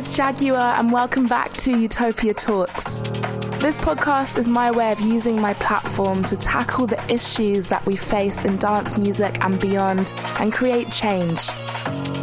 [0.00, 3.02] It's Jaguar, and welcome back to Utopia Talks.
[3.60, 7.96] This podcast is my way of using my platform to tackle the issues that we
[7.96, 11.46] face in dance music and beyond and create change.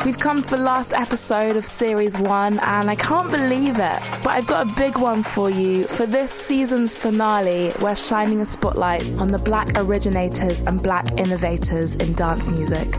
[0.04, 4.30] We've come to the last episode of series one, and I can't believe it, but
[4.30, 5.88] I've got a big one for you.
[5.88, 11.94] For this season's finale, we're shining a spotlight on the black originators and black innovators
[11.94, 12.98] in dance music.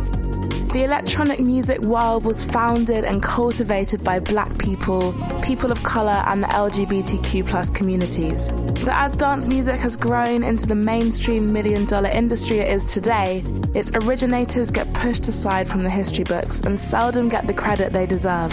[0.73, 6.43] The electronic music world was founded and cultivated by black people, people of colour, and
[6.43, 8.53] the LGBTQ communities.
[8.53, 13.43] But as dance music has grown into the mainstream million dollar industry it is today,
[13.75, 18.05] its originators get pushed aside from the history books and seldom get the credit they
[18.05, 18.53] deserve.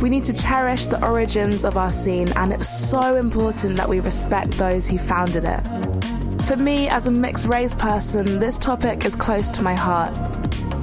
[0.00, 4.00] We need to cherish the origins of our scene, and it's so important that we
[4.00, 6.33] respect those who founded it.
[6.46, 10.14] For me, as a mixed race person, this topic is close to my heart.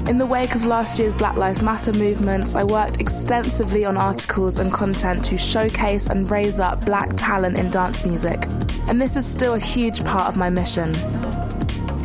[0.10, 4.58] In the wake of last year's Black Lives Matter movements, I worked extensively on articles
[4.58, 8.44] and content to showcase and raise up black talent in dance music.
[8.88, 10.96] And this is still a huge part of my mission.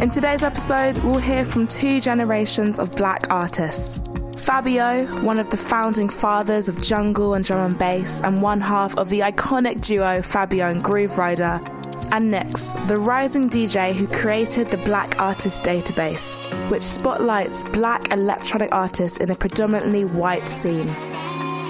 [0.00, 4.02] In today's episode, we'll hear from two generations of black artists.
[4.36, 8.98] Fabio, one of the founding fathers of jungle and drum and bass, and one half
[8.98, 11.75] of the iconic duo Fabio and Grooverider,
[12.12, 16.36] and Nix, the rising DJ who created the Black Artist Database,
[16.70, 20.86] which spotlights black electronic artists in a predominantly white scene.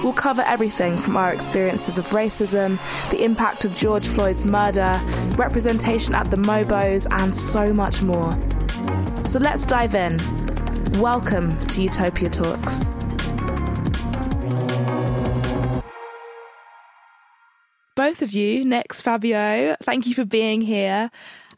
[0.02, 2.78] We'll cover everything from our experiences of racism,
[3.10, 5.00] the impact of George Floyd's murder,
[5.36, 8.32] representation at the Mobos, and so much more.
[9.24, 10.18] So let's dive in.
[11.00, 12.95] Welcome to Utopia Talks.
[18.06, 21.10] Both of you, Nix, Fabio, thank you for being here.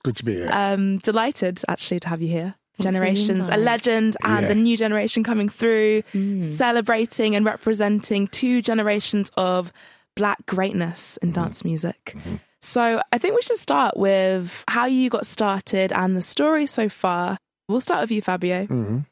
[0.02, 0.48] Good to be here.
[0.50, 2.54] Um, delighted actually to have you here.
[2.54, 4.48] Thanks for the Generations, a legend, and Yeah.
[4.48, 6.04] the new generation coming through,
[6.40, 9.72] celebrating and representing two generations of
[10.16, 12.16] black greatness in dance music.
[12.62, 16.88] So I think we should start with how you got started and the story so
[16.88, 17.36] far.
[17.68, 18.66] We'll start with you, Fabio.
[18.66, 19.04] Mhm.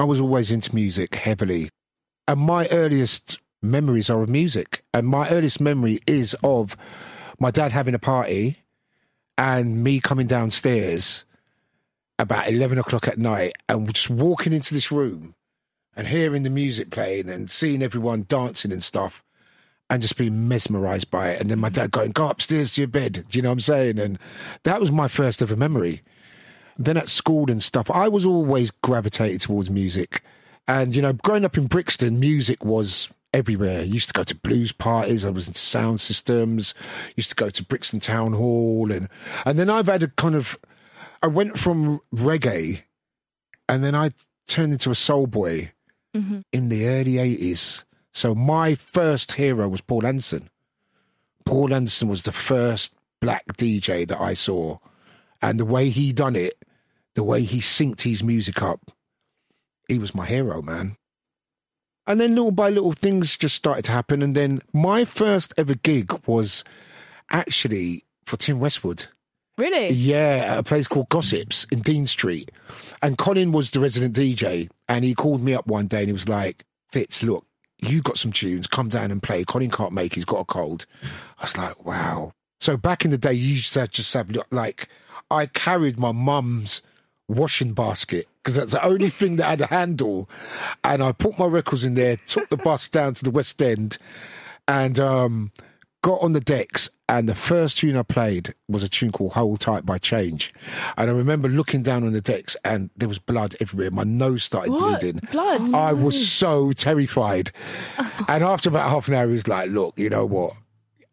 [0.00, 1.68] I was always into music heavily.
[2.26, 4.82] And my earliest memories are of music.
[4.92, 6.76] And my earliest memory is of
[7.38, 8.56] my dad having a party
[9.38, 11.24] and me coming downstairs
[12.18, 15.34] about 11 o'clock at night and just walking into this room
[15.94, 19.22] and hearing the music playing and seeing everyone dancing and stuff
[19.88, 21.40] and just being mesmerized by it.
[21.40, 23.24] And then my dad going, Go upstairs to your bed.
[23.28, 23.98] Do you know what I'm saying?
[23.98, 24.18] And
[24.64, 26.02] that was my first ever memory.
[26.78, 30.22] Then at school and stuff, I was always gravitated towards music.
[30.68, 33.80] And, you know, growing up in Brixton, music was everywhere.
[33.80, 35.24] I used to go to blues parties.
[35.24, 36.74] I was into sound systems.
[37.16, 38.90] Used to go to Brixton Town Hall.
[38.90, 39.08] And,
[39.44, 40.58] and then I've had a kind of,
[41.22, 42.82] I went from reggae
[43.68, 44.10] and then I
[44.46, 45.72] turned into a soul boy
[46.14, 46.40] mm-hmm.
[46.52, 47.84] in the early 80s.
[48.12, 50.48] So my first hero was Paul Anderson.
[51.44, 54.78] Paul Anderson was the first black DJ that I saw.
[55.42, 56.62] And the way he done it,
[57.14, 58.90] the way he synced his music up,
[59.88, 60.96] he was my hero, man.
[62.06, 64.22] And then little by little things just started to happen.
[64.22, 66.64] And then my first ever gig was
[67.30, 69.06] actually for Tim Westwood.
[69.58, 69.88] Really?
[69.88, 72.50] Yeah, at a place called Gossips in Dean Street.
[73.02, 74.68] And Colin was the resident DJ.
[74.88, 77.46] And he called me up one day and he was like, Fitz, look,
[77.78, 79.44] you got some tunes, come down and play.
[79.44, 80.86] Colin can't make, he's got a cold.
[81.38, 82.32] I was like, wow.
[82.60, 84.88] So back in the day, you used to just have, like,
[85.30, 86.82] I carried my mum's
[87.28, 90.28] washing basket because that's the only thing that had a handle.
[90.84, 93.98] And I put my records in there, took the bus down to the West End
[94.68, 95.52] and um,
[96.02, 99.60] got on the decks, and the first tune I played was a tune called Hold
[99.60, 100.52] Tight by Change.
[100.96, 103.92] And I remember looking down on the decks, and there was blood everywhere.
[103.92, 105.00] My nose started What?
[105.00, 105.20] bleeding.
[105.30, 105.72] Blood?
[105.72, 107.52] I was so terrified.
[108.28, 110.52] and after about half an hour, he was like, Look, you know what?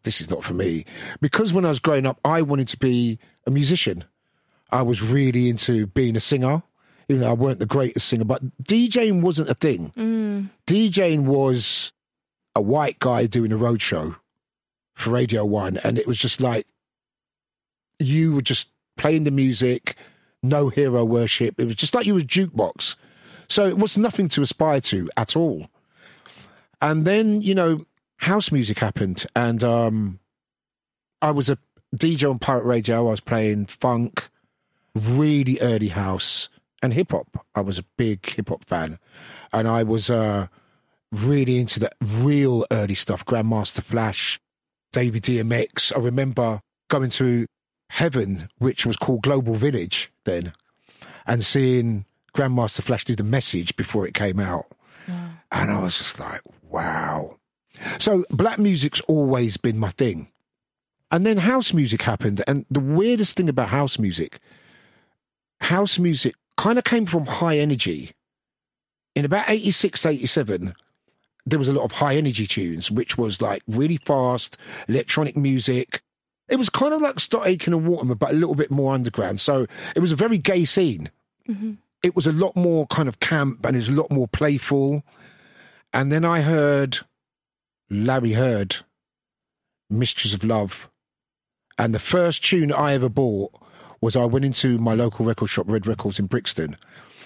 [0.01, 0.85] This is not for me.
[1.21, 4.03] Because when I was growing up, I wanted to be a musician.
[4.73, 6.63] I was really into being a singer,
[7.07, 8.25] even though I weren't the greatest singer.
[8.25, 9.91] But DJing wasn't a thing.
[10.65, 11.93] DJing was
[12.55, 14.15] a white guy doing a road show
[14.95, 16.65] for Radio One, and it was just like
[17.99, 19.95] you were just playing the music,
[20.41, 21.59] no hero worship.
[21.59, 22.95] It was just like you was jukebox.
[23.47, 25.67] So it was nothing to aspire to at all.
[26.81, 27.85] And then, you know,
[28.17, 30.19] house music happened, and um,
[31.21, 31.59] I was a
[31.95, 33.07] DJ on Pirate Radio.
[33.07, 34.29] I was playing funk,
[34.95, 36.49] really early house,
[36.81, 37.45] and hip hop.
[37.55, 38.99] I was a big hip hop fan,
[39.51, 40.47] and I was uh,
[41.11, 43.25] really into that real early stuff.
[43.25, 44.39] Grandmaster Flash,
[44.91, 45.95] Davy DMX.
[45.95, 47.47] I remember going to
[47.89, 50.53] Heaven, which was called Global Village then,
[51.25, 52.05] and seeing
[52.35, 54.65] Grandmaster Flash do the message before it came out.
[55.53, 57.37] And I was just like, wow.
[57.99, 60.29] So black music's always been my thing.
[61.11, 62.43] And then house music happened.
[62.47, 64.39] And the weirdest thing about house music,
[65.63, 68.11] house music kind of came from high energy.
[69.15, 70.73] In about 86, 87,
[71.45, 74.57] there was a lot of high energy tunes, which was like really fast
[74.87, 76.01] electronic music.
[76.49, 79.39] It was kind of like Stock Aitken and Waterman, but a little bit more underground.
[79.39, 79.65] So
[79.95, 81.09] it was a very gay scene.
[81.47, 81.73] Mm-hmm.
[82.01, 85.03] It was a lot more kind of camp and it was a lot more playful.
[85.93, 86.99] And then I heard
[87.89, 88.77] Larry Heard,
[89.89, 90.89] Mystery of Love.
[91.77, 93.53] And the first tune I ever bought
[94.03, 96.75] was I went into my local record shop, Red Records in Brixton.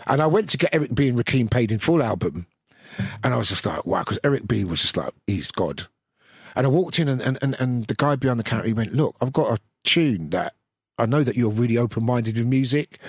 [0.06, 1.10] And I went to get Eric B.
[1.10, 2.46] and Rakim Paid in Full album.
[3.24, 4.64] And I was just like, wow, because Eric B.
[4.64, 5.88] was just like, he's God.
[6.56, 8.94] And I walked in and, and, and, and the guy behind the counter, he went,
[8.94, 10.54] look, I've got a tune that
[10.98, 13.00] I know that you're really open-minded with music.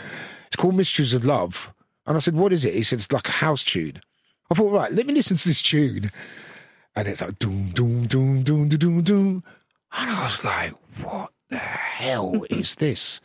[0.47, 1.73] It's called Mystery of Love.
[2.07, 2.75] And I said, what is it?
[2.75, 4.01] He said, it's like a house tune.
[4.51, 6.11] I thought, right, let me listen to this tune.
[6.97, 9.45] And it's like, doom, doom, doom, doom, doom, doom, doom.
[9.99, 10.73] And I was like,
[11.03, 13.21] what the hell is this?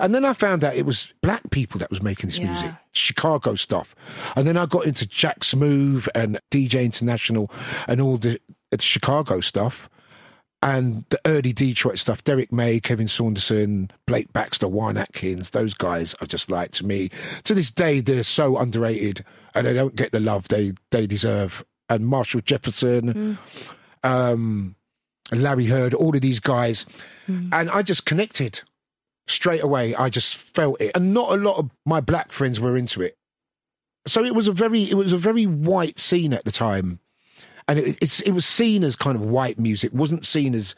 [0.00, 2.46] And then I found out it was black people that was making this Yeah.
[2.52, 3.94] music, Chicago stuff.
[4.36, 7.50] And then I got into Jack Smooth and DJ International
[7.86, 8.40] and all the,
[8.70, 9.88] the Chicago stuff
[10.62, 12.22] and the early Detroit stuff.
[12.24, 17.08] Derrick May, Kevin Saunderson, Blake Baxter, Juan Atkins, those guys are just like to me.
[17.44, 19.24] To this day, they're so underrated
[19.54, 21.64] and they don't get the love they, they deserve.
[21.88, 23.38] And Marshall Jefferson,
[24.04, 24.74] um,
[25.32, 26.84] Larry Heard, all of these guys.
[27.30, 27.48] Mm.
[27.52, 28.60] And I just connected
[29.26, 29.94] straight away.
[29.94, 30.92] I just felt it.
[30.94, 33.16] And not a lot of my black friends were into it.
[34.06, 37.00] So it was a very, it was a very white scene at the time.
[37.68, 40.74] And it, it's, it was seen as kind of white music, wasn't seen as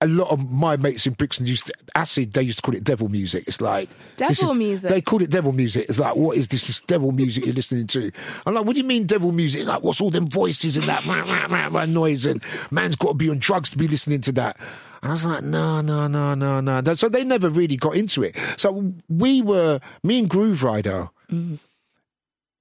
[0.00, 2.32] a lot of my mates in Brixton used to, acid.
[2.32, 3.44] They used to call it devil music.
[3.46, 4.90] It's like Devil is- music?
[4.90, 5.86] They called it devil music.
[5.88, 6.66] It's like what is this?
[6.66, 8.12] This devil music you're listening to?
[8.44, 9.60] I'm like, what do you mean devil music?
[9.60, 12.26] It's like what's all them voices and that rah, rah, rah noise?
[12.26, 14.56] And man's got to be on drugs to be listening to that.
[15.02, 16.94] And I was like, no, no, no, no, no.
[16.94, 18.36] So they never really got into it.
[18.56, 21.10] So we were me and Grooverider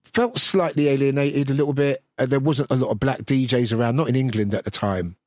[0.03, 2.01] felt slightly alienated a little bit.
[2.17, 5.17] Uh, there wasn't a lot of black DJs around, not in England at the time.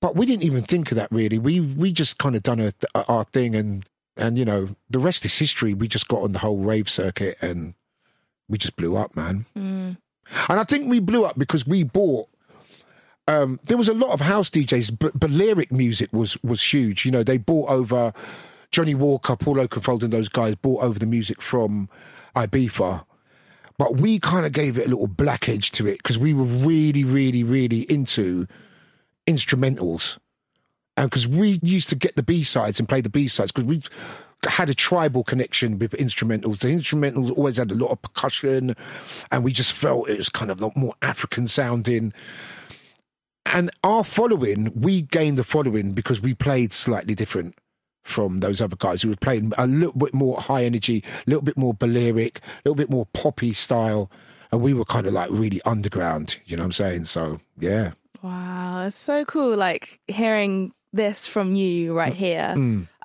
[0.00, 1.38] But we didn't even think of that really.
[1.38, 2.72] We we just kind of done a,
[3.08, 3.84] our thing, and
[4.16, 5.74] and you know the rest is history.
[5.74, 7.74] We just got on the whole rave circuit, and
[8.48, 9.46] we just blew up, man.
[10.48, 12.28] And I think we blew up because we bought.
[13.28, 17.04] Um, there was a lot of house DJs, but, lyric music was was huge.
[17.04, 18.12] You know, they bought over
[18.72, 21.88] Johnny Walker, Paul Oakenfold, and those guys bought over the music from
[22.34, 23.04] Ibiza
[23.78, 26.44] but we kind of gave it a little black edge to it because we were
[26.44, 28.46] really, really, really into
[29.26, 30.18] instrumentals.
[30.96, 33.68] And because we used to get the B sides and play the B sides because
[33.68, 33.82] we
[34.44, 36.58] had a tribal connection with instrumentals.
[36.58, 38.74] The instrumentals always had a lot of percussion,
[39.30, 42.12] and we just felt it was kind of more African sounding.
[43.46, 47.54] And our following, we gained the following because we played slightly different
[48.02, 51.42] from those other guys who were playing a little bit more high energy, a little
[51.42, 54.10] bit more Balearic, a little bit more poppy style.
[54.50, 57.04] And we were kind of like really underground, you know what I'm saying?
[57.04, 57.92] So, yeah.
[58.22, 59.56] Wow, it's so cool.
[59.56, 62.54] Like hearing this from you right here.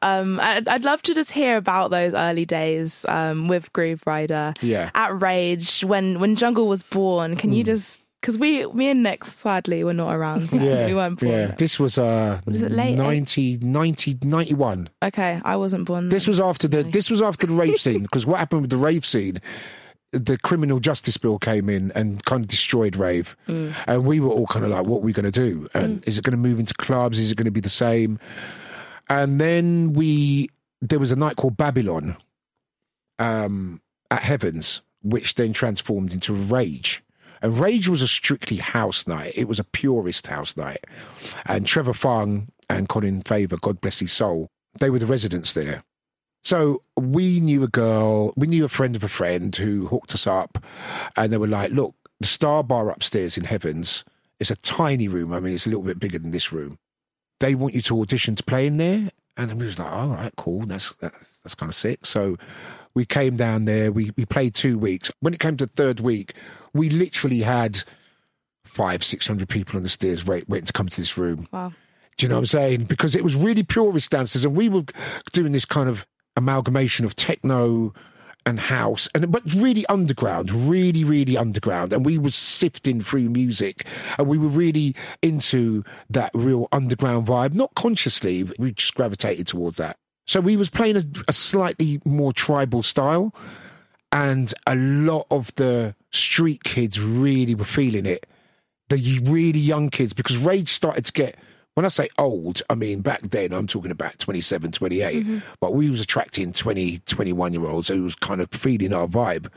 [0.01, 4.57] Um, I'd, I'd love to just hear about those early days um, with Grooverider.
[4.61, 4.89] Yeah.
[4.95, 7.35] At Rage, when when Jungle was born.
[7.35, 10.47] Can you just because we, me and Nix, sadly, were not around.
[10.47, 10.61] then.
[10.61, 10.85] Yeah.
[10.87, 11.31] we weren't born.
[11.33, 11.47] yeah.
[11.57, 12.95] This was uh, Was it late?
[12.97, 14.89] 90, 90, 91.
[15.03, 16.07] Okay, I wasn't born.
[16.07, 18.77] This was after the this was after the rave scene because what happened with the
[18.77, 19.39] rave scene?
[20.15, 23.73] the criminal justice bill came in and kind of destroyed rave, Mm.
[23.87, 25.67] and we were all kind of like, "What are we going to do?
[25.73, 27.17] And is it going to move into clubs?
[27.17, 28.19] Is it going to be the same?"
[29.09, 30.49] And then we
[30.81, 32.15] there was a night called Babylon
[33.19, 37.03] um, at Heavens, which then transformed into Rage.
[37.43, 39.33] And Rage was a strictly house night.
[39.35, 40.85] It was a purist house night.
[41.45, 44.47] And Trevor Fung and Colin Faver, God bless his soul,
[44.79, 45.83] they were the residents there.
[46.43, 50.25] So we knew a girl, we knew a friend of a friend who hooked us
[50.25, 50.63] up,
[51.15, 54.03] and they were like, "Look, the Star Bar upstairs in Heavens
[54.39, 55.31] is a tiny room.
[55.31, 56.79] I mean, it's a little bit bigger than this room.
[57.39, 60.33] They want you to audition to play in there." And we was like, "All right,
[60.35, 60.65] cool.
[60.65, 62.37] That's that's, that's kind of sick." So
[62.95, 63.91] we came down there.
[63.91, 65.11] We we played two weeks.
[65.19, 66.33] When it came to third week,
[66.73, 67.83] we literally had
[68.65, 71.47] five, six hundred people on the stairs wait, waiting to come to this room.
[71.51, 71.73] Wow.
[72.17, 72.83] Do you know what I'm saying?
[72.83, 74.83] Because it was really purist dancers, and we were
[75.31, 76.05] doing this kind of
[76.37, 77.93] amalgamation of techno
[78.45, 81.93] and house, and but really underground, really, really underground.
[81.93, 83.85] And we were sifting through music,
[84.17, 87.53] and we were really into that real underground vibe.
[87.53, 89.97] Not consciously, we just gravitated towards that.
[90.25, 93.33] So we was playing a, a slightly more tribal style,
[94.11, 98.25] and a lot of the street kids really were feeling it.
[98.89, 101.35] The really young kids because rage started to get
[101.73, 105.39] when i say old i mean back then i'm talking about 27 28 mm-hmm.
[105.59, 109.47] but we was attracting 20 21 year olds who was kind of feeding our vibe.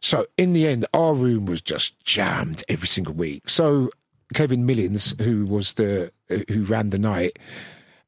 [0.00, 3.48] So in the end our room was just jammed every single week.
[3.48, 3.90] So
[4.34, 6.12] Kevin Millins who was the
[6.48, 7.40] who ran the night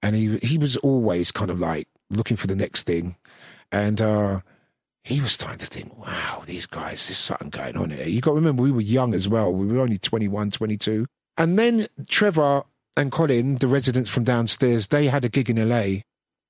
[0.03, 3.17] and he he was always kind of like looking for the next thing
[3.71, 4.41] and uh
[5.03, 8.05] he was starting to think, wow, these guys, there's something going on here.
[8.07, 9.53] You got to remember, we were young as well.
[9.53, 11.07] We were only 21, 22.
[11.39, 12.65] And then Trevor
[12.97, 16.03] and Colin, the residents from downstairs, they had a gig in LA.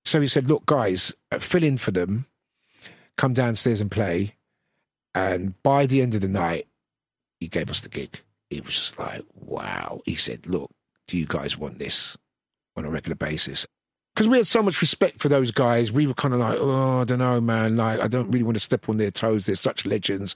[0.04, 2.26] So he said, look, guys, uh, fill in for them,
[3.16, 4.34] come downstairs and play.
[5.14, 6.66] And by the end of the night,
[7.38, 8.20] he gave us the gig.
[8.48, 10.00] It was just like, wow.
[10.06, 10.70] He said, look,
[11.06, 12.16] do you guys want this
[12.76, 13.66] on a regular basis?
[14.14, 17.00] because we had so much respect for those guys, we were kind of like, oh,
[17.00, 17.76] I don't know, man.
[17.76, 19.46] Like, I don't really want to step on their toes.
[19.46, 20.34] They're such legends.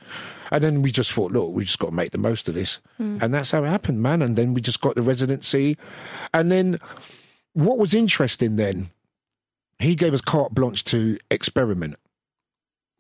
[0.51, 2.79] And then we just thought, look, we just got to make the most of this.
[2.97, 3.19] Hmm.
[3.21, 4.23] And that's how it happened, man.
[4.23, 5.77] And then we just got the residency.
[6.33, 6.79] And then
[7.53, 8.91] what was interesting then,
[9.81, 11.97] he gave us carte blanche to experiment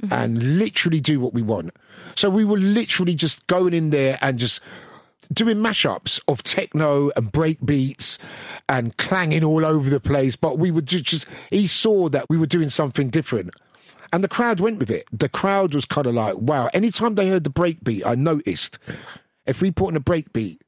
[0.02, 0.12] mm-hmm.
[0.12, 1.70] and literally do what we want.
[2.16, 4.60] So we were literally just going in there and just
[5.32, 8.18] doing mashups of techno and break beats
[8.68, 10.36] and clanging all over the place.
[10.36, 13.50] But we would ju- just, he saw that we were doing something different.
[14.12, 15.06] And the crowd went with it.
[15.12, 16.68] The crowd was kind of like, wow.
[16.72, 18.78] Anytime they heard the break beat, I noticed
[19.46, 20.62] if we put in a break beat,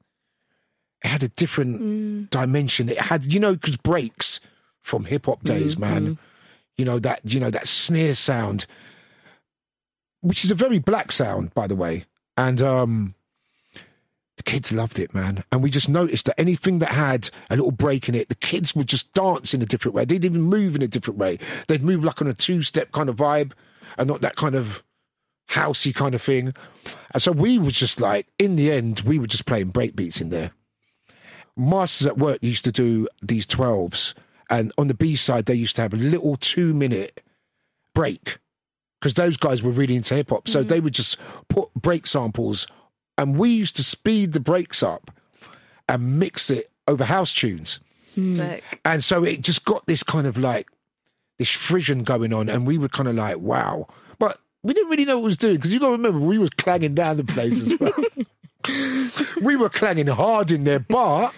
[1.05, 2.89] it had a different dimension.
[2.89, 4.41] It had, you know, because breaks
[4.81, 6.19] from hip hop days, man,
[6.77, 8.67] you know, that, you know, that snare sound,
[10.23, 12.07] which is a very black sound, by the way.
[12.37, 13.15] And, um,
[14.37, 15.45] the kids loved it, man.
[15.51, 18.75] And we just noticed that anything that had a little break in it, the kids
[18.75, 20.05] would just dance in a different way.
[20.05, 21.39] They'd even move in a different way.
[21.69, 23.53] They'd move like on a two step kind of vibe
[23.97, 24.83] and not that kind of
[25.49, 26.53] housey kind of thing.
[27.13, 30.21] And so we was just like, in the end, we were just playing break beats
[30.21, 30.51] in there.
[31.57, 34.13] Masters at Work used to do these 12s.
[34.51, 37.23] And on the B side, they used to have a little two minute
[37.95, 38.39] break
[39.01, 40.47] because those guys were really into hip hop.
[40.47, 40.69] So mm-hmm.
[40.69, 41.17] they would just
[41.49, 42.67] put break samples
[43.19, 45.11] and we used to speed the breaks up
[45.89, 47.81] and mix it over house tunes.
[48.15, 48.37] Hmm.
[48.37, 48.81] Sick.
[48.85, 50.69] And so it just got this kind of like
[51.39, 53.87] this frisson going on, and we were kind of like, wow.
[54.19, 56.39] But we didn't really know what it was doing because you got to remember we
[56.39, 57.93] was clanging down the place as well.
[59.43, 61.33] we were clanging hard in there, but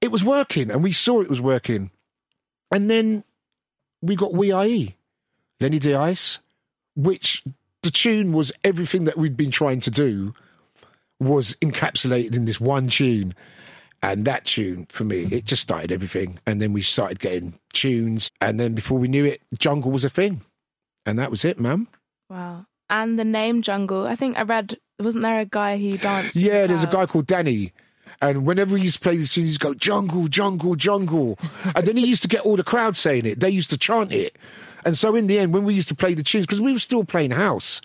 [0.00, 1.90] it was working, and we saw it was working.
[2.72, 3.24] And then
[4.00, 4.94] we got We IE,
[5.60, 6.40] Lenny De Ice,
[6.94, 7.42] which
[7.82, 10.34] the tune was everything that we'd been trying to do
[11.20, 13.34] was encapsulated in this one tune.
[14.00, 16.38] And that tune, for me, it just started everything.
[16.46, 18.30] And then we started getting tunes.
[18.40, 20.42] And then before we knew it, jungle was a thing.
[21.04, 21.88] And that was it, man.
[22.30, 22.66] Wow.
[22.90, 26.36] And the name Jungle, I think I read, wasn't there a guy who danced?
[26.36, 27.72] Yeah, the there's a guy called Danny.
[28.22, 31.38] And whenever he used to play this tune, he'd go, jungle, jungle, jungle.
[31.74, 33.40] and then he used to get all the crowd saying it.
[33.40, 34.36] They used to chant it.
[34.84, 36.78] And so in the end, when we used to play the tunes, because we were
[36.78, 37.80] still playing house,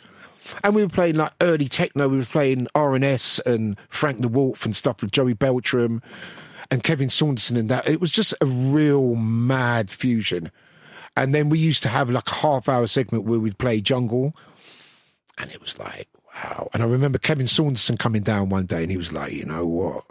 [0.64, 4.66] and we were playing like early techno, we were playing R&S and Frank De Wulf
[4.66, 6.02] and stuff with Joey Beltram
[6.72, 7.88] and Kevin Saunderson and that.
[7.88, 10.52] It was just a real mad fusion.
[11.16, 14.36] And then we used to have like a half hour segment where we'd play jungle.
[15.38, 16.70] And it was like, wow.
[16.74, 19.66] And I remember Kevin Saunderson coming down one day and he was like, you know
[19.66, 20.04] what?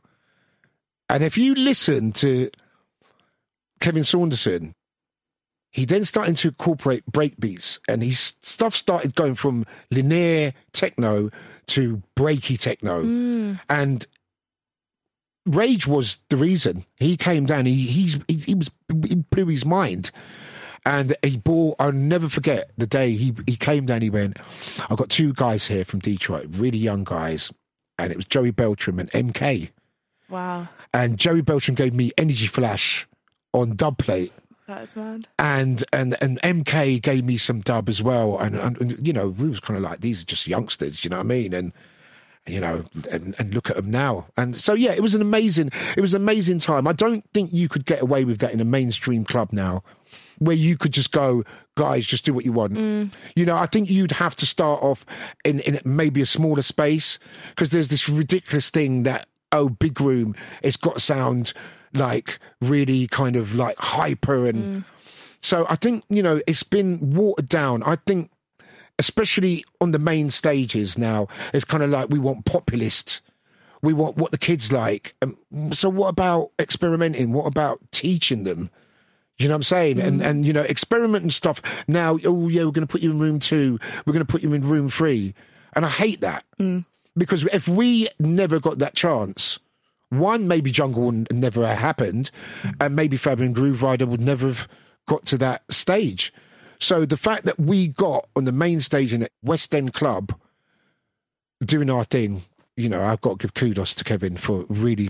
[1.09, 2.51] And if you listen to
[3.81, 4.75] Kevin Saunderson,
[5.73, 11.31] he then started to incorporate breakbeats, and his stuff started going from linear techno
[11.69, 13.55] to breaky techno, hmm.
[13.69, 14.07] and
[15.47, 17.67] Rage was the reason he came down.
[17.67, 18.71] He he's he, he was
[19.07, 20.11] he blew his mind,
[20.85, 21.77] and he bought.
[21.81, 24.03] I'll never forget the day he he came down.
[24.03, 24.39] He went,
[24.91, 27.51] "I've got two guys here from Detroit, really young guys,
[27.99, 29.71] and it was Joey Beltram and MK."
[30.29, 30.69] Wow.
[30.95, 33.07] And Joey Beltram gave me Energy Flash
[33.53, 34.33] on dub plate
[34.73, 35.29] That is mad.
[35.39, 39.29] and and and MK gave me some dub as well, and, and, and, you know
[39.29, 41.73] we was kind of like these are just youngsters, you know what I mean, and
[42.47, 45.71] you know, and, and look at them now, and so yeah, it was an amazing,
[45.95, 46.87] it was an amazing time.
[46.87, 49.83] I don't think you could get away with that in a mainstream club now,
[50.39, 52.73] where you could just go, guys, just do what you want.
[52.73, 53.13] Mm.
[53.37, 55.05] You know, I think you'd have to start off
[55.45, 57.19] in in maybe a smaller space
[57.51, 61.53] because there's this ridiculous thing that oh, big room, it's got to sound
[61.95, 64.65] like really kind of like hyper and.
[64.65, 64.85] Mm.
[65.45, 67.83] So I think, you know, it's been watered down.
[67.83, 68.31] I think,
[69.01, 73.21] especially on the main stages now, it's kind of like we want populists.
[73.83, 75.17] We want what the kids like.
[75.21, 75.37] Um,
[75.73, 77.33] so what about experimenting?
[77.33, 78.71] What about teaching them?
[79.39, 80.01] You know what I'm saying?
[80.01, 80.25] And mm.
[80.25, 81.61] and you know, experiment and stuff.
[81.89, 83.81] Now, oh yeah, we're going to put you in room two.
[84.07, 85.35] We're going to put you in room three.
[85.73, 86.85] And I hate that mm.
[87.17, 89.59] because if we never got that chance,
[90.13, 92.31] one maybe jungle n- never have happened,
[92.81, 94.69] and maybe Fabian Grooverider would never have
[95.07, 96.33] got to that stage.
[96.79, 100.35] So the fact that we got on the main stage in a West End club
[101.65, 102.43] doing our thing,
[102.77, 105.09] you know, I've got to give kudos to Kevin for really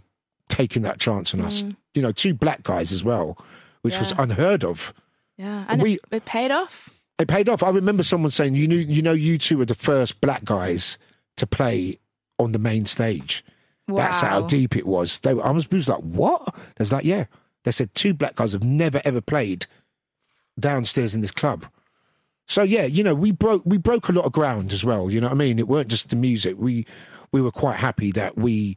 [0.49, 1.63] taking that chance on us.
[1.63, 1.77] Mm.
[1.95, 3.39] You know, two black guys as well,
[3.83, 4.93] which was unheard of.
[5.39, 5.65] Yeah.
[5.69, 6.91] And We- it, it paid off.
[7.19, 7.63] It paid off.
[7.63, 10.99] I remember someone saying, "You knew, you know, you two were the first black guys
[11.37, 11.99] to play
[12.39, 13.45] on the main stage."
[13.97, 15.19] That's how deep it was.
[15.21, 17.27] They, were- I was, was like, "What?" They was like, "Yeah."
[17.65, 19.67] They said two black guys have never ever played
[20.59, 21.67] downstairs in this club.
[22.47, 25.11] So yeah, you know, we broke we broke a lot of ground as well.
[25.11, 25.59] You know what I mean?
[25.59, 26.57] It weren't just the music.
[26.59, 26.87] We
[27.31, 28.77] we were quite happy that we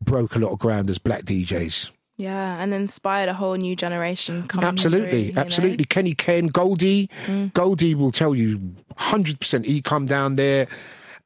[0.00, 1.90] broke a lot of ground as black DJs.
[2.18, 2.62] Yeah.
[2.62, 5.40] And inspired a whole new generation coming Absolutely, through, you know?
[5.40, 5.84] absolutely.
[5.84, 7.52] Kenny Ken, Goldie, Mm.
[7.52, 9.66] Goldie will tell you hundred percent.
[9.66, 10.66] He come down there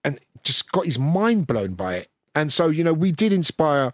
[0.05, 2.09] and just got his mind blown by it.
[2.35, 3.93] And so you know, we did inspire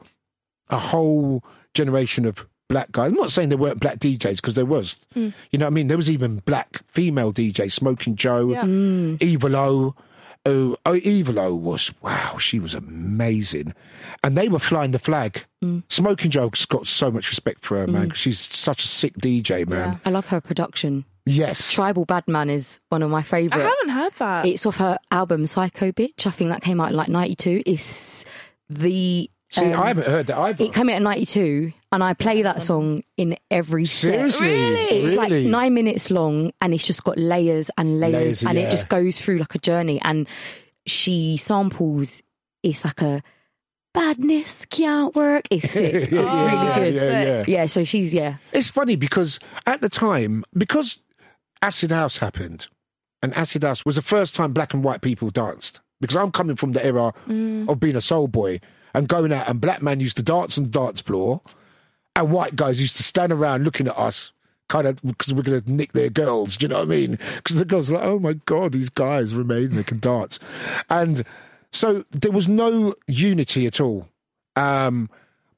[0.69, 1.43] a whole
[1.75, 3.10] generation of black guys.
[3.10, 4.97] I'm not saying there weren't black DJs because there was.
[5.15, 5.32] Mm.
[5.52, 8.65] You know, what I mean, there was even black female DJs, Smokin Jo, Yeah.
[9.26, 9.95] Evil O.
[10.49, 12.37] Oh, oh, Evil O was wow.
[12.39, 13.75] She was amazing,
[14.23, 15.45] and they were flying the flag.
[15.65, 15.82] Mm.
[15.89, 18.10] Smokin Jo's got so much respect for her, man.
[18.10, 20.00] 'cause She's such a sick DJ, man.
[20.04, 21.04] I love her production.
[21.26, 23.60] Yes, Tribal Badman is one of my favourite.
[23.60, 24.47] I haven't heard that.
[24.47, 26.25] It's off her album Psycho Bitch.
[26.25, 27.65] I think that came out in like 92.
[27.67, 28.25] It's
[28.71, 29.28] the.
[29.49, 30.65] See, um, I haven't heard that either.
[30.65, 34.32] It came out in 92, and I play that song in every set.
[34.32, 38.58] Seriously, It's like nine minutes long, and it's just got layers and layers, Layers, and
[38.58, 38.67] yeah.
[38.67, 40.00] it just goes through like a journey.
[40.02, 40.28] And
[40.86, 42.23] she samples,
[42.62, 43.23] it's like a
[43.95, 45.47] badness can't work.
[45.50, 45.95] It's sick.
[46.12, 46.95] It's really yeah, good.
[46.95, 47.45] yeah, yeah.
[47.47, 48.36] Yeah, so she's, yeah.
[48.52, 50.99] It's funny because at the time, because
[51.62, 52.69] Acid House happened,
[53.23, 55.80] and Acid House was the first time black and white people danced.
[56.00, 57.14] Because I'm coming from the era
[57.69, 58.60] of being a soul boy
[58.95, 61.40] and going out, and black men used to dance on the dance floor,
[62.14, 64.32] and white guys used to stand around looking at us.
[64.69, 67.19] Kind of because we're going to nick their girls, do you know what I mean?
[67.36, 70.40] Because the girls are like, oh my God, these guys are amazing, they can dance.
[70.90, 71.25] And
[71.73, 74.08] so there was no unity at all.
[74.56, 75.08] Um,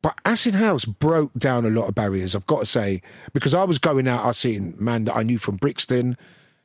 [0.02, 3.64] but Acid House broke down a lot of barriers, I've got to say, because I
[3.64, 6.16] was going out, I was seeing man that I knew from Brixton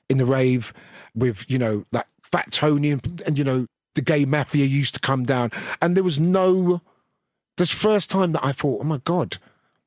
[0.10, 0.74] in the rave
[1.16, 3.66] with, you know, like Fat Tony and, and you know,
[3.96, 5.52] the gay mafia used to come down.
[5.82, 6.82] And there was no,
[7.58, 9.38] this first time that I thought, oh my God.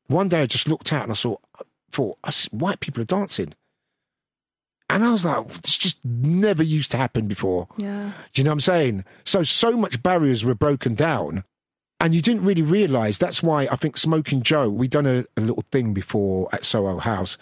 [0.08, 1.36] One day I just looked out and I saw,
[1.90, 2.18] thought,
[2.50, 3.54] white people are dancing.
[4.88, 7.66] And I was like, oh, this just never used to happen before.
[7.76, 8.12] yeah.
[8.32, 9.04] Do you know what I'm saying?
[9.24, 11.42] So, so much barriers were broken down.
[11.98, 13.18] And you didn't really realise.
[13.18, 16.98] That's why I think Smokin Jo, we done a, a little thing before at Soho
[16.98, 17.38] House,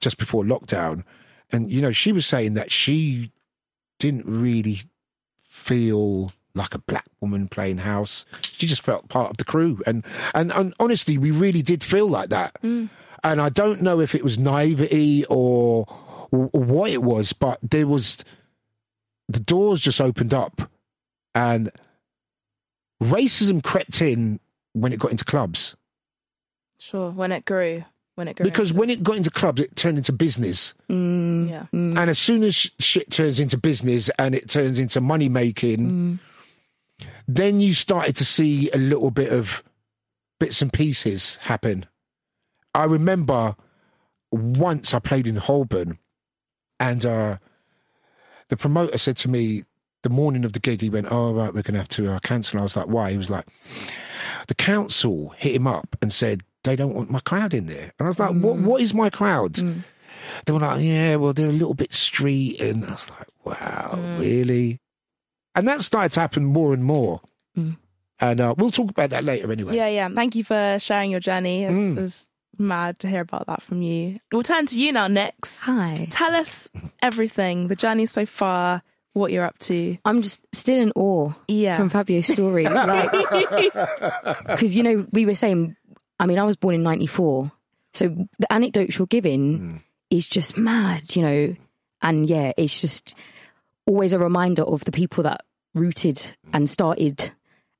[0.00, 1.02] just before lockdown.
[1.50, 3.32] And, you know, she was saying that she
[3.98, 4.80] didn't really
[5.38, 8.24] feel like a black woman playing house.
[8.42, 9.82] She just felt part of the crew.
[9.86, 12.56] And, and, and honestly, we really did feel like that.
[12.62, 12.88] Mm.
[13.24, 15.86] And I don't know if it was naivety or,
[16.30, 18.18] or what it was, but there was
[19.28, 20.70] the doors just opened up
[21.34, 21.70] and
[23.02, 24.40] racism crept in
[24.72, 25.76] when it got into clubs.
[26.78, 27.10] Sure.
[27.10, 27.84] When it grew.
[28.14, 28.44] When it grew.
[28.44, 30.74] Because when it got into clubs, it turned into business.
[30.90, 31.66] Mm, yeah.
[31.72, 31.98] Mm.
[31.98, 36.18] And as soon as shit turns into business and it turns into money making, mm.
[37.28, 39.62] then you started to see a little bit of
[40.38, 41.86] bits and pieces happen.
[42.74, 43.56] I remember
[44.30, 45.98] once I played in Holborn
[46.78, 47.38] And uh,
[48.48, 49.64] the promoter said to me
[50.02, 52.18] the morning of the gig, he went, "Oh right, we're going to have to uh,
[52.20, 53.46] cancel." I was like, "Why?" He was like,
[54.48, 58.06] "The council hit him up and said they don't want my crowd in there." And
[58.06, 58.56] I was like, "What?
[58.56, 62.84] What is my crowd?" They were like, "Yeah, well, they're a little bit street," and
[62.84, 64.80] I was like, "Wow, really?"
[65.54, 67.20] And that started to happen more and more.
[68.18, 69.76] And uh, we'll talk about that later, anyway.
[69.76, 70.08] Yeah, yeah.
[70.08, 71.64] Thank you for sharing your journey.
[71.64, 71.98] It's, Mm.
[71.98, 72.26] it's
[72.58, 74.18] mad to hear about that from you.
[74.32, 75.60] We'll turn to you now next.
[75.60, 76.06] Hi.
[76.10, 76.70] Tell us
[77.02, 78.82] everything, the journey so far,
[79.16, 79.96] what you're up to.
[80.04, 81.76] I'm just still in awe Yeah.
[81.78, 82.64] from Fabio's story.
[82.70, 83.10] Like,
[84.46, 85.76] because you know, we were saying,
[86.18, 87.50] I mean, I was born in '94,
[87.94, 91.56] so the anecdotes you're giving is just mad, you know,
[92.02, 93.14] and yeah, it's just
[93.86, 95.42] always a reminder of the people that
[95.74, 96.20] rooted
[96.52, 97.30] and started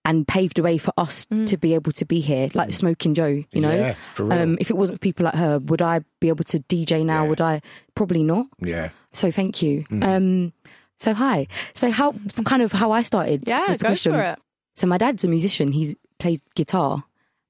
[0.04, 3.42] and paved the way for us to be able to be here, like Smokin Jo,
[3.50, 3.74] you know.
[3.74, 4.38] Yeah, for real.
[4.40, 7.24] Um, if it wasn't for people like her, would I be able to DJ now?
[7.24, 7.28] Yeah.
[7.30, 7.60] Would I?
[7.96, 8.46] Probably not.
[8.60, 8.90] Yeah.
[9.10, 9.82] So thank you.
[9.90, 10.02] Mm-hmm.
[10.04, 10.52] Um,
[10.98, 11.46] so hi.
[11.74, 13.44] So how kind of how I started?
[13.46, 14.12] Yeah, was the go question.
[14.12, 14.38] for it.
[14.76, 15.72] So my dad's a musician.
[15.72, 17.04] He plays guitar,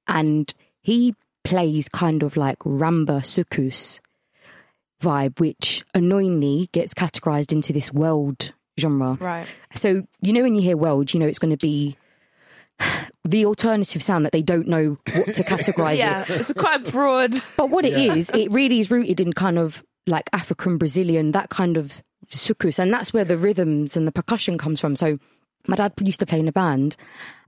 [0.07, 3.99] and he plays kind of like rumba soukous
[5.01, 9.17] vibe, which annoyingly gets categorized into this world genre.
[9.19, 9.47] Right.
[9.75, 11.97] So you know when you hear world, you know it's going to be
[13.23, 16.29] the alternative sound that they don't know what to categorize Yeah, it.
[16.29, 17.33] it's quite broad.
[17.55, 21.49] But what it is, it really is rooted in kind of like African Brazilian, that
[21.49, 24.95] kind of soukous, and that's where the rhythms and the percussion comes from.
[24.95, 25.19] So
[25.67, 26.95] my dad used to play in a band,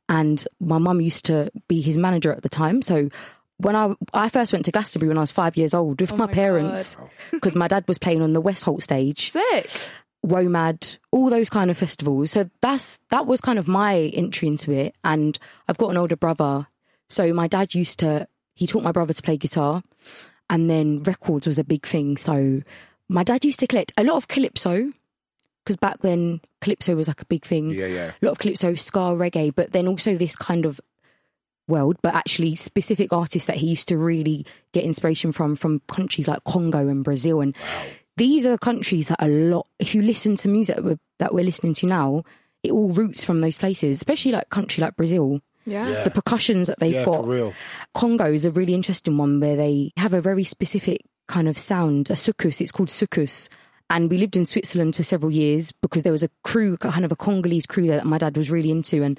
[0.07, 2.81] and my mum used to be his manager at the time.
[2.81, 3.09] So
[3.57, 6.17] when I I first went to Glastonbury when I was five years old with oh
[6.17, 6.97] my, my parents,
[7.31, 9.31] because my dad was playing on the West Holt stage.
[9.31, 9.91] Sick.
[10.25, 12.31] WOMAD, all those kind of festivals.
[12.31, 14.95] So that's that was kind of my entry into it.
[15.03, 15.37] And
[15.67, 16.67] I've got an older brother.
[17.09, 19.81] So my dad used to he taught my brother to play guitar
[20.49, 22.17] and then records was a big thing.
[22.17, 22.61] So
[23.09, 24.91] my dad used to collect a lot of calypso
[25.65, 27.71] because back then calypso was like a big thing.
[27.71, 28.11] Yeah, yeah.
[28.21, 30.79] A lot of calypso, ska, reggae, but then also this kind of
[31.67, 36.27] world, but actually specific artists that he used to really get inspiration from, from countries
[36.27, 37.41] like Congo and Brazil.
[37.41, 37.55] And
[38.17, 41.33] these are the countries that a lot, if you listen to music that we're, that
[41.33, 42.23] we're listening to now,
[42.63, 45.41] it all roots from those places, especially like country like Brazil.
[45.65, 46.03] Yeah.
[46.03, 47.23] The percussions that they've Yeah, got.
[47.23, 47.53] for real.
[47.93, 52.09] Congo is a really interesting one where they have a very specific kind of sound,
[52.09, 52.59] a soukous.
[52.59, 53.47] It's called soukous.
[53.89, 57.11] And we lived in Switzerland for several years because there was a crew, kind of
[57.11, 59.17] a Congolese crew there that my dad was really into and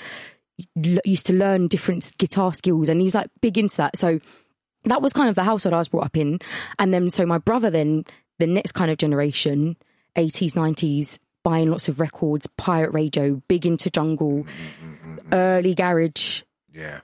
[1.04, 2.88] used to learn different guitar skills.
[2.88, 3.96] And he's like big into that.
[3.96, 4.20] So
[4.84, 6.38] that was kind of the household I was brought up in.
[6.78, 8.04] And then, so my brother, then
[8.38, 9.76] the next kind of generation,
[10.16, 15.74] 80s, 90s, buying lots of records, pirate radio, big into jungle, mm, mm, mm, early
[15.74, 16.42] garage,
[16.72, 17.00] Yeah.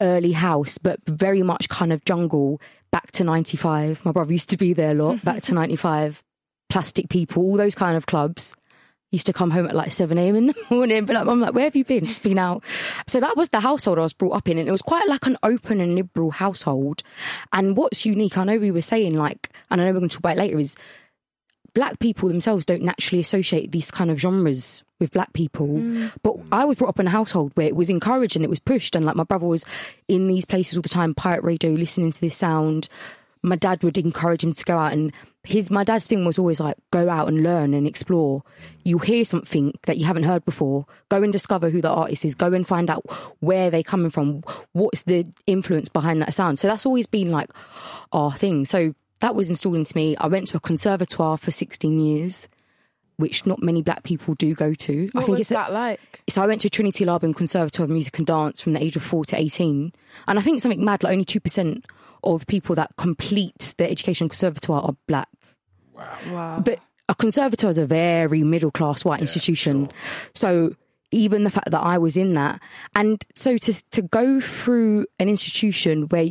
[0.00, 4.04] early house, but very much kind of jungle back to 95.
[4.04, 6.22] My brother used to be there a lot, back to 95.
[6.68, 8.54] Plastic people, all those kind of clubs.
[9.12, 10.36] Used to come home at like 7 a.m.
[10.36, 12.04] in the morning, but like, I'm like, where have you been?
[12.04, 12.62] Just been out.
[13.08, 14.56] So that was the household I was brought up in.
[14.56, 17.02] And it was quite like an open and liberal household.
[17.52, 20.14] And what's unique, I know we were saying, like, and I know we're going to
[20.14, 20.76] talk about it later, is
[21.74, 25.66] black people themselves don't naturally associate these kind of genres with black people.
[25.66, 26.12] Mm.
[26.22, 28.60] But I was brought up in a household where it was encouraged and it was
[28.60, 28.94] pushed.
[28.94, 29.64] And like my brother was
[30.06, 32.88] in these places all the time, pirate radio, listening to this sound.
[33.42, 35.12] My dad would encourage him to go out and
[35.44, 38.42] his my dad's thing was always like go out and learn and explore.
[38.84, 42.34] You hear something that you haven't heard before, go and discover who the artist is,
[42.34, 43.04] go and find out
[43.40, 46.58] where they're coming from, what's the influence behind that sound.
[46.58, 47.50] So that's always been like
[48.12, 48.66] our thing.
[48.66, 50.16] So that was installed into me.
[50.16, 52.48] I went to a conservatoire for 16 years,
[53.20, 55.08] which not many black people do go to.
[55.12, 56.22] What I think was it's a- that like?
[56.28, 59.02] so I went to Trinity Laban Conservatoire of Music and Dance from the age of
[59.02, 59.92] four to eighteen,
[60.26, 61.86] and I think something mad like only two percent
[62.24, 65.28] of people that complete their education conservatoire are black.
[66.30, 66.60] Wow.
[66.64, 69.90] But a conservatoire is a very middle class white institution,
[70.34, 70.74] so
[71.12, 72.60] even the fact that I was in that,
[72.94, 76.28] and so to to go through an institution where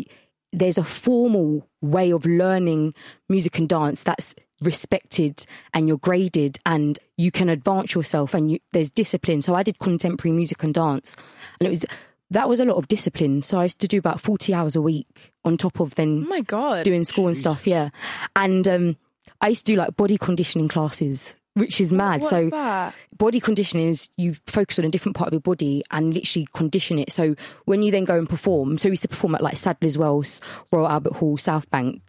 [0.51, 2.93] there's a formal way of learning
[3.27, 8.59] music and dance that's respected and you're graded and you can advance yourself and you,
[8.71, 9.41] there's discipline.
[9.41, 11.15] So I did contemporary music and dance,
[11.59, 11.85] and it was
[12.31, 13.41] that was a lot of discipline.
[13.41, 16.29] So I used to do about forty hours a week on top of then Oh
[16.29, 16.83] my God.
[16.83, 17.65] doing school and stuff.
[17.65, 17.89] Yeah,
[18.35, 18.97] and um,
[19.41, 22.21] I used to do like body conditioning classes, which is mad.
[22.21, 22.93] What's so that?
[23.17, 26.99] body conditioning is you focus on a different part of your body and literally condition
[26.99, 27.11] it.
[27.11, 29.97] So when you then go and perform, so we used to perform at like Sadler's
[29.97, 30.39] Wells,
[30.71, 32.01] Royal Albert Hall, South Bank.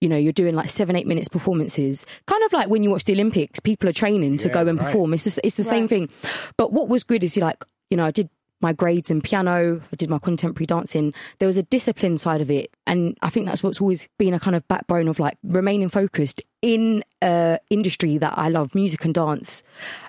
[0.00, 3.04] You know, you're doing like seven, eight minutes performances, kind of like when you watch
[3.04, 4.86] the Olympics, people are training to Yeah, go and right.
[4.86, 5.12] perform.
[5.14, 6.08] It's the, it's the same thing.
[6.56, 8.30] But what was good is you like, you know, I did
[8.62, 11.12] my grades in piano, I did my contemporary dancing.
[11.38, 12.70] There was a discipline side of it.
[12.86, 16.42] And I think that's what's always been a kind of backbone of like remaining focused
[16.62, 19.62] in a industry that I love, music and dance.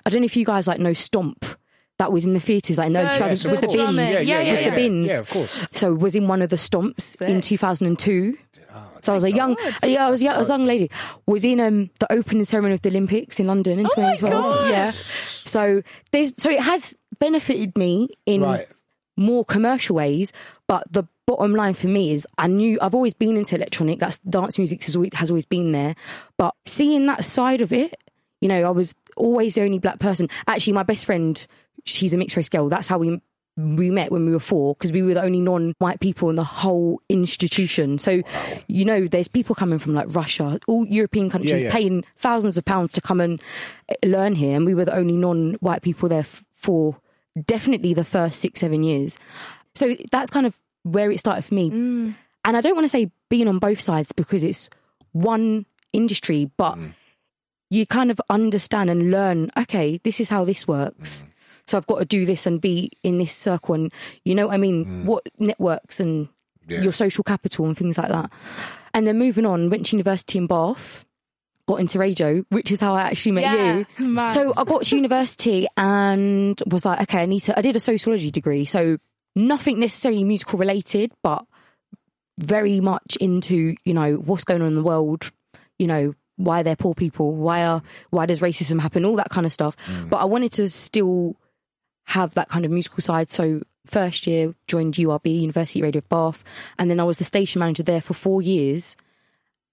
[0.06, 1.44] I don't know if you guys like know Stomp.
[1.98, 3.74] That was in the theatres, like in the early No, 2000s the with the bins.
[3.76, 4.04] drumming.
[4.06, 4.70] Yeah, yeah, yeah, with yeah.
[4.70, 5.10] the bins.
[5.10, 5.60] Yeah, of course.
[5.72, 8.36] So was in one of the stomps in 2002.
[9.02, 10.90] So I was a young, yeah, I was, young, I was a young lady.
[11.26, 14.70] Was in um, the opening ceremony of the Olympics in London in Oh my 2012.
[14.70, 14.92] Yeah.
[15.44, 18.68] So there's, so it has benefited me in Right.
[19.16, 20.32] more commercial ways,
[20.66, 23.98] but the bottom line for me is I knew I've always been into electronic.
[24.00, 25.94] That's dance music has always, has always been there,
[26.36, 27.94] but seeing that side of it,
[28.40, 30.28] you know, I was always the only black person.
[30.48, 31.44] Actually, my best friend,
[31.84, 32.68] she's a mixed race girl.
[32.68, 33.20] That's how we
[33.56, 36.44] we met when we were four because we were the only non-white people in the
[36.44, 37.98] whole institution.
[37.98, 38.22] So,
[38.66, 41.72] you know, there's people coming from like Russia, all European countries, yeah.
[41.72, 43.40] paying thousands of pounds to come and
[43.88, 46.96] eh, learn here, and we were the only non-white people there f- for
[47.44, 49.18] definitely the first six, seven years.
[49.74, 51.70] So that's kind of where it started for me.
[51.70, 52.14] Mm.
[52.44, 54.68] And I don't want to say being on both sides because it's
[55.12, 56.94] one industry, but mm.
[57.70, 61.22] you kind of understand and learn, okay, this is how this works.
[61.22, 61.31] Mm.
[61.72, 63.74] So I've got to do this and be in this circle.
[63.74, 63.90] And
[64.24, 64.84] you know what I mean?
[64.84, 65.04] Mm.
[65.06, 66.28] What networks and
[66.68, 66.82] Yeah.
[66.82, 68.30] your social capital and things like that.
[68.94, 71.04] And then moving on, went to university in Bath,
[71.66, 74.06] got into radio, which is how I actually met Yeah, you.
[74.06, 74.28] mad.
[74.32, 77.58] So I got to university and was like, okay, I need to.
[77.58, 78.98] I did a sociology degree, so
[79.34, 81.46] nothing necessarily musical related, but
[82.38, 85.30] very much into you know what's going on in the world,
[85.78, 89.46] you know why they're poor people, why are why does racism happen, all that kind
[89.46, 89.76] of stuff.
[89.86, 90.10] Mm.
[90.10, 91.36] But I wanted to still
[92.04, 93.30] have that kind of musical side.
[93.30, 96.44] So first year joined URB University Radio of Bath,
[96.78, 98.96] and then I was the station manager there for four years.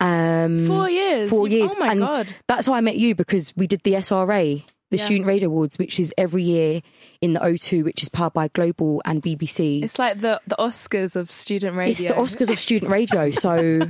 [0.02, 1.30] Um, Four years.
[1.30, 1.72] Four years.
[1.76, 2.28] Oh my and god.
[2.48, 5.04] That's how I met you because we did the SRA, the Yeah.
[5.04, 6.82] Student Radio Awards, which is every year
[7.20, 9.84] in the O2, which is powered by Global and BBC.
[9.84, 11.92] It's like the the Oscars of student radio.
[11.92, 13.32] It's the Oscars of student radio.
[13.40, 13.82] So,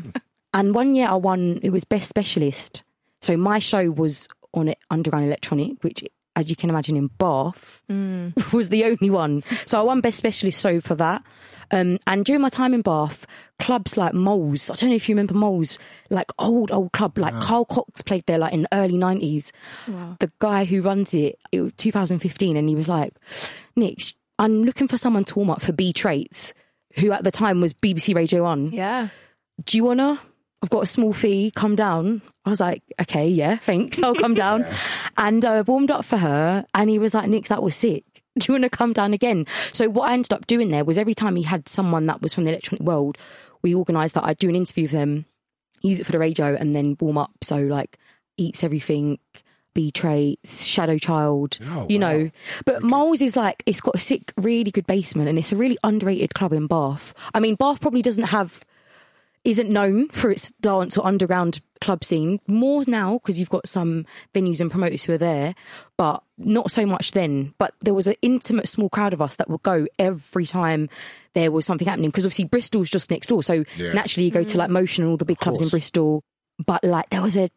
[0.54, 1.60] and one year I won.
[1.62, 2.84] It was best specialist.
[3.22, 6.04] So my show was on it, Underground Electronic, which,
[6.40, 7.82] as you can imagine, in Bath
[8.54, 9.44] was the only one.
[9.66, 11.24] So I won best specialist show for that.
[11.72, 13.28] Um, and during my time in Bath,
[13.60, 15.78] clubs like Moles, I don't know if you remember Moles,
[16.10, 19.52] like old old club, like Carl Cox played there like in the early nineties.
[20.20, 23.14] The guy who runs it, it was 2015, and he was like,
[23.76, 24.00] Nick,
[24.40, 26.54] I'm looking for someone to warm up for B Traits,
[27.00, 28.72] who at the time was BBC Radio One.
[28.72, 29.10] Yeah.
[29.64, 30.20] Do you wanna?
[30.62, 31.52] I've got a small fee.
[31.56, 32.22] Come down.
[32.46, 34.02] I was like, okay, yeah, thanks.
[34.04, 34.66] I'll come down.
[35.18, 38.04] And I warmed up for her, and he was like, Nick, that was sick.
[38.40, 39.46] Do you want to come down again?
[39.74, 42.34] So what I ended up doing there was every time he had someone that was
[42.34, 43.18] from the electronic world,
[43.62, 45.26] we organised that I'd do an interview with them,
[45.82, 47.32] use it for the radio, and then warm up.
[47.44, 47.98] So like,
[48.38, 49.20] Eats Everything.
[49.76, 52.12] B traits, Shadow Child, Oh, you wow.
[52.12, 52.32] know.
[52.66, 55.78] But Moles is like, it's got a sick, really good basement and it's a really
[55.84, 57.14] underrated club in Bath.
[57.36, 58.66] I mean, Bath probably doesn't have
[59.46, 62.40] isn't known for its dance or underground club scene.
[62.48, 65.56] More now because you've got some venues and promoters who are there,
[65.98, 67.54] but not so much then.
[67.58, 70.90] But there was an intimate small crowd of us that would go every time
[71.34, 73.42] there was something happening because obviously Bristol's just next door.
[73.44, 73.94] So Yeah.
[73.94, 75.70] naturally you go to like Motion and all the big clubs in.
[75.70, 76.22] Bristol.
[76.66, 77.50] But like there was a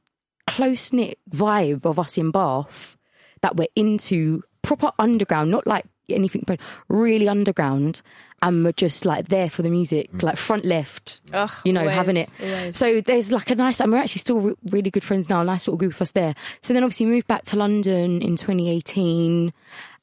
[0.46, 2.96] close knit vibe of us in Bath
[3.40, 8.02] that were into proper underground, not like anything, but really underground.
[8.42, 10.22] And we're just like there for the music, mm.
[10.22, 12.28] like front left, Ugh, you know, always, having it.
[12.42, 12.76] always.
[12.76, 15.44] So there's like a nice, and we're actually still re- really good friends now, a
[15.44, 16.34] nice little group of us there.
[16.60, 19.52] So then obviously moved back to London in 2018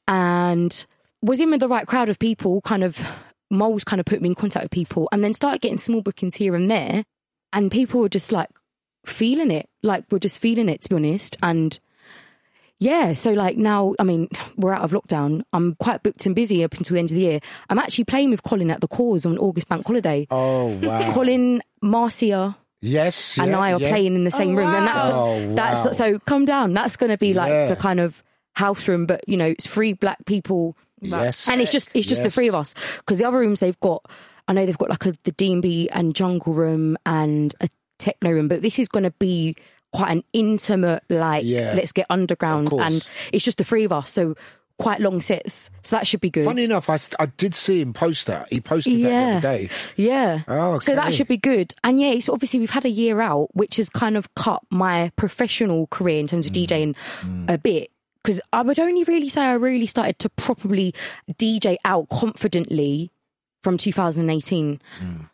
[0.08, 0.86] and
[1.22, 2.98] was in with the right crowd of people, kind of,
[3.50, 6.36] moles kind of put me in contact with people and then started getting small bookings
[6.36, 7.04] here and there.
[7.52, 8.48] And people were just like
[9.04, 11.36] feeling it, like we're just feeling it to be honest.
[11.42, 11.78] And
[12.80, 15.42] yeah, so like now, I mean, we're out of lockdown.
[15.52, 17.40] I'm quite booked and busy up until the end of the year.
[17.68, 20.26] I'm actually playing with Colin at the Cause on August Bank Holiday.
[20.30, 21.12] Oh wow!
[21.14, 23.90] Colin, Marcia, yes, and yeah, I are yeah.
[23.90, 25.92] playing in the same oh, room, and that's Oh, that's wow.
[25.92, 26.72] so come down.
[26.72, 27.68] That's going to be like Yeah.
[27.68, 31.70] the kind of house room, but you know, it's three black people, Yes, and it's
[31.70, 34.04] just it's just the three of us because the other rooms they've got.
[34.48, 37.68] I know they've got like a the D and B and jungle room and a
[37.98, 39.54] techno room, but this is going to be
[39.92, 41.72] quite an intimate like Yeah.
[41.74, 44.34] let's get underground, and it's just the three of us, so
[44.78, 46.44] quite long sets, so that should be good.
[46.46, 48.50] Funny enough, I, I did see him post that.
[48.50, 49.26] He posted that the Yeah.
[49.36, 49.68] other day.
[49.96, 50.40] Yeah.
[50.48, 51.74] Oh, So that should be good.
[51.84, 55.12] And yeah, it's obviously we've had a year out, which has kind of cut my
[55.16, 56.66] professional career in terms of Mm.
[56.66, 57.90] DJing a bit.
[58.24, 60.94] Because I would only really say I really started to properly
[61.38, 63.10] DJ out confidently
[63.62, 64.80] from 2018.
[65.02, 65.28] Mm.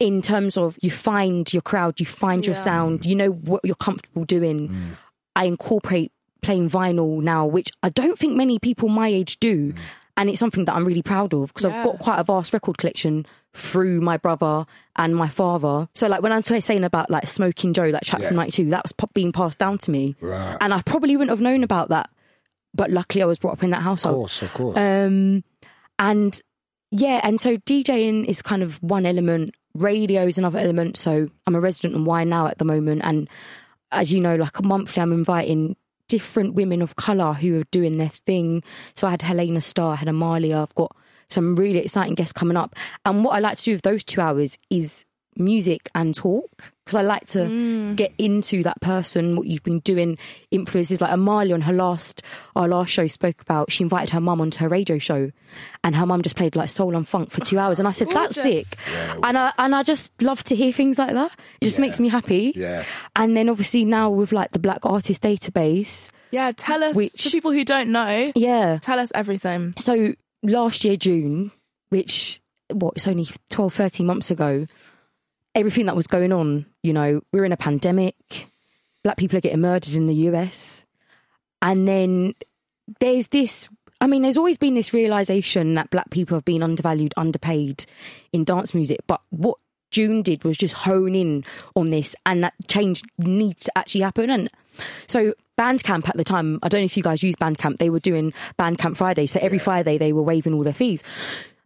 [0.00, 2.62] In terms of you find your crowd, you find your Yeah.
[2.62, 4.68] sound, you know what you're comfortable doing.
[4.70, 4.96] Mm.
[5.36, 6.10] I incorporate
[6.42, 9.74] playing vinyl now, which I don't think many people my age do.
[10.16, 12.76] and it's something that I'm really proud of because I've got quite a vast record
[12.76, 15.88] collection through my brother and my father.
[15.94, 18.92] So like when I'm saying about like Smokin Jo, that track from '92, that was
[19.14, 20.58] being passed down to me, Right.
[20.60, 22.10] and I probably wouldn't have known about that,
[22.74, 24.14] but luckily I was brought up in that household.
[24.14, 24.76] Of course, of course.
[24.78, 25.42] Um,
[25.98, 26.38] and
[26.90, 30.96] yeah, and so DJing is kind of one element, radio is another element.
[30.96, 33.02] So I'm a resident on Wine now at the moment.
[33.04, 33.28] And
[33.92, 35.76] as you know, like a monthly, I'm inviting
[36.08, 38.62] different women of colour who are doing their thing.
[38.96, 40.94] So I had Helena Starr, I had Amalia, I've got
[41.28, 42.74] some really exciting guests coming up.
[43.04, 45.06] And what I like to do with those two hours is
[45.36, 47.94] music and talk because I like to mm.
[47.94, 50.18] get into that person, what you've been doing,
[50.50, 52.22] influences like Amalia on her last
[52.56, 55.30] our last show spoke about she invited her mum onto her radio show
[55.84, 58.10] and her mum just played like soul and funk for two hours and I said
[58.10, 58.68] that's Gorgeous.
[58.68, 58.78] sick
[59.22, 62.08] and I and I just love to hear things like that it just makes me
[62.08, 62.84] happy Yeah.
[63.14, 67.30] and then obviously now with like the Black Artist Database Yeah, tell us Which- for
[67.30, 68.26] people who don't know.
[68.34, 69.74] yeah Tell us everything.
[69.78, 71.52] so last year June,
[71.90, 72.40] which
[72.72, 74.66] what it's only 12, 13 months ago,
[75.54, 78.46] everything that was going on, you know, we're in a pandemic,
[79.02, 80.84] black people are getting murdered in the US.
[81.62, 82.34] And then
[83.00, 83.68] there's this
[84.00, 87.84] I mean, there's always been this realization that black people have been undervalued, underpaid
[88.32, 89.00] in dance music.
[89.06, 89.58] But what
[89.90, 91.44] June did was just hone in
[91.76, 94.30] on this, and that change needs to actually happen.
[94.30, 94.48] And
[95.06, 98.00] so, Bandcamp at the time, I don't know if you guys use Bandcamp, they were
[98.00, 99.26] doing Bandcamp Friday.
[99.26, 101.04] So every Friday they were waiving all their fees.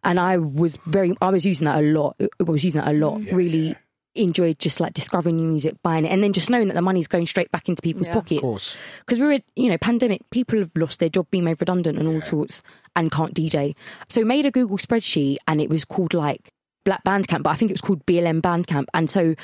[0.04, 2.16] And I was very, I was using that a lot.
[2.20, 3.20] I was using that a lot.
[3.32, 3.74] really
[4.16, 7.08] enjoyed just like discovering new music, buying it, and then just knowing that the money's
[7.08, 8.14] going straight back into people's Yeah.
[8.14, 8.76] pockets.
[9.00, 12.06] Because we were, you know, pandemic, people have lost their job, being made redundant and
[12.06, 12.62] all sorts,
[12.94, 13.74] and can't DJ.
[14.08, 16.50] So made a Google spreadsheet, and it was called like
[16.84, 18.86] Black Bandcamp, but I think it was called BLM Bandcamp.
[18.94, 19.34] And so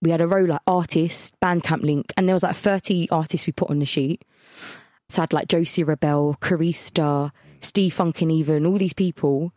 [0.00, 3.52] we had a row like artist, Bandcamp link, and there was like 30 artists we
[3.52, 4.22] put on the sheet.
[5.08, 9.52] So I had like Josey Rebelle, Carista, Steve Funkin, even all these people.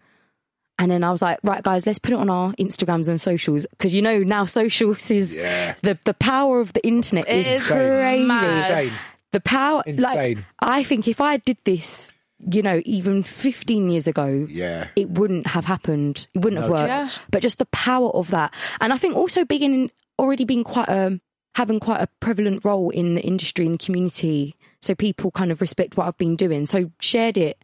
[0.79, 3.65] And then I was like, right, guys, let's put it on our Instagrams and socials
[3.71, 5.73] because you know now socials is Yeah.
[5.81, 8.23] the the power of the internet It is is crazy.
[8.23, 8.91] Insane.
[9.31, 12.09] The power, like I think, if I did this,
[12.39, 14.87] you know, even 15 years ago, Yeah.
[14.95, 16.27] it wouldn't have happened.
[16.33, 16.87] It wouldn't have worked.
[16.89, 17.09] Yeah.
[17.31, 21.19] But just the power of that, and I think also beginning already being quite a
[21.55, 25.97] having quite a prevalent role in the industry and community, so people kind of respect
[25.97, 26.67] what I've been doing.
[26.67, 27.57] So shared it.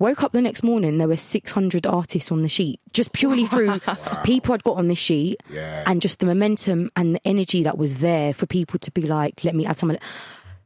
[0.00, 3.78] Woke up the next morning, there were 600 artists on the sheet, just purely through
[4.24, 5.84] people I'd got on this sheet, Yeah.
[5.86, 9.44] and just the momentum and the energy that was there for people to be like,
[9.44, 9.98] "Let me add someone."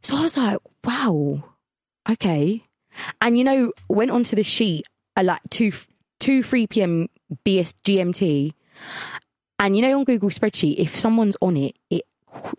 [0.02, 1.42] So I was like, "Wow,
[2.08, 2.62] okay."
[3.20, 4.84] And you know, went onto the sheet
[5.16, 5.72] at like two
[6.20, 7.08] two three p.m.
[7.44, 8.52] BS GMT,
[9.58, 12.02] and you know, on Google spreadsheet, if someone's on it, it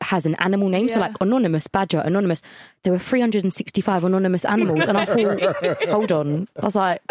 [0.02, 0.90] has an animal name.
[0.90, 2.42] So like anonymous, badger, anonymous.
[2.84, 5.06] There were 365 anonymous animals, and I
[5.66, 6.48] thought, hold on.
[6.60, 7.02] I was like,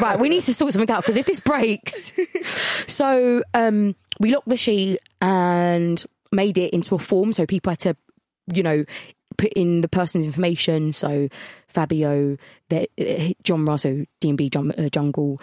[0.00, 2.12] right, we need to sort something out because if this breaks,
[2.86, 7.32] so um, we locked the sheet and made it into a form.
[7.32, 7.96] So people had to,
[8.52, 8.84] you know,
[9.36, 10.92] put in the person's information.
[10.92, 11.28] So
[11.68, 12.36] Fabio,
[12.68, 15.40] the, uh, John Russo, D&B uh, Jungle,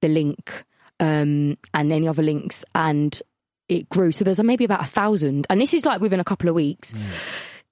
[0.00, 0.64] the link,
[1.00, 2.64] um, and any other links.
[2.74, 3.20] And
[3.68, 4.12] it grew.
[4.12, 5.46] So there's maybe about a thousand.
[5.48, 6.92] And this is like within a couple of weeks.
[6.92, 7.00] Mm.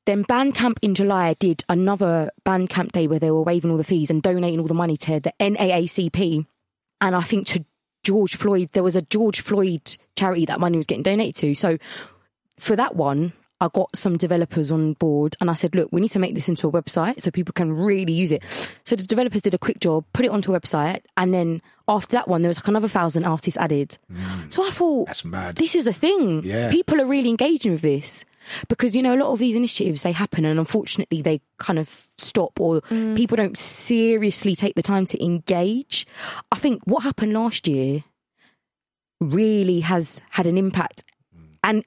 [0.04, 4.10] Then Bandcamp in July did another Bandcamp day where they were waiving all the fees
[4.10, 6.44] and donating all the money to the NAACP.
[7.00, 7.64] And I think to
[8.02, 11.54] George Floyd, there was a George Floyd charity that money was getting donated to.
[11.54, 11.78] So
[12.58, 16.10] for that one, I got some developers on board and I said, look, we need
[16.10, 18.42] to make this into a website so people can really use it.
[18.84, 22.16] So the developers did a quick job, put it onto a website, and then after
[22.16, 23.96] that one, there was like another thousand artists added.
[24.12, 24.52] Mm.
[24.52, 25.56] So I thought, That's mad.
[25.56, 26.42] this is a thing.
[26.44, 26.72] Yeah.
[26.72, 28.24] People are really engaging with this.
[28.66, 32.08] Because, you know, a lot of these initiatives, they happen and unfortunately they kind of
[32.18, 33.16] stop or mm.
[33.16, 36.04] people don't seriously take the time to engage.
[36.50, 38.02] I think what happened last year
[39.20, 41.04] really has had an impact.
[41.32, 41.44] Mm.
[41.62, 41.84] And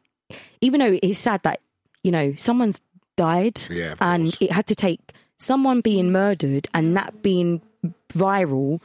[0.61, 1.59] even though it's sad that,
[2.05, 2.81] you know, someone's
[3.17, 4.37] died Yeah, and course.
[4.41, 4.99] it had to take
[5.39, 7.61] someone being murdered and that being
[8.13, 8.79] viral.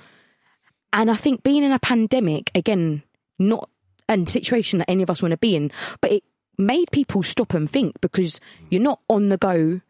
[0.93, 3.03] And I think being in a pandemic, again,
[3.39, 3.69] not
[4.09, 6.25] a situation that any of us want to be in, but it
[6.59, 9.81] made people stop and think because you're not on the go,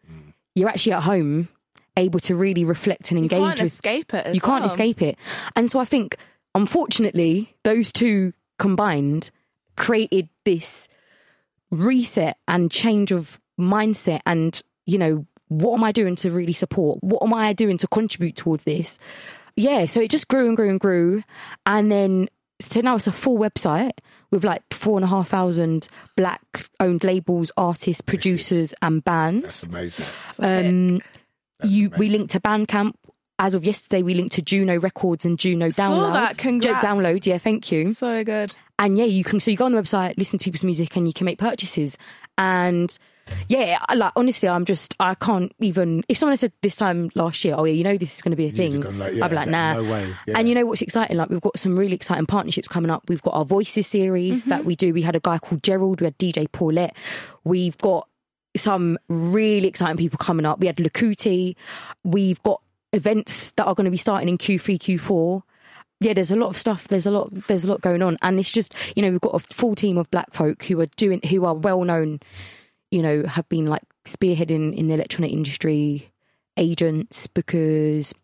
[0.54, 1.48] you're actually at home,
[1.96, 4.26] able to really reflect and You engage can't with escape it.
[4.26, 5.16] as you can't escape it.
[5.56, 6.16] And so I think,
[6.54, 9.30] unfortunately, those two combined
[9.76, 10.88] created this
[11.70, 14.20] reset and change of mindset.
[14.26, 16.98] And, you know, what am I doing to really support?
[17.02, 18.98] What am I doing to contribute towards this?
[19.56, 21.22] Yeah, so it just grew and grew and grew.
[21.66, 22.28] And then,
[22.60, 23.92] so now it's a full website
[24.30, 30.38] with like four and a half thousand black owned labels, artists, producers, and bands That's
[30.38, 31.02] Amazing.
[31.62, 32.92] um, you we link to Bandcamp.
[33.40, 36.12] as of yesterday, we linked to Juno Records and Juno Saw Download.
[36.12, 36.38] that.
[36.38, 36.84] Congrats.
[36.86, 37.92] Download, yeah, thank you.
[37.92, 38.54] So good.
[38.80, 39.40] And yeah, you can.
[39.40, 41.98] So you go on the website, listen to people's music, and you can make purchases.
[42.38, 42.98] And
[43.46, 46.02] yeah, I- like honestly, I'm just I can't even.
[46.08, 48.30] If someone had said this time last year, oh yeah, you know this is going
[48.30, 50.38] to be a You'd thing, like, yeah, I'd be like, nah, no way, yeah.
[50.38, 51.18] And you know what's exciting?
[51.18, 53.02] Like we've got some really exciting partnerships coming up.
[53.06, 54.50] We've got our Voices series mm-hmm.
[54.50, 54.94] that we do.
[54.94, 56.00] We had a guy called Gerald.
[56.00, 56.96] We had DJ Paulette.
[57.44, 58.08] We've got
[58.56, 60.58] some really exciting people coming up.
[60.58, 61.54] We had Lakuti.
[62.02, 62.62] We've got
[62.94, 65.42] events that are going to be starting in Q3, Q4
[66.00, 66.88] yeah, there's a lot of stuff.
[66.88, 67.30] There's a lot.
[67.46, 69.98] There's a lot going on, and it's just you know we've got a full team
[69.98, 72.20] of black folk who are doing who are well known.
[72.90, 76.10] You know, have been like spearheading in the electronic industry,
[76.56, 78.14] agents, because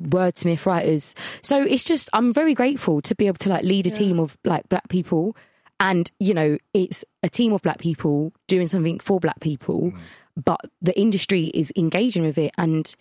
[0.00, 1.14] wordsmith writers.
[1.42, 4.38] So it's just I'm very grateful to be able to like lead a team of
[4.44, 5.36] like black people,
[5.80, 9.98] and you know it's a team of black people doing something for black people, mm.
[10.42, 12.94] but the industry is engaging with it and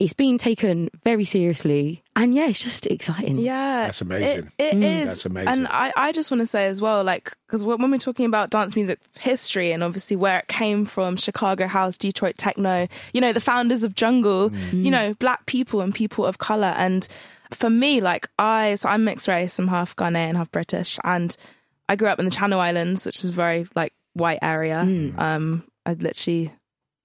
[0.00, 2.04] it's being taken very seriously.
[2.14, 3.38] And yeah, it's just exciting.
[3.38, 4.52] Yeah, That's amazing.
[4.56, 5.08] It, it is.
[5.08, 5.48] That's amazing.
[5.48, 8.50] And I, I just want to say as well, like, because when we're talking about
[8.50, 13.32] dance music's history and obviously where it came from, Chicago house, Detroit techno, you know,
[13.32, 14.84] the founders of jungle, Mm.
[14.84, 16.74] you know, black people and people of color.
[16.76, 17.06] And
[17.50, 21.36] for me, like, I, so I'm mixed race, I'm half Ghanaian, half British, and
[21.88, 24.84] I grew up in the Channel Islands, which is a very like white area.
[24.86, 25.18] Mm.
[25.18, 26.52] Um, I literally,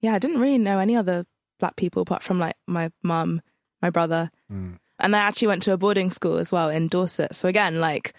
[0.00, 1.26] yeah, I didn't really know any other
[1.64, 3.40] black people apart from like my mum,
[3.80, 4.30] my brother.
[4.52, 4.78] Mm.
[5.00, 7.34] And I actually went to a boarding school as well in Dorset.
[7.34, 8.12] So again, like,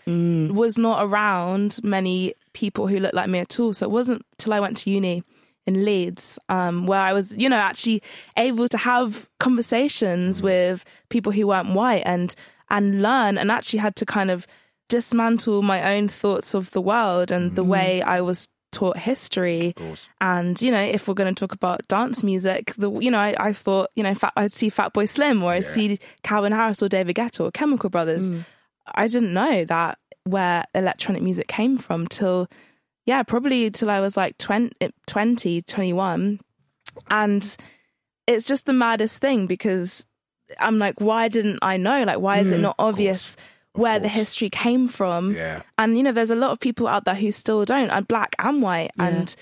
[0.55, 3.71] was not around many people who looked like me at all.
[3.71, 5.23] So it wasn't till I went to uni
[5.67, 8.01] in Leeds, um, where I was, you know, actually
[8.35, 12.33] able to have conversations with people who weren't white and
[12.69, 14.47] and learn, and actually had to kind of
[14.89, 19.73] dismantle my own thoughts of the world and the way I was taught history.
[20.19, 23.35] And you know, if we're going to talk about dance music, the you know, I,
[23.39, 26.89] I thought you know, Fat, I'd see Fatboy Slim or I'd see Calvin Harris or
[26.89, 28.29] David Guetta or Chemical Brothers.
[28.29, 28.45] Mm.
[28.93, 32.49] I didn't know that where electronic music came from till
[33.05, 36.39] yeah, probably till I was like 20, eh, 20 21.
[37.09, 37.57] And
[38.27, 40.05] it's just the maddest thing because
[40.59, 42.03] I'm like, why didn't I know?
[42.03, 42.61] Like, why is it mm.
[42.61, 43.37] not obvious
[43.75, 45.33] where the history came from?
[45.33, 45.61] Yeah.
[45.77, 48.35] And, you know, there's a lot of people out there who still don't, and black
[48.39, 48.91] and white.
[48.97, 49.35] And,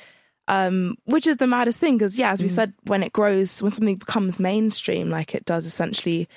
[0.47, 2.55] um, which is the maddest thing because, yeah, as we mm.
[2.55, 6.27] said, when it grows, when something becomes mainstream, like it does essentially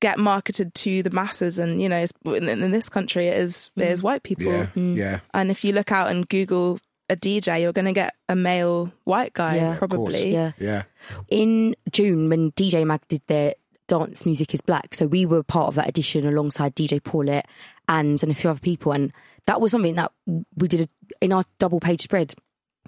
[0.00, 1.58] get marketed to the masses.
[1.58, 4.04] And, you know, it's, in, in this country, it is, it is mm.
[4.04, 4.46] white people.
[4.46, 4.96] Yeah, mm.
[4.96, 5.20] yeah.
[5.34, 6.78] And if you look out and Google
[7.08, 9.76] a DJ, you're going to get a male white guy, Yeah.
[9.76, 10.32] Probably.
[10.32, 10.52] Yeah.
[10.58, 10.82] Yeah.
[11.28, 13.54] In June, when DJ Mag did their
[13.88, 17.46] dance music is black, so we were part of that edition alongside DJ Paulette
[17.88, 19.12] and and a few other people, and
[19.46, 20.88] that was something that we did a,
[21.24, 22.34] in our double page spread.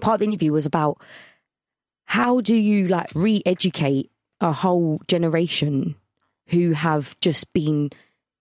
[0.01, 1.01] Part of the interview was about
[2.07, 5.97] how do you like re-educate a whole generation
[6.49, 7.90] who have just been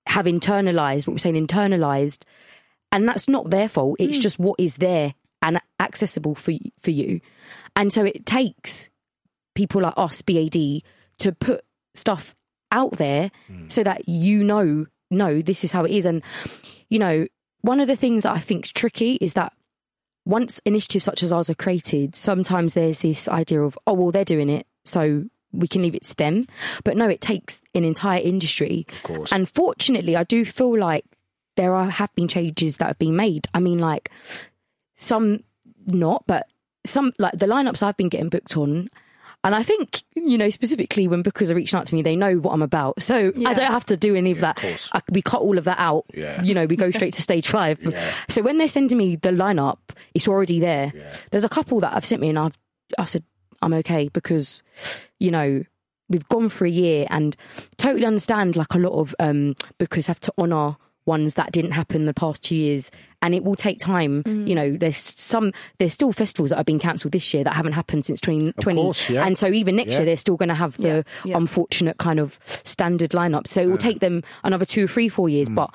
[0.06, 2.24] have internalized what we're saying internalized.
[2.91, 3.97] And that's not their fault.
[3.99, 4.22] It's hmm.
[4.22, 7.22] just what is there and accessible for for you.
[7.76, 8.89] And so it takes
[9.56, 10.54] people like us bad
[11.20, 12.36] to put stuff
[12.74, 13.71] out there mm.
[13.71, 16.21] so that you know no this is how it is and
[16.89, 17.26] you know
[17.61, 19.53] one of the things that i think's tricky is that
[20.26, 24.26] once initiatives such as ours are created sometimes there's this idea of oh well they're
[24.26, 26.47] doing it so we can leave it to them
[26.84, 29.32] but no it takes an entire industry of course.
[29.32, 31.05] and fortunately i do feel like
[31.55, 34.09] there are have been changes that have been made i mean like
[34.95, 35.43] some
[35.86, 36.47] not, but
[36.86, 38.89] some like the lineups I've been getting booked on.
[39.44, 42.36] And I think, you know, specifically when bookers are reaching out to me, they know
[42.38, 43.02] what I'm about.
[43.02, 44.56] So I don't have to do any of that.
[44.56, 44.89] course.
[44.94, 46.06] I, we cut all of that out.
[46.14, 46.41] Yeah.
[46.41, 47.80] You know, we go straight to stage five.
[48.30, 49.80] So when they're sending me the lineup,
[50.14, 50.94] it's already there.
[51.32, 52.58] There's a couple that I've sent me and I've,
[52.98, 53.24] I've said,
[53.62, 54.64] I'm okay because,
[55.20, 55.64] you know,
[56.10, 57.36] we've gone for a year and
[57.78, 62.06] totally understand like a lot of um, bookers have to honour ones that didn't happen
[62.06, 62.91] the past two years
[63.24, 66.78] and it will take time you know there's some there's still festivals that have been
[66.78, 69.26] cancelled this year that haven't happened since 2020 course, yeah.
[69.26, 69.97] and so even next Yeah.
[69.99, 71.38] year they're still going to have the Yeah.
[71.38, 75.28] unfortunate kind of standard lineup so it will take them another two or three four
[75.30, 75.55] years Mm.
[75.55, 75.74] but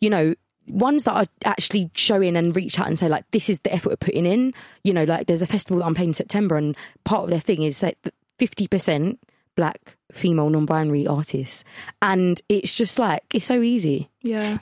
[0.00, 0.34] you know
[0.68, 3.88] ones that are actually showing and reach out and say like this is the effort
[3.90, 6.76] we're putting in you know like there's a festival that i'm playing in september and
[7.04, 7.96] part of their thing is that
[8.38, 9.18] 50%
[9.56, 11.64] black female non-binary artists.
[12.02, 14.10] And it's just like it's so easy.
[14.22, 14.58] Yeah.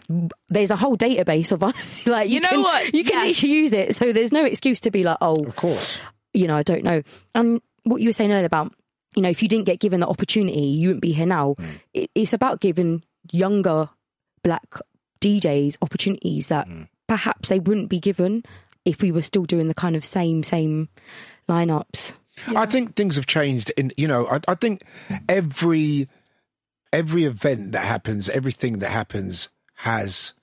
[0.48, 2.06] there's a whole database of us.
[2.06, 2.94] Like you, You know can, what?
[2.94, 3.26] you can Yes.
[3.42, 3.94] literally use it.
[3.94, 5.98] So there's no excuse to be like oh Of course.
[6.32, 7.02] you know i don't know.
[7.34, 8.72] And what you were saying earlier about
[9.16, 11.54] you know if you didn't get given the opportunity you wouldn't be here now.
[11.58, 11.80] Mm.
[11.94, 13.88] It, it's about giving younger
[14.42, 14.66] black
[15.20, 16.86] djs opportunities that mm.
[17.08, 18.44] perhaps they wouldn't be given
[18.84, 20.88] if we were still doing the kind of same same
[21.48, 22.14] lineups
[22.48, 23.72] I think things have changed.
[23.76, 24.82] In you know, I, I think
[25.28, 26.08] every
[26.92, 30.34] every event that happens, everything that happens has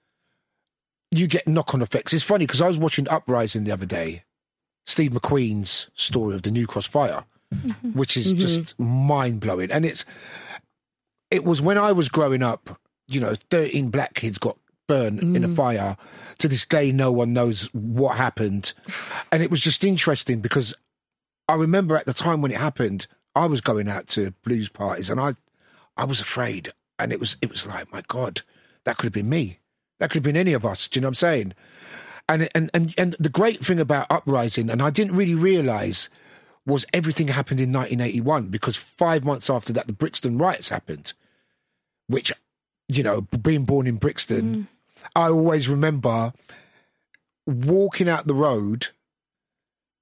[1.11, 2.13] you get knock on effects.
[2.13, 4.23] It's funny because I was watching Uprising the other day,
[4.85, 7.91] Steve McQueen's story of the New Cross fire, mm-hmm.
[7.91, 8.39] which is mm-hmm.
[8.39, 9.71] just mind blowing.
[9.71, 10.05] And it's
[11.31, 15.43] it was when I was growing up, you know, 13 black kids got burned in
[15.43, 15.55] a mm.
[15.55, 15.97] fire.
[16.39, 18.73] To this day, no one knows what happened.
[19.31, 20.75] And it was just interesting because
[21.47, 25.09] I remember at the time when it happened, I was going out to blues parties
[25.09, 25.35] and I
[25.97, 26.71] I was afraid.
[26.97, 28.41] And it was it was like, my God,
[28.85, 29.59] that could have been me.
[29.99, 30.87] That could have been any of us.
[30.87, 31.53] Do you know what I'm saying?
[32.27, 36.09] And and and and the great thing about Uprising, and I didn't really realise,
[36.65, 41.13] was everything happened in 1981 because five months after that, the Brixton riots happened,
[42.07, 42.33] which,
[42.87, 44.67] you know, being born in Brixton, mm.
[45.15, 46.33] I always remember
[47.45, 48.87] walking out the road,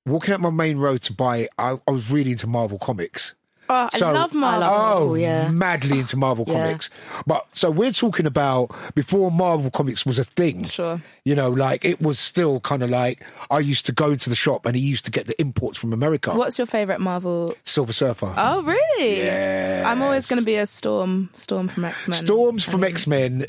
[0.05, 1.47] walking up my main road to buy.
[1.57, 3.33] I, I was really into Marvel comics.
[3.69, 4.63] Oh, I love Marvel.
[4.63, 5.49] Oh, Marvel, yeah.
[5.49, 6.53] madly into Marvel Yeah.
[6.65, 6.89] comics.
[7.25, 10.65] But so we're talking about before Marvel comics was a thing.
[10.65, 11.01] Sure.
[11.23, 14.35] You know, like it was still kind of like I used to go into the
[14.35, 16.35] shop and he used to get the imports from America.
[16.35, 17.55] What's your favorite Marvel?
[17.63, 18.33] Silver Surfer.
[18.37, 19.17] Oh, really?
[19.17, 19.85] Yes.
[19.85, 21.29] I'm always going to be a Storm.
[21.33, 22.17] Storm from X Men.
[22.19, 23.45] Storms from X Men.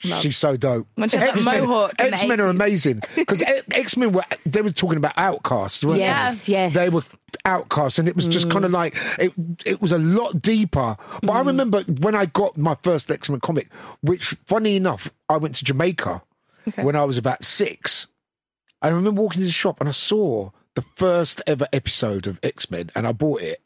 [0.00, 0.88] She's so dope.
[0.94, 3.42] When she has that mohawk X Men are amazing because
[3.72, 6.52] X Men were they were talking about outcasts, weren't Yes, they?
[6.52, 6.74] yes.
[6.74, 7.02] They were
[7.44, 9.32] outcasts, and it was just kind of like it.
[9.66, 10.96] It was a lot deeper.
[11.22, 13.70] But I remember when I got my first X Men comic,
[14.00, 16.22] which, funny enough, I went to Jamaica
[16.76, 18.06] when I was about six.
[18.82, 22.70] I remember walking to the shop and I saw the first ever episode of X
[22.70, 23.60] Men, and I bought it.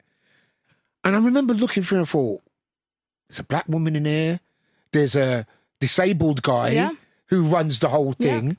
[1.05, 2.43] And I remember looking through and I thought,
[3.28, 4.41] there's a black woman in here.
[4.91, 5.47] There's a
[5.81, 6.91] disabled guy Yeah.
[7.27, 8.57] who runs the whole thing.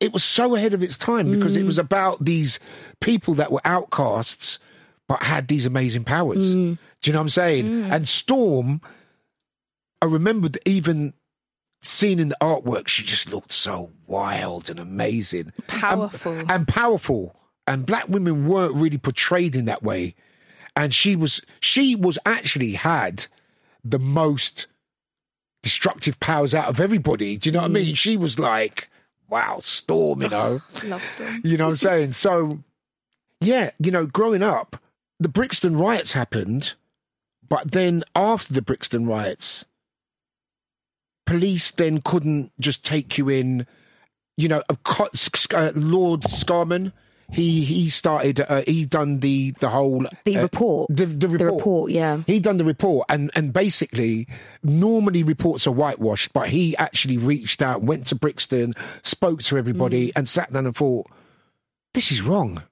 [0.00, 1.66] It was so ahead of its time because it mm.
[1.66, 2.60] was about these
[3.00, 4.58] people that were outcasts
[5.08, 6.54] but had these amazing powers.
[6.54, 6.78] Mm.
[7.00, 7.64] Do you know what I'm saying?
[7.64, 7.92] Mm.
[7.92, 8.80] And Storm,
[10.02, 11.14] I remembered even
[11.82, 15.52] seeing in the artwork, she just looked so wild and amazing.
[15.66, 16.32] Powerful.
[16.32, 17.34] And, and powerful.
[17.66, 20.14] And black women weren't really portrayed in that way.
[20.76, 23.26] And she was she was actually had
[23.84, 24.66] the most
[25.68, 27.36] destructive powers out of everybody.
[27.36, 27.94] Do you know what I mean?
[27.94, 28.88] She was like,
[29.28, 30.62] wow, Storm, you know.
[30.84, 31.42] Love Storm.
[31.44, 32.12] You know what I'm saying?
[32.14, 32.60] So,
[33.42, 34.82] yeah, you know, growing up,
[35.20, 36.72] the Brixton riots happened,
[37.46, 39.66] but then after the Brixton riots,
[41.26, 43.66] police then couldn't just take you in.
[44.38, 46.92] You know, uh, Lord Scarman,
[47.30, 48.40] he he started.
[48.40, 50.88] Uh, he done the the whole The uh, report.
[50.90, 51.52] The, the report.
[51.54, 52.22] report, yeah.
[52.26, 54.26] He done the report, and and basically,
[54.62, 60.12] normally reports are whitewashed, but he actually reached out, went to Brixton, spoke to everybody,
[60.16, 61.06] and sat down and thought,
[61.94, 62.62] "This is wrong."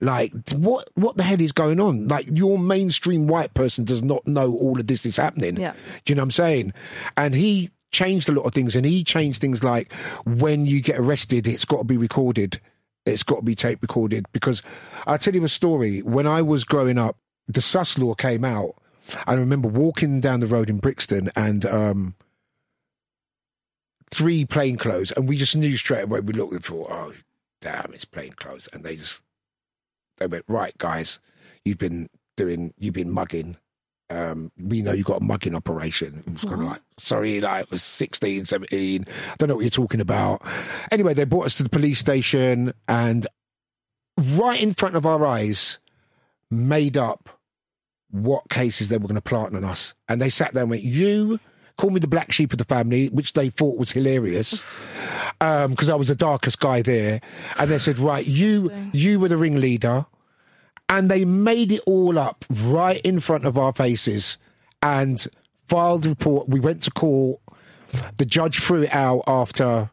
[0.00, 0.88] Like what?
[0.94, 2.06] What the hell is going on?
[2.06, 5.56] Like your mainstream white person does not know all of this is happening.
[5.56, 5.72] Yeah.
[6.04, 6.72] Do you know what I'm saying?
[7.16, 9.92] And he changed a lot of things, and he changed things like
[10.26, 12.60] when you get arrested, it's got to be recorded.
[13.06, 14.62] It's got to be tape recorded because
[15.06, 16.02] I'll tell you a story.
[16.02, 18.74] When I was growing up, the sus law came out.
[19.26, 22.14] I remember walking down the road in Brixton and um,
[24.10, 26.20] three plainclothes, and we just knew straight away.
[26.20, 27.12] We looked thought, "Oh,
[27.60, 29.22] damn, it's plainclothes," and they just
[30.16, 31.20] they went, "Right, guys,
[31.64, 33.56] you've been doing, you've been mugging.
[34.08, 37.64] Um, we know you got a mugging operation." It was kind of like, "Sorry, like
[37.64, 39.04] it was 16, 17.
[39.08, 40.42] I don't know what you're talking about."
[40.92, 43.26] Anyway, they brought us to the police station, and
[44.36, 45.78] right in front of our eyes,
[46.50, 47.30] made up
[48.10, 49.94] what cases they were going to plant on us.
[50.08, 51.40] And they sat there and went, You
[51.76, 54.64] call me the black sheep of the family, which they thought was hilarious.
[55.38, 57.20] Because I was the darkest guy there.
[57.58, 60.06] And they said, Right, you you were the ringleader.
[60.88, 64.36] And they made it all up right in front of our faces
[64.82, 65.26] and
[65.66, 66.48] filed the report.
[66.48, 67.40] We went to court.
[68.18, 69.90] The judge threw it out after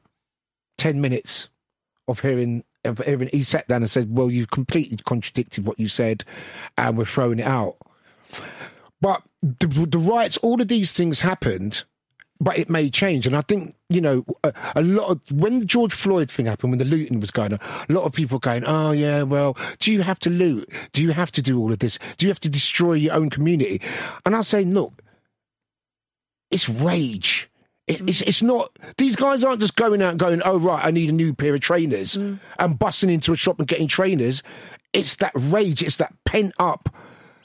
[0.78, 1.50] 10 minutes
[2.08, 5.88] of hearing of hearing he sat down and said, Well, you've completely contradicted what you
[5.88, 6.26] said
[6.78, 7.78] and we're throwing it out.
[9.00, 11.84] But the, the riots, all of these things happened,
[12.44, 13.26] but it may change.
[13.28, 16.72] And I think, you know, a, a lot of when the George Floyd thing happened,
[16.72, 19.92] when the looting was going on, a lot of people going, oh, yeah, well, do
[19.92, 20.70] you have to loot?
[20.92, 22.00] Do you have to do all of this?
[22.18, 23.82] Do you have to destroy your own community?
[24.26, 25.02] And I say, look,
[26.52, 27.50] it's rage.
[27.88, 28.28] It, it's mm.
[28.28, 28.78] it's not.
[28.98, 31.54] These guys aren't just going out and going, oh right, I need a new pair
[31.54, 32.40] of trainers, mm.
[32.60, 34.42] and busting into a shop and getting trainers.
[34.94, 35.82] It's that rage.
[35.82, 36.90] It's that pent up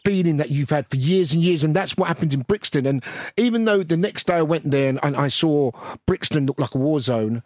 [0.05, 2.87] feeling that you've had for years and years, and that's what happened in Brixton.
[2.87, 3.03] And
[3.37, 5.73] even though the next day I went there and, and I saw
[6.07, 7.43] Brixton look like a war zone,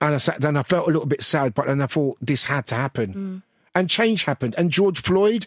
[0.00, 2.44] and I sat down, I felt a little bit sad, but then I thought this
[2.44, 3.42] had to happen, mm.
[3.74, 4.54] and change happened.
[4.58, 5.46] And George Floyd,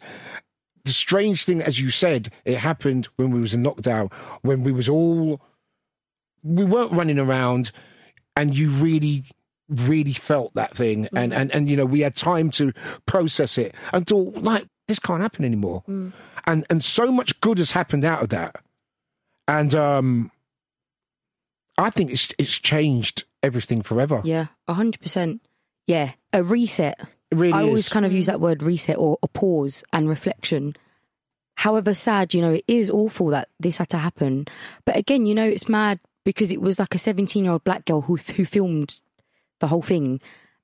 [0.84, 4.72] the strange thing, as you said, it happened when we was in lockdown, when we
[4.72, 5.42] was all,
[6.44, 7.72] we weren't running around,
[8.36, 9.24] and you really,
[9.70, 11.38] really felt that thing, and mm.
[11.38, 12.74] and and you know we had time to
[13.06, 13.76] process it.
[13.92, 18.30] Thought like this can't happen anymore, and and so much good has happened out of
[18.30, 18.58] that,
[19.48, 20.32] and um,
[21.78, 24.22] I think it's it's changed everything forever.
[24.24, 25.42] Yeah, a hundred percent.
[25.86, 27.00] Yeah, a reset.
[27.32, 27.90] It really I always is.
[27.90, 30.76] kind of use that word reset or a pause and reflection.
[31.56, 34.46] However sad, you know, it is awful that this had to happen.
[34.86, 37.86] But again, you know, it's mad because it was like a 17 year old black
[37.86, 39.00] girl who who filmed
[39.60, 40.22] the whole thing.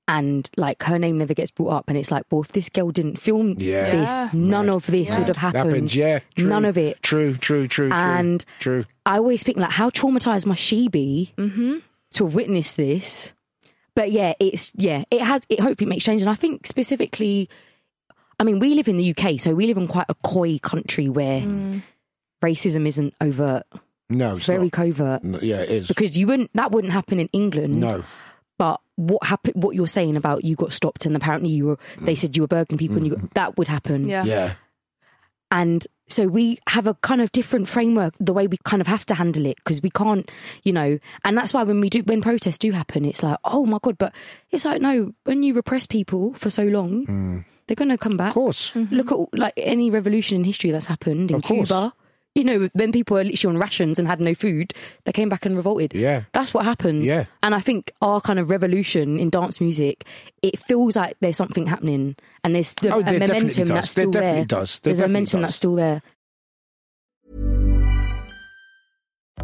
[0.07, 2.91] And like her name never gets brought up, and it's like, well, if this girl
[2.91, 3.89] didn't film Yeah.
[3.89, 4.29] this, Yeah.
[4.33, 5.69] none of this would have happened.
[5.69, 6.19] Happened, yeah.
[6.35, 7.01] True, none of it.
[7.01, 7.97] True, true, true, true.
[7.97, 8.83] And true.
[9.05, 11.77] I always think like, how traumatized must she be mm-hmm.
[12.15, 13.33] to have witnessed this?
[13.95, 15.43] But yeah, it's yeah, it has.
[15.49, 17.47] It hopefully makes change, and I think specifically,
[18.39, 21.07] I mean, we live in the UK, so we live in quite a coy country
[21.09, 21.81] where mm.
[22.43, 23.63] racism isn't overt.
[24.09, 24.71] No, It's, very not.
[24.73, 25.87] covert No, yeah, it is.
[25.87, 27.79] because you wouldn't that wouldn't happen in England.
[27.79, 28.03] no,
[28.57, 29.61] But what happened?
[29.63, 32.47] What you're saying about you got stopped and apparently you were they said you were
[32.47, 34.07] burgling people and you got, that would happen.
[34.07, 34.23] Yeah.
[34.23, 34.53] yeah,
[35.51, 39.05] And so we have a kind of different framework, the way we kind of have
[39.07, 40.29] to handle it because we can't,
[40.63, 43.65] you know, and that's why when we do, when protests do happen, it's like, oh
[43.65, 44.13] my God, but
[44.51, 47.39] it's like, no, when you repress people for so long, hmm.
[47.67, 48.29] they're going to come back.
[48.29, 48.75] of course.
[48.75, 51.69] Look at like any revolution in history that's happened in Of course.
[51.69, 51.93] Cuba.
[52.35, 54.73] You know, when people were literally on rations and had no food,
[55.05, 55.93] they came back and revolted.
[55.93, 56.23] Yeah.
[56.33, 57.07] That's what happens.
[57.07, 57.25] Yeah.
[57.43, 60.03] And I think our kind of revolution in dance music,
[60.41, 63.69] it feels like there's something happening and there's the, Oh, a there definitely momentum does.
[63.75, 64.45] that's There still definitely there.
[64.45, 64.79] does.
[64.79, 65.47] There There's a momentum does.
[65.49, 66.01] that's still there.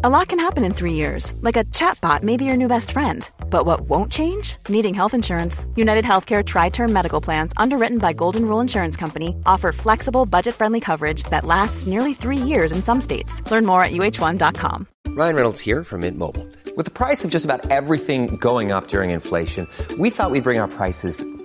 [0.02, 2.90] A lot can happen in three years, like a chatbot may be your new best
[2.90, 3.28] friend.
[3.50, 4.56] But what won't change?
[4.68, 5.66] Needing health insurance.
[5.76, 10.54] United Healthcare Tri Term Medical Plans, underwritten by Golden Rule Insurance Company, offer flexible, budget
[10.54, 13.42] friendly coverage that lasts nearly three years in some states.
[13.50, 14.86] Learn more at uh1.com.
[15.08, 16.46] Ryan Reynolds here from Mint Mobile.
[16.76, 19.66] With the price of just about everything going up during inflation,
[19.98, 21.24] we thought we'd bring our prices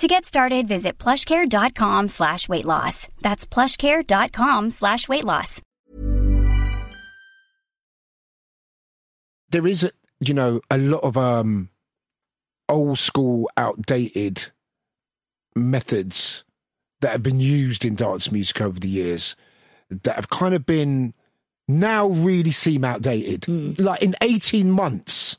[0.00, 3.06] To get started, visit plushcare.com slash weight loss.
[3.20, 5.60] That's plushcare.com slash weight loss.
[9.50, 11.68] There is, a, you know, a lot of um,
[12.66, 14.46] old school, outdated
[15.54, 16.44] methods
[17.02, 19.36] that have been used in dance music over the years
[19.90, 21.12] that have kind of been
[21.68, 23.46] now really seem outdated.
[23.78, 25.36] Like in 18 months,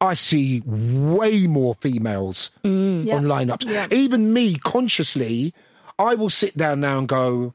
[0.00, 3.12] I see way more females mm.
[3.12, 3.92] on lineups.
[3.92, 5.52] Even me, consciously,
[5.98, 7.54] I will sit down now and go,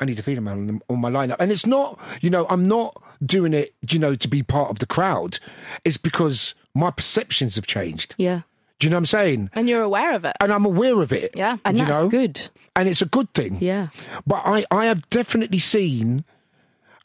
[0.00, 1.36] I need to feed a female on, on my lineup.
[1.38, 4.78] And it's not, you know, I'm not doing it, you know, to be part of
[4.78, 5.38] the crowd.
[5.84, 8.14] It's because my perceptions have changed.
[8.16, 8.40] Yeah.
[8.78, 9.50] Do you know what I'm saying?
[9.52, 10.34] And you're aware of it.
[10.40, 11.32] And I'm aware of it.
[11.34, 11.58] Yeah.
[11.66, 12.08] And that's know?
[12.08, 12.48] good.
[12.74, 13.58] And it's a good thing.
[13.60, 13.88] Yeah.
[14.26, 16.24] But I, I have definitely seen,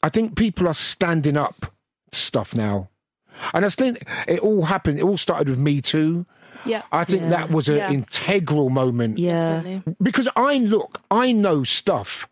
[0.02, 1.74] I think people are standing up
[2.12, 2.88] to stuff now.
[3.54, 6.26] And I think it all happened, it all started with Me Too.
[6.66, 6.82] Yeah.
[6.92, 7.30] I think Yeah.
[7.30, 7.92] that was an Yeah.
[7.92, 9.20] integral moment.
[9.20, 9.58] Yeah.
[9.62, 9.96] Definitely.
[10.02, 12.28] Because I look, I know stuff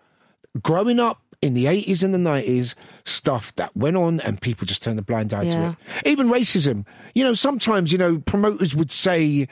[0.61, 2.73] growing up in the 80s and the 90s,
[3.05, 5.53] stuff that went on and people just turned a blind eye Yeah.
[5.53, 6.07] to it.
[6.07, 6.85] Even racism.
[7.13, 9.47] You know, sometimes, you know, promoters would say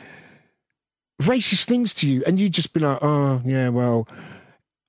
[1.22, 4.08] racist things to you and you'd just be like, oh, yeah, well,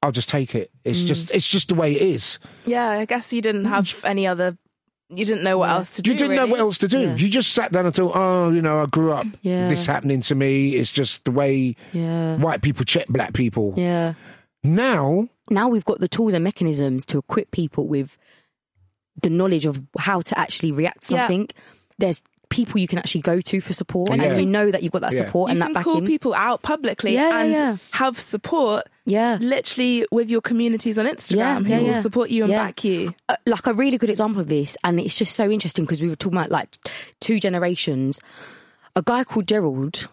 [0.02, 0.70] I'll just take it.
[0.84, 1.06] It's Mm.
[1.06, 2.38] just, it's just the way it is.
[2.66, 4.56] Yeah, I guess you didn't have any other.
[5.14, 6.10] You didn't know what else to do.
[6.10, 7.00] You didn't know what else to do.
[7.00, 7.16] Yeah.
[7.16, 9.68] You just sat down and thought, oh, you know, I grew up Yeah.
[9.68, 10.76] this happening to me.
[10.76, 12.36] It's just the way Yeah.
[12.36, 13.74] white people check black people.
[13.76, 14.14] Yeah.
[14.64, 18.16] Now, now we've got the tools and mechanisms to equip people with
[19.22, 21.20] the knowledge of how to actually react to Yeah.
[21.26, 21.48] something.
[21.98, 22.22] There's
[22.53, 24.22] people you can actually go to for support, Yeah.
[24.24, 25.24] and you know that you've got that Yeah.
[25.26, 26.07] support You and can that call backing.
[26.07, 27.76] people out publicly Yeah, yeah, and yeah.
[27.92, 28.84] have support.
[29.07, 29.38] Yeah.
[29.40, 32.00] Literally with your communities on Instagram Yeah, who yeah, will yeah.
[32.03, 32.64] support you and Yeah.
[32.64, 33.14] back you.
[33.28, 36.09] Uh, like a really good example of this, and it's just so interesting because we
[36.09, 36.76] were talking about like
[37.20, 38.20] two generations.
[38.94, 40.09] A guy called Gerald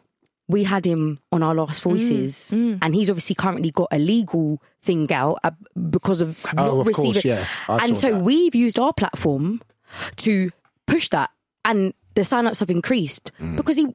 [0.48, 5.12] we had him on our last voices, and he's obviously currently got a legal thing
[5.14, 5.52] out uh,
[5.92, 7.32] because of Oh, not of course, receiving.
[7.38, 7.46] yeah.
[7.68, 8.24] I and saw so that.
[8.24, 9.62] we've used our platform
[10.26, 10.50] to
[10.88, 11.30] push that,
[11.66, 13.56] and the sign-ups have increased Mm.
[13.56, 13.88] because he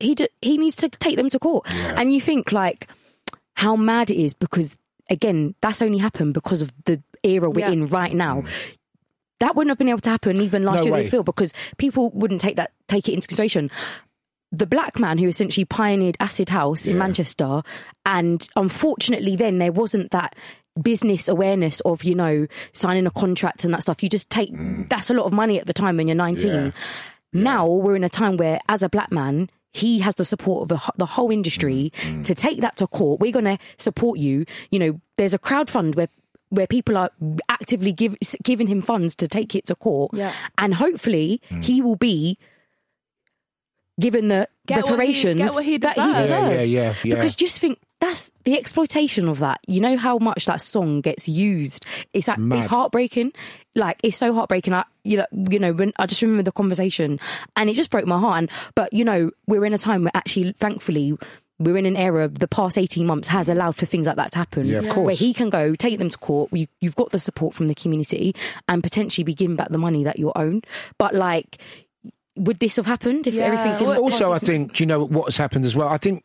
[0.00, 1.66] he he needs to take them to court.
[1.96, 2.88] And you think like
[3.56, 4.76] how mad it is because
[5.10, 7.70] again that's only happened because of the era we're Yeah.
[7.72, 8.42] in right now.
[9.40, 10.78] That wouldn't have been able to happen even last Mm.
[10.80, 10.92] No year.
[10.94, 11.02] way.
[11.04, 13.70] They feel because people wouldn't take that take it into consideration.
[14.52, 17.62] The black man who essentially pioneered acid house in Manchester,
[18.06, 20.36] and unfortunately, then there wasn't that
[20.80, 24.02] business awareness of you know signing a contract and that stuff.
[24.02, 24.50] You just take
[24.88, 26.50] that's a lot of money at the time when you're 19.
[26.50, 26.64] Mm.
[26.66, 26.70] Yeah.
[27.34, 30.80] Now we're in a time where, as a black man, he has the support of
[30.96, 33.20] the, whole industry Mm, to take that to court.
[33.20, 34.44] We're going to support you.
[34.70, 36.08] You know, there's a crowd fund where
[36.50, 37.10] where people are
[37.48, 38.14] actively give,
[38.44, 40.32] giving him funds to take it to court, Yeah.
[40.56, 41.64] and hopefully Mm.
[41.64, 42.38] he will be
[44.00, 46.72] given the Get what he- reparations get what he that he deserves.
[46.72, 47.14] Yeah, yeah, yeah.
[47.16, 47.78] Because just think.
[48.04, 49.60] That's the exploitation of that.
[49.66, 51.86] You know how much that song gets used.
[52.12, 52.58] It's at, mad.
[52.58, 53.32] it's heartbreaking.
[53.74, 54.74] Like it's so heartbreaking.
[54.74, 57.18] I, you know, you know, when I just remember the conversation,
[57.56, 58.38] and it just broke my heart.
[58.38, 61.16] And, but you know, we're in a time where actually, thankfully,
[61.58, 62.28] we're in an era.
[62.28, 64.66] The past eighteen months has allowed for things like that to happen.
[64.66, 65.06] Yeah, of course.
[65.06, 66.52] Where he can go take them to court.
[66.52, 68.34] You, you've got the support from the community,
[68.68, 70.66] and potentially be given back the money that you're owed.
[70.98, 71.56] But like,
[72.36, 73.44] would this have happened if Yeah.
[73.44, 73.86] everything?
[73.96, 75.88] Also, I think you know what has happened as well.
[75.88, 76.22] I think.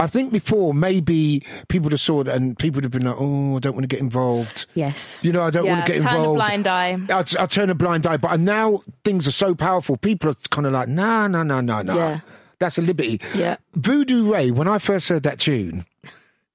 [0.00, 3.14] I think before maybe people would have saw that and people would have been like,
[3.18, 5.20] "Oh, I don't want to get involved." yes.
[5.22, 6.40] You know, I don't Yeah, want to get involved.
[6.40, 7.14] turn a blind eye.
[7.14, 8.16] I'll, I'll turn a blind eye.
[8.16, 9.96] But now things are so powerful.
[9.96, 12.20] People are kind of like, "Nah, nah, nah, nah, nah." Yeah.
[12.58, 13.20] That's a liberty.
[13.34, 13.56] Yeah.
[13.74, 14.50] Voodoo Ray.
[14.50, 15.84] When I first heard that tune,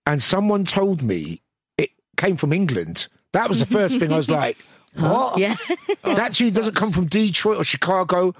[0.05, 1.41] and someone told me
[1.77, 4.57] it came from England, that was the first thing I was like,
[4.95, 5.55] "What?" Yeah.
[6.03, 8.35] that tune doesn't come from Detroit or Chicago.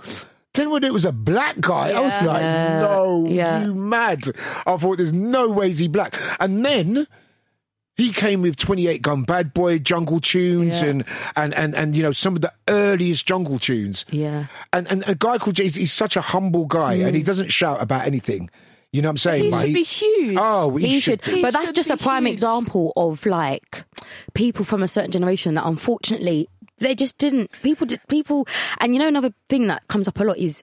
[0.60, 2.26] Then when it was a black guy, I was Yeah.
[2.26, 2.42] like,
[2.82, 3.64] no, Yeah.
[3.64, 4.24] you mad.
[4.68, 6.20] I thought there's no ways he black.
[6.38, 7.08] And then
[7.96, 10.90] he came with 28 gun bad boy jungle tunes Yeah.
[10.90, 11.06] and,
[11.38, 14.06] and, and, and, you know, some of the earliest jungle tunes.
[14.10, 14.48] Yeah.
[14.74, 17.26] And, and a guy called Jay, he's such a humble guy and he mm.
[17.26, 18.50] doesn't shout about anything.
[18.92, 19.44] You know what I'm saying?
[19.46, 20.38] He Like, should be huge.
[20.38, 22.34] Oh, he, he should, He but that's should just a prime huge.
[22.34, 23.86] example of like
[24.34, 26.50] people from a certain generation that unfortunately
[26.80, 28.48] they just didn't people did people
[28.80, 30.62] and you know another thing that comes up a lot is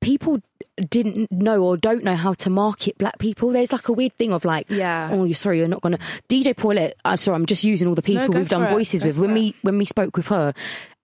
[0.00, 0.40] people
[0.88, 4.32] didn't know or don't know how to market black people there's like a weird thing
[4.32, 5.10] of like Yeah.
[5.12, 8.00] oh you're sorry you're not gonna dj paulette i'm sorry i'm just using all the
[8.02, 8.70] people go we've done it.
[8.70, 9.34] voices Go with when it.
[9.34, 10.54] we when we spoke with her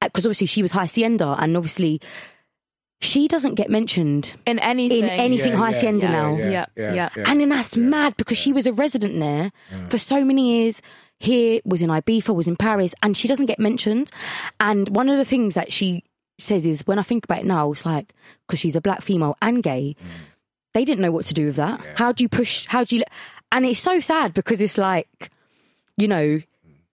[0.01, 2.01] because obviously she was hacienda and obviously
[3.03, 5.05] she doesn't get mentioned in anything.
[5.05, 7.11] in anything Yeah, yeah, hacienda yeah, now Yeah, yeah.
[7.27, 9.53] and then that's mad because she was a resident there
[9.91, 10.81] for so many years.
[11.18, 14.10] Here was in Ibiza, was in Paris, and she doesn't get mentioned.
[14.60, 16.04] And one of the things that she
[16.38, 18.12] says is, when I think about it now, it's like
[18.46, 20.06] because she's a black female and gay, mm.
[20.74, 21.80] they didn't know what to do with that.
[21.94, 22.66] How do you push?
[22.66, 23.04] How do you?
[23.50, 25.30] And it's so sad because it's like,
[25.96, 26.40] you know,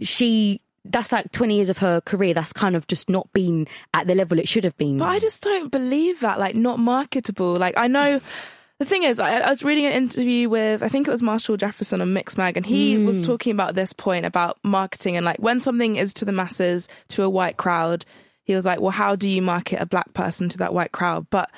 [0.01, 0.59] she.
[0.85, 2.33] That's like 20 years of her career.
[2.33, 4.97] That's kind of just not been at the level it should have been.
[4.97, 7.55] But I just don't believe that, like, not marketable.
[7.55, 8.19] Like, I know.
[8.79, 11.57] The thing is, I, I was reading an interview with, I think it was Marshall
[11.57, 13.25] Jefferson on Mixmag, and he was hmm.
[13.25, 17.23] talking about this point about marketing and like when something is to the masses, to
[17.23, 18.03] a white crowd,
[18.43, 21.27] he was like, well, how do you market a black person to that white crowd?
[21.29, 21.49] But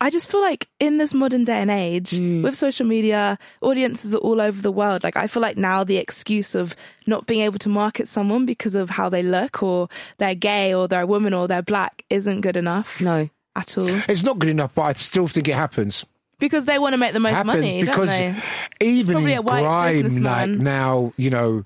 [0.00, 2.42] I just feel like in this modern day and age, hmm.
[2.42, 5.02] with social media, audiences are all over the world.
[5.02, 8.74] Like, I feel like now the excuse of not being able to market someone because
[8.74, 9.88] of how they look or
[10.18, 13.28] they're gay or they're a woman or they're black isn't good enough no.
[13.56, 16.04] at all It's not good enough, but I still think it happens.
[16.38, 18.36] Because they want to make the most happens money, because don't
[18.80, 18.86] they?
[18.86, 20.58] even probably in a white grime, like businessman.
[20.62, 21.64] now, you know,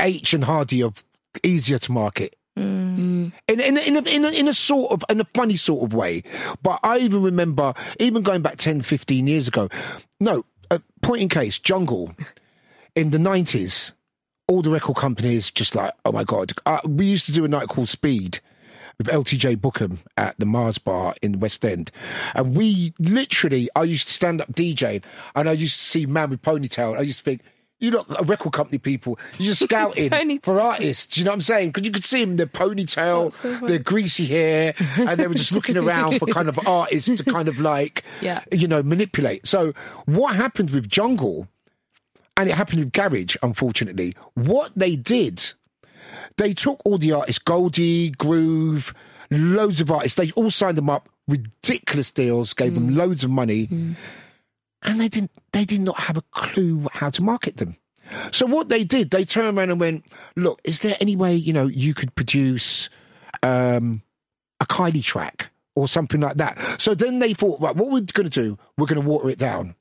[0.00, 0.92] H and Hardy are
[1.42, 2.36] easier to market.
[2.58, 3.32] Mm.
[3.48, 5.94] In, in, in, a, in, a, in a sort of in a funny sort of
[5.94, 6.24] way
[6.62, 9.68] but i even remember even going back 10 15 years ago
[10.18, 12.12] no a point in case jungle
[12.96, 13.92] in the 90s
[14.48, 17.48] all the record companies just like oh my god uh, we used to do a
[17.48, 18.40] night called speed
[19.00, 21.90] with LTJ Bukem at the Mars Bar in West End.
[22.34, 25.02] And we literally, I used to stand up DJing
[25.34, 26.98] and I used to see man with ponytail.
[26.98, 27.40] I used to think,
[27.78, 31.16] you look a record company people, you're just scouting for artists.
[31.16, 31.70] You know what I'm saying?
[31.70, 35.52] Because you could see them, their ponytail, so their greasy hair, and they were just
[35.52, 38.42] looking around for kind of artists to kind of like, Yeah.
[38.52, 39.46] you know, manipulate.
[39.46, 39.72] So
[40.04, 41.48] what happened with Jungle,
[42.36, 45.54] and it happened with Garage, unfortunately, what they did
[46.40, 48.94] they took all the artists, Goldie, Groove,
[49.30, 50.16] loads of artists.
[50.16, 53.68] They all signed them up, ridiculous deals, gave them loads of money,
[54.82, 55.30] and they didn't.
[55.52, 57.76] They did not have a clue how to market them.
[58.32, 61.52] So what they did, they turned around and went, "Look, is there any way you
[61.52, 62.88] know you could produce
[63.42, 64.02] um,
[64.60, 68.28] a Kylie track or something like that?" So then they thought, right, what we're going
[68.28, 69.74] to do, we're going to water it down.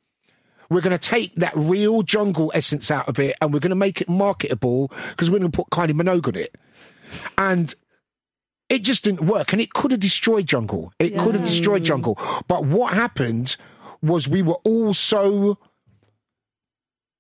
[0.70, 3.76] We're going to take that real jungle essence out of it and we're going to
[3.76, 6.56] make it marketable because we're going to put Kylie Minogue on it.
[7.38, 7.74] And
[8.70, 9.52] it just didn't work.
[9.52, 10.94] And it could have destroyed jungle.
[11.00, 12.18] It could have destroyed jungle.
[12.48, 13.58] But what happened
[14.02, 15.58] was we were all so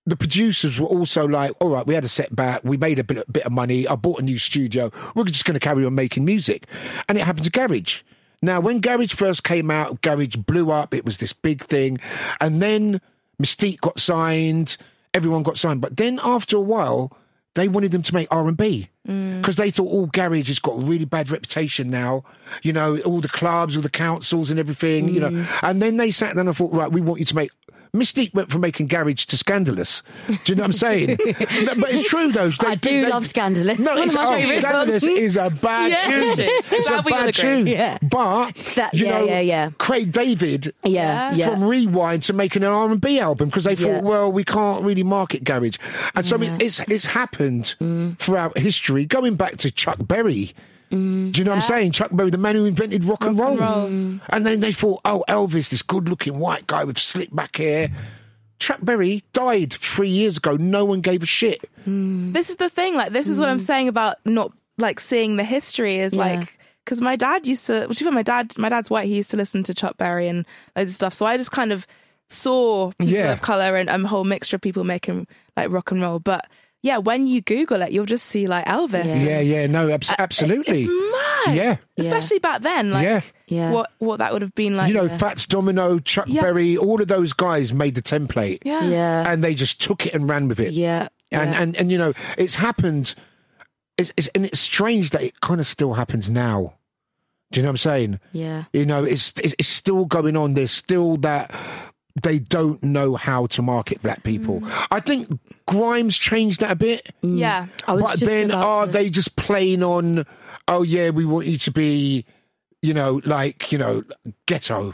[0.06, 3.32] the producers were also like, all right, we had a setback, we made a bit,
[3.32, 6.26] bit of money, I bought a new studio, we're just going to carry on making
[6.26, 6.66] music.
[7.08, 8.02] And it happened to Garage.
[8.42, 12.00] Now, when Garage first came out, Garage blew up, it was this big thing.
[12.40, 13.02] And then
[13.40, 14.78] Mis-Teeq got signed,
[15.14, 15.82] everyone got signed.
[15.82, 17.18] But then after a while,
[17.56, 19.58] they wanted them to make R&B because mm.
[19.58, 22.24] they thought all garage has got a really bad reputation now.
[22.62, 25.32] You know, all the clubs, all the councils and everything, you know.
[25.32, 25.64] Mm.
[25.64, 27.52] And then they sat down and thought, right, we want you to make
[27.94, 30.04] Mis-Teeq went from making garage to scandalous.
[30.28, 31.18] Do you know what I'm saying?
[31.64, 32.50] No, but it's true though.
[32.50, 33.80] They- I do they- love Scandalous.
[33.80, 35.18] No, One of it's, my oh, scandalous songs.
[35.20, 36.06] is a bad Yeah.
[36.36, 36.36] tune.
[36.72, 37.68] It's a Glad we all bad tune.
[37.68, 37.98] Yeah.
[38.02, 39.70] But That- you yeah, know, yeah, yeah.
[39.78, 41.50] Craig David Yeah, yeah.
[41.50, 44.84] from Rewind to making an R and B album because they thought, well, we can't
[44.84, 45.78] really market garage,
[46.16, 48.18] and so it- it's it's happened Mm.
[48.20, 50.52] throughout history, going back to Chuck Berry.
[50.92, 51.32] Mm.
[51.32, 51.92] Do you know what I'm saying?
[51.92, 53.58] Chuck Berry, the man who invented rock, and roll.
[53.58, 53.88] roll.
[53.88, 54.22] Mm.
[54.30, 57.90] And then they thought, oh, Elvis, this good looking white guy with slick back hair.
[58.60, 60.56] Chuck Berry died three years ago.
[60.58, 61.64] No one gave a shit.
[61.88, 62.34] Mm.
[62.34, 62.96] This is the thing.
[62.96, 63.62] Like, this is what I'm mm.
[63.62, 66.20] saying about not like seeing the history is Yeah.
[66.20, 67.86] like because my dad used to.
[67.88, 69.08] Which even my dad, my dad's white.
[69.08, 71.14] He used to listen to Chuck Berry and loads of stuff.
[71.14, 71.86] So I just kind of
[72.30, 73.32] saw people Yeah.
[73.32, 76.20] of color and and a whole mixture of people making like rock and roll.
[76.20, 76.48] But
[76.82, 79.06] yeah, when you Google it, you'll just see like Elvis.
[79.08, 79.16] Yeah.
[79.22, 80.84] Yeah, yeah, no, abs- Uh, absolutely.
[80.84, 81.56] It's mad.
[81.56, 81.76] Yeah.
[81.98, 82.92] Especially back then.
[82.92, 83.22] Like Yeah.
[83.48, 83.72] Yeah.
[83.72, 84.88] what what that would have been like.
[84.90, 86.42] you know, Fats Domino, Chuck Yeah.
[86.42, 88.60] Berry, all of those guys made the template.
[88.64, 88.84] yeah.
[88.84, 89.32] Yeah.
[89.32, 90.74] And they just took it and ran with it.
[90.74, 91.10] yeah.
[91.32, 91.62] And, yeah.
[91.62, 93.14] and, and, you know, it's happened.
[93.98, 96.74] It's, it's, and it's strange that it kind of still happens now.
[97.52, 98.20] Do you know what I'm saying?
[98.32, 98.64] yeah.
[98.74, 100.54] You know, it's, it's, it's still going on.
[100.54, 101.52] There's still that
[102.22, 104.62] they don't know how to market black people.
[104.62, 104.88] Mm.
[104.92, 107.10] I think Grimes changed that a bit.
[107.22, 107.68] Yeah.
[107.88, 110.26] I was But then are to- they just playing on,
[110.68, 112.26] oh, yeah, we want you to be,
[112.82, 114.04] you know, like, you know,
[114.48, 114.92] ghetto?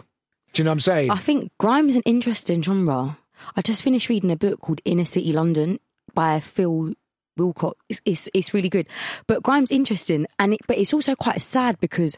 [0.53, 1.11] Do you know what I'm saying?
[1.11, 3.17] I think Grimes is an interesting genre.
[3.55, 5.79] I just finished reading a book called Inner City London
[6.13, 6.93] by Phil
[7.37, 7.73] Wilcott.
[7.89, 8.87] It's, it's, it's really good,
[9.27, 12.17] but grime's interesting, and it, but it's also quite sad because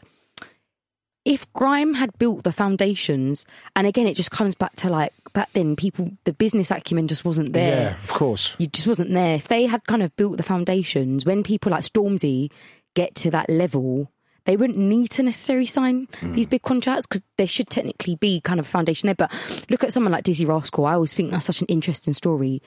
[1.24, 3.44] if grime had built the foundations,
[3.76, 7.24] and again, it just comes back to like back then, people the business acumen just
[7.24, 7.90] wasn't there.
[7.92, 8.54] Yeah, of course.
[8.58, 9.34] You just wasn't there.
[9.36, 12.50] If they had kind of built the foundations, when people like Stormzy
[12.94, 14.10] get to that level,
[14.46, 16.34] they wouldn't need to necessarily sign Mm.
[16.34, 19.14] these big contracts because there should technically be kind of a foundation there.
[19.14, 19.30] But
[19.68, 20.86] look at someone like Dizzee Rascal.
[20.86, 22.62] I always think that's such an interesting story.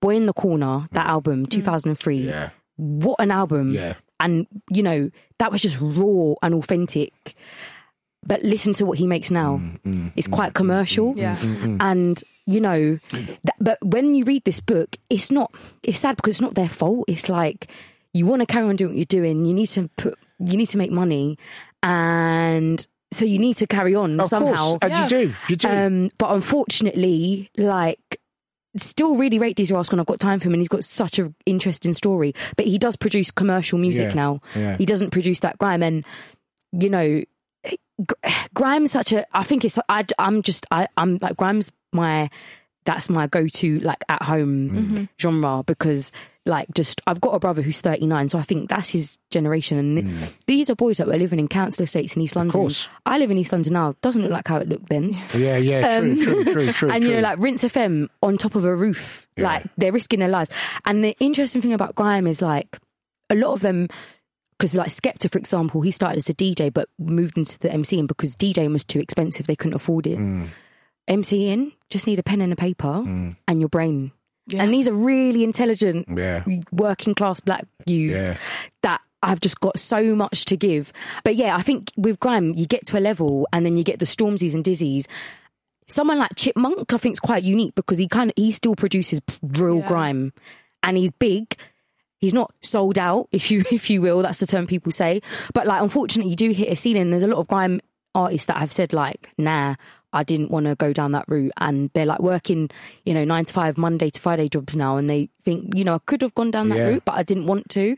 [0.00, 2.20] Boy in the Corner, that album, 2003.
[2.20, 2.24] Mm.
[2.26, 2.50] Yeah.
[2.76, 3.72] What an album.
[3.74, 3.94] Yeah.
[4.20, 7.34] And, you know, that was just raw and authentic.
[8.26, 9.58] But listen to what he makes now.
[9.58, 11.14] Mm, mm it's mm, quite mm, commercial.
[11.16, 11.36] Yeah.
[11.80, 12.98] And, you know,
[13.44, 16.68] that, but when you read this book, it's not, it's sad because it's not their
[16.68, 17.04] fault.
[17.08, 17.70] It's like,
[18.12, 19.44] you want to carry on doing what you're doing.
[19.44, 21.38] You need to put, you need to make money.
[21.82, 24.54] And so you need to carry on Of somehow.
[24.54, 24.78] course.
[24.82, 25.34] And you do.
[25.48, 25.68] You do.
[25.68, 28.20] Um, but unfortunately, like,
[28.76, 29.94] still really rate Dizzee Rascal.
[29.94, 32.34] and I've got time for him, and he's got such an interesting story.
[32.56, 34.40] But he does produce commercial music Yeah, now.
[34.54, 34.76] yeah.
[34.76, 36.04] He doesn't produce that grime, and
[36.72, 37.24] you know, gr-
[38.54, 39.26] grime's such a.
[39.36, 39.78] I think it's.
[39.88, 40.66] I, I'm just.
[40.70, 42.30] I, I'm like grime's my.
[42.84, 45.04] That's my go-to like at home Mm-hmm.
[45.20, 46.12] genre because
[46.44, 50.36] like just I've got a brother who's 39 so I think that's his generation and
[50.46, 52.60] these are boys that were living in council estates in East London.
[52.60, 52.86] Mm.
[53.04, 53.96] I live in East London now.
[54.02, 55.16] Doesn't look like how it looked then.
[55.36, 56.90] yeah, yeah, true, Um, true, true, true.
[56.92, 59.42] and you know, like Rinse FM on top of a roof, Yeah.
[59.48, 60.50] like they're risking their lives.
[60.84, 62.78] And the interesting thing about grime is like
[63.30, 63.88] a lot of them,
[64.58, 68.06] because like Skepta, for example, he started as a DJ but moved into the MCing
[68.06, 70.18] because DJing was too expensive; they couldn't afford it.
[70.18, 70.48] Mm.
[71.08, 74.12] MCing just need a pen and a paper and your brain.
[74.48, 74.62] Yeah.
[74.62, 76.44] And these are really intelligent, Yeah.
[76.72, 78.36] working class black youths Yeah.
[78.82, 80.92] that I've just got so much to give.
[81.24, 83.98] But yeah, I think with grime, you get to a level and then you get
[83.98, 85.06] the Stormzies and Dizzies.
[85.88, 89.20] Someone like Chipmunk, I think, is quite unique because he kind of he still produces
[89.42, 89.88] real Yeah.
[89.88, 90.32] grime,
[90.82, 91.56] and he's big.
[92.26, 94.20] He's not sold out, if you if you will.
[94.22, 95.22] That's the term people say.
[95.54, 97.10] But like, unfortunately, you do hit a ceiling.
[97.10, 97.80] There's a lot of grime
[98.16, 99.76] artists that have said like, "Nah,
[100.12, 102.68] I didn't want to go down that route," and they're like working,
[103.04, 105.94] you know, nine to five, Monday to Friday jobs now, and they think, you know,
[105.94, 106.86] I could have gone down that Yeah.
[106.88, 107.96] route, but I didn't want to.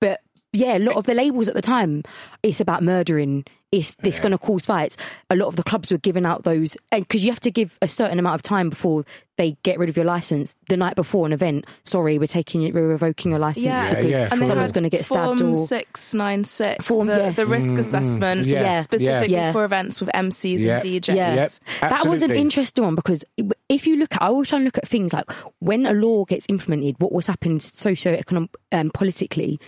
[0.00, 0.20] But
[0.58, 2.02] yeah, a lot of the labels at the time,
[2.42, 3.44] it's about murdering.
[3.70, 4.96] It's this going to cause fights.
[5.28, 7.78] A lot of the clubs were giving out those, and because you have to give
[7.82, 9.04] a certain amount of time before
[9.36, 10.56] they get rid of your license.
[10.70, 13.88] The night before an event, sorry, we're taking it, we're revoking your license Yeah.
[13.90, 17.08] because Yeah, and they someone's going to get stabbed form or six nine six Form-
[17.08, 17.36] the, yes.
[17.36, 18.80] the risk assessment yeah, Yeah.
[18.80, 19.52] specifically Yeah.
[19.52, 20.76] for events with MCs Yeah.
[20.80, 21.14] and DJs.
[21.14, 23.22] Yes, Yep, that was an interesting one because
[23.68, 25.30] if you look at, I always try and look at things like
[25.60, 29.60] when a law gets implemented, what was happened socio-economic, um, politically,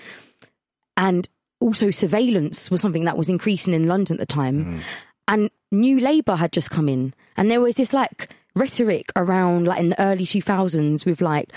[1.00, 1.28] and
[1.60, 4.80] also surveillance was something that was increasing in London at the time,
[5.26, 9.80] and New Labour had just come in, and there was this like rhetoric around like
[9.80, 11.50] in the early two thousands with like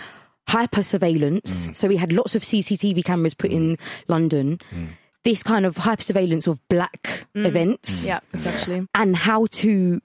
[0.47, 1.67] hyper surveillance.
[1.67, 1.75] Mm.
[1.75, 3.79] So we had lots of CCTV cameras put in mm.
[4.07, 4.59] London.
[4.71, 4.89] Mm.
[5.23, 8.85] This kind of hyper surveillance of black events Yeah, essentially.
[8.93, 10.01] and how to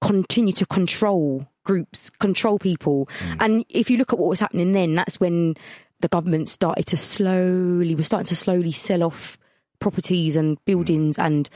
[0.00, 3.08] continue to control groups, control people.
[3.38, 5.54] And if you look at what was happening then, that's when
[6.00, 9.38] the government started to slowly, we're starting to slowly sell off
[9.78, 11.48] properties and buildings and,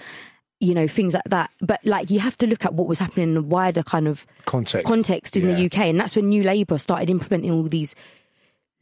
[0.61, 1.51] you know, things like that.
[1.61, 4.26] But like you have to look at what was happening in the wider kind of
[4.47, 4.86] Context.
[4.86, 5.55] context in Yeah.
[5.57, 5.78] the UK.
[5.90, 7.95] And that's when New Labour started implementing all these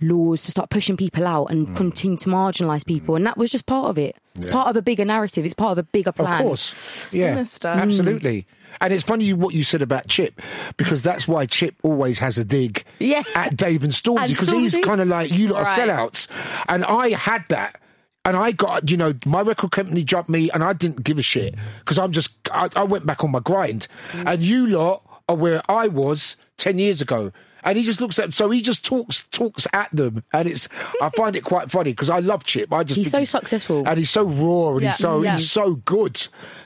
[0.01, 1.77] laws to start pushing people out and Mm.
[1.77, 3.15] continue to marginalise people.
[3.15, 4.17] And that was just part of it.
[4.35, 5.45] It's part of a bigger narrative.
[5.45, 7.13] It's part of a bigger plan Of course.
[7.15, 7.35] Yeah.
[7.35, 7.69] Sinister.
[7.69, 8.47] Absolutely.
[8.81, 10.41] And it's funny what you said about Chip,
[10.77, 13.23] because that's why Chip always has a dig Yeah.
[13.35, 16.29] at Dave and Stormzy, because he's kind of like, you lot are sellouts.
[16.69, 17.81] And I had that.
[18.25, 21.23] And I got, you know, my record company jumped me and I didn't give a
[21.23, 23.89] shit because I'm just, I, I went back on my grind.
[24.13, 24.33] Mm.
[24.35, 27.33] And you lot are where I was 10 years ago.
[27.65, 30.23] And he just looks at, so he just talks, talks at them.
[30.33, 30.69] And it's,
[31.01, 32.73] I find it quite funny because I love Chip.
[32.73, 33.85] I just He's so successful.
[33.87, 35.33] and he's so raw and Yeah, he's so yeah.
[35.33, 36.15] he's so good.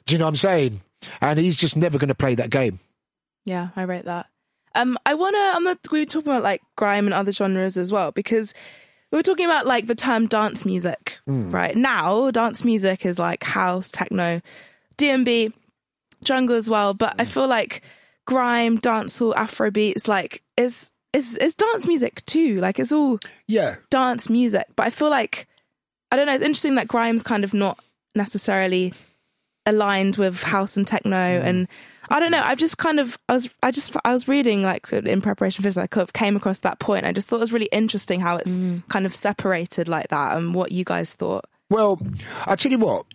[0.06, 0.80] Do you know what I'm saying?
[1.20, 2.80] And he's just never going to play that game.
[3.44, 4.26] Yeah, I rate that.
[4.74, 5.38] Um, I wanna.
[5.38, 5.78] I'm not.
[5.90, 8.52] We were talking about like grime and other genres as well because
[9.10, 11.18] we were talking about like the term dance music.
[11.26, 14.42] Right now, dance music is like house, techno,
[14.98, 15.52] D&B,
[16.22, 16.92] jungle as well.
[16.92, 17.82] But I feel like
[18.26, 22.60] grime, dancehall, Afrobeats, like is is is dance music too.
[22.60, 24.66] Like it's all Yeah, dance music.
[24.76, 25.46] But I feel like
[26.12, 26.34] I don't know.
[26.34, 27.78] It's interesting that grime's kind of not
[28.14, 28.92] necessarily
[29.66, 31.68] aligned with house and techno and
[32.08, 32.42] I don't know.
[32.42, 35.68] I've just kind of I was I just I was reading like in preparation for
[35.68, 35.76] this.
[35.76, 37.04] I kind of came across that point.
[37.04, 38.58] I just thought it was really interesting how it's
[38.88, 41.46] kind of separated like that and what you guys thought.
[41.68, 42.00] Well,
[42.46, 43.06] I tell you what.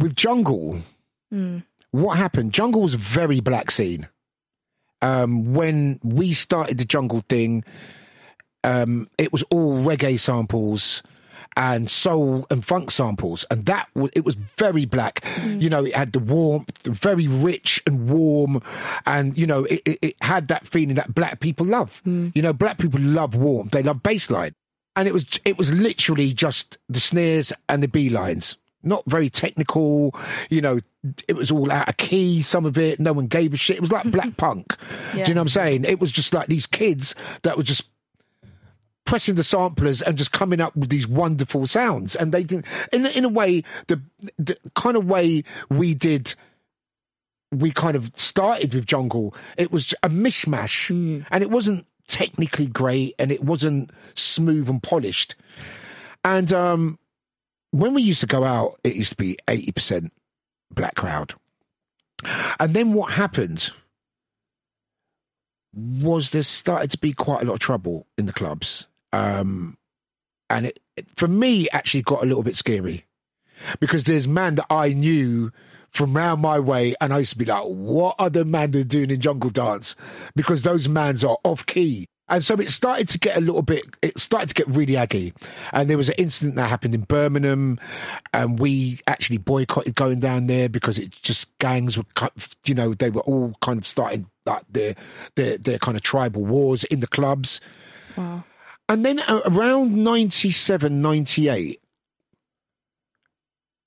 [0.00, 0.80] With Jungle,
[1.92, 2.52] what happened?
[2.52, 4.08] Jungle was a very black scene.
[5.00, 7.62] Um, when we started the Jungle thing,
[8.64, 11.04] um, it was all reggae samples
[11.56, 15.20] and soul and funk samples, and that was it was very black.
[15.20, 15.62] Mm.
[15.62, 18.62] You know, it had the warmth, very rich and warm,
[19.06, 22.02] and you know, it, it, it had that feeling that black people love.
[22.06, 22.32] Mm.
[22.34, 24.54] You know, black people love warmth; they love bassline,
[24.96, 28.56] and it was it was literally just the snares and the B lines.
[28.86, 30.14] Not very technical,
[30.50, 30.78] you know.
[31.26, 32.42] It was all out of key.
[32.42, 33.76] Some of it, no one gave a shit.
[33.76, 34.76] It was like black punk.
[35.12, 35.84] Do you know what I'm saying?
[35.84, 37.88] It was just like these kids that were just
[39.04, 42.16] pressing the samplers and just coming up with these wonderful sounds.
[42.16, 44.00] And they didn't, in, in a way, the,
[44.38, 46.34] the kind of way we did,
[47.52, 53.14] we kind of started with Jungle, it was a mishmash and it wasn't technically great
[53.18, 55.34] and it wasn't smooth and polished.
[56.24, 56.98] And um,
[57.70, 60.10] when we used to go out, it used to be 80%
[60.70, 61.34] black crowd.
[62.58, 63.70] And then what happened
[65.74, 68.86] was there started to be quite a lot of trouble in the clubs.
[69.14, 69.76] Um,
[70.50, 73.04] and it, it, for me, actually got a little bit scary
[73.80, 75.50] because there's man that I knew
[75.90, 78.82] from round my way, and I used to be like, what are the man they're
[78.82, 79.94] doing in jungle dance?
[80.34, 82.06] Because those mans are off key.
[82.28, 85.34] And so it started to get a little bit, it started to get really aggy.
[85.72, 87.78] And there was an incident that happened in Birmingham,
[88.32, 92.04] and we actually boycotted going down there because it just gangs were,
[92.64, 94.96] you know, they were all kind of starting like their,
[95.36, 97.60] their, their kind of tribal wars in the clubs.
[98.88, 101.80] And then around 97, 98,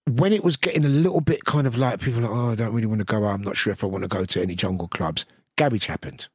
[0.09, 2.73] when it was getting a little bit kind of like people like, oh, I don't
[2.73, 3.33] really want to go out.
[3.33, 5.25] I'm not sure if I want to go to any jungle clubs.
[5.55, 6.27] Garage happened.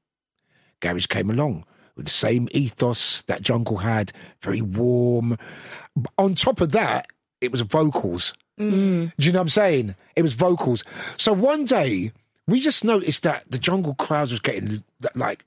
[0.80, 1.64] Garage came along
[1.96, 5.36] with the same ethos that jungle had, very warm.
[6.18, 7.06] On top of that,
[7.40, 8.34] it was vocals.
[8.58, 9.12] Mm.
[9.18, 9.94] Do you know what I'm saying?
[10.16, 10.84] It was vocals.
[11.16, 12.12] So one day,
[12.46, 14.84] we just noticed that the jungle crowds was getting
[15.14, 15.44] like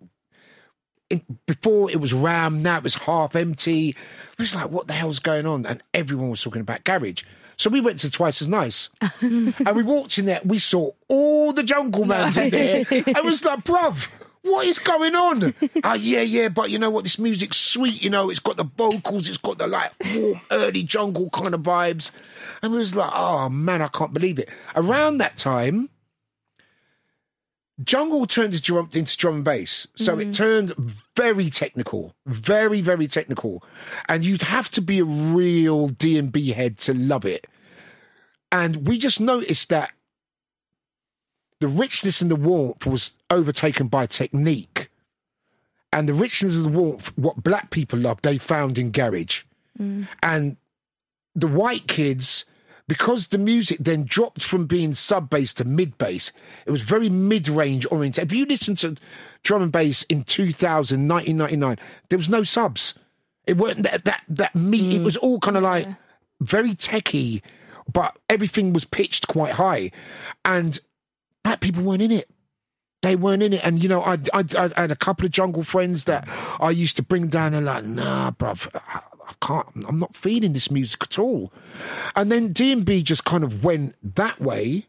[1.09, 3.89] in, before it was rammed, now it was half empty.
[3.89, 5.65] It was like, what the hell's going on?
[5.65, 7.23] And everyone was talking about garage.
[7.57, 8.89] So we went to Twice as Nice.
[9.21, 12.85] and we walked in there, we saw all the jungle mans in there.
[13.15, 14.09] I was like, bruv,
[14.41, 15.53] what is going on?
[15.83, 17.03] Ah, yeah, yeah, but you know what?
[17.03, 20.83] This music's sweet, you know, it's got the vocals, it's got the like warm, early
[20.83, 22.11] jungle kind of vibes.
[22.63, 24.49] And we was like, oh man, I can't believe it.
[24.75, 25.89] Around that time,
[27.83, 29.85] Jungle turned into drum, into drum and bass.
[29.95, 30.31] So it mm-hmm.
[30.31, 30.75] turned
[31.15, 33.63] very technical, very, very technical.
[34.07, 37.47] And you'd have to be a real D&B head to love it.
[38.51, 39.91] And we just noticed that
[41.59, 44.89] the richness and the warmth was overtaken by technique.
[45.91, 49.43] And the richness and the warmth, what black people love, they found in garage.
[49.77, 50.07] Mm.
[50.23, 50.57] And
[51.33, 52.45] the white kids,
[52.87, 56.31] because the music then dropped from being sub bass to mid bass,
[56.65, 58.31] it was very mid range oriented.
[58.31, 58.95] If you listen to
[59.43, 61.77] drum and bass in 2000, 1999,
[62.09, 62.93] there was no subs.
[63.47, 64.93] It weren't that that that meat.
[64.93, 65.05] It mm.
[65.05, 65.87] was all kind of like
[66.41, 67.41] very techy,
[67.91, 69.91] but everything was pitched quite high,
[70.43, 70.79] and
[71.43, 72.29] black people weren't in it.
[73.01, 75.61] They weren't in it, and you know, I, I, I had a couple of jungle
[75.61, 76.27] friends that
[76.59, 78.67] I used to bring down and like, nah, bruv,
[79.27, 79.67] I, can't.
[79.87, 81.51] I'm not feeling this music at all.
[82.15, 84.85] And then D&B just kind of went that way.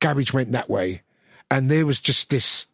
[0.00, 1.02] Garage went that way,
[1.50, 2.66] and there was just this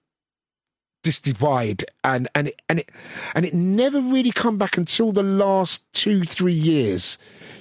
[1.02, 2.90] this divide and and it, and it
[3.34, 7.16] and it never really come back until the last two three years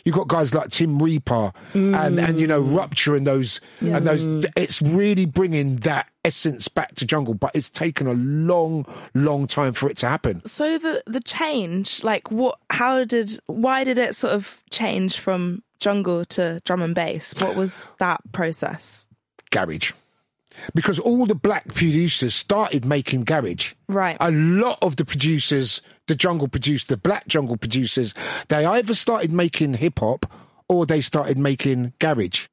[0.09, 4.25] you've got guys like tim reaper and and you know rupture and those and those
[4.25, 4.45] mm.
[4.55, 9.71] it's really bringing that essence back to jungle but it's taken a long long time
[9.71, 12.57] for it to happen So the the change, like what?
[12.69, 13.31] How did?
[13.45, 17.33] Why did it sort of change from jungle to drum and bass?
[17.39, 19.07] What was that process?
[19.51, 19.93] garage
[20.73, 24.17] because all the black producers started making garage Right.
[24.19, 28.13] a lot of the producers, the jungle producers, the black jungle producers,
[28.49, 30.25] they either started making hip hop
[30.67, 32.47] or they started making garage.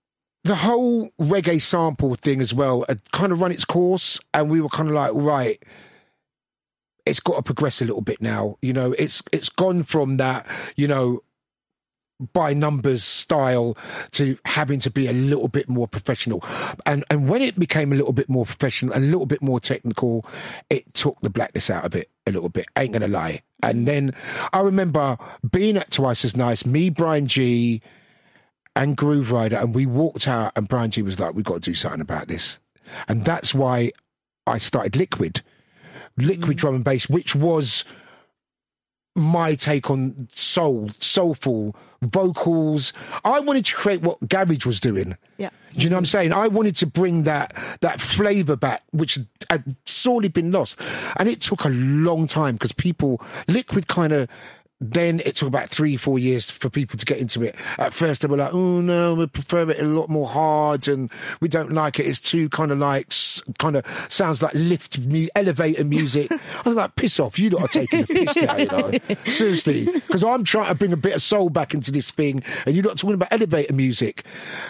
[0.44, 4.60] The whole reggae sample thing as well had kind of run its course, and we
[4.60, 5.60] were kind of like, right,
[7.04, 8.56] it's got to progress a little bit now.
[8.62, 10.46] You know, it's it's gone from that,
[10.76, 11.20] you know,
[12.32, 13.76] by numbers style
[14.12, 16.42] to having to be a little bit more professional.
[16.86, 20.24] And and when it became a little bit more professional, a little bit more technical,
[20.70, 22.66] it took the blackness out of it a little bit.
[22.76, 23.42] Ain't gonna lie.
[23.62, 24.14] And then
[24.52, 25.18] I remember
[25.50, 27.82] being at Twice as Nice, me, Bryan Gee,
[28.74, 31.74] and Grooverider, and we walked out, and Bryan Gee was like, "We've got to do
[31.74, 32.60] something about this,"
[33.08, 33.92] and that's why
[34.46, 35.42] I started Liquid,
[36.16, 36.60] Liquid mm.
[36.60, 37.84] Drum and Bass, which was
[39.16, 42.92] my take on soul, soulful vocals.
[43.24, 45.16] I wanted to create what Garage was doing.
[45.38, 45.50] Yeah.
[45.74, 46.32] Do you know what I'm saying?
[46.32, 49.18] I wanted to bring that that flavour back, which
[49.50, 50.80] had sorely been lost,
[51.18, 54.28] and it took a long time because people Liquid kind of.
[54.78, 57.54] Then it took about three, four years for people to get into it.
[57.78, 61.10] At first, they were like, "Oh no, we prefer it a lot more hard, and
[61.40, 62.04] we don't like it.
[62.04, 63.10] It's too kind of like,
[63.58, 67.38] kind of sounds like lift, mu- elevator music." I was like, "Piss off!
[67.38, 69.14] You lot are taking the piss now, you know?
[69.30, 72.74] Seriously, because I'm trying to bring a bit of soul back into this thing, and
[72.74, 74.24] you're not talking about elevator music,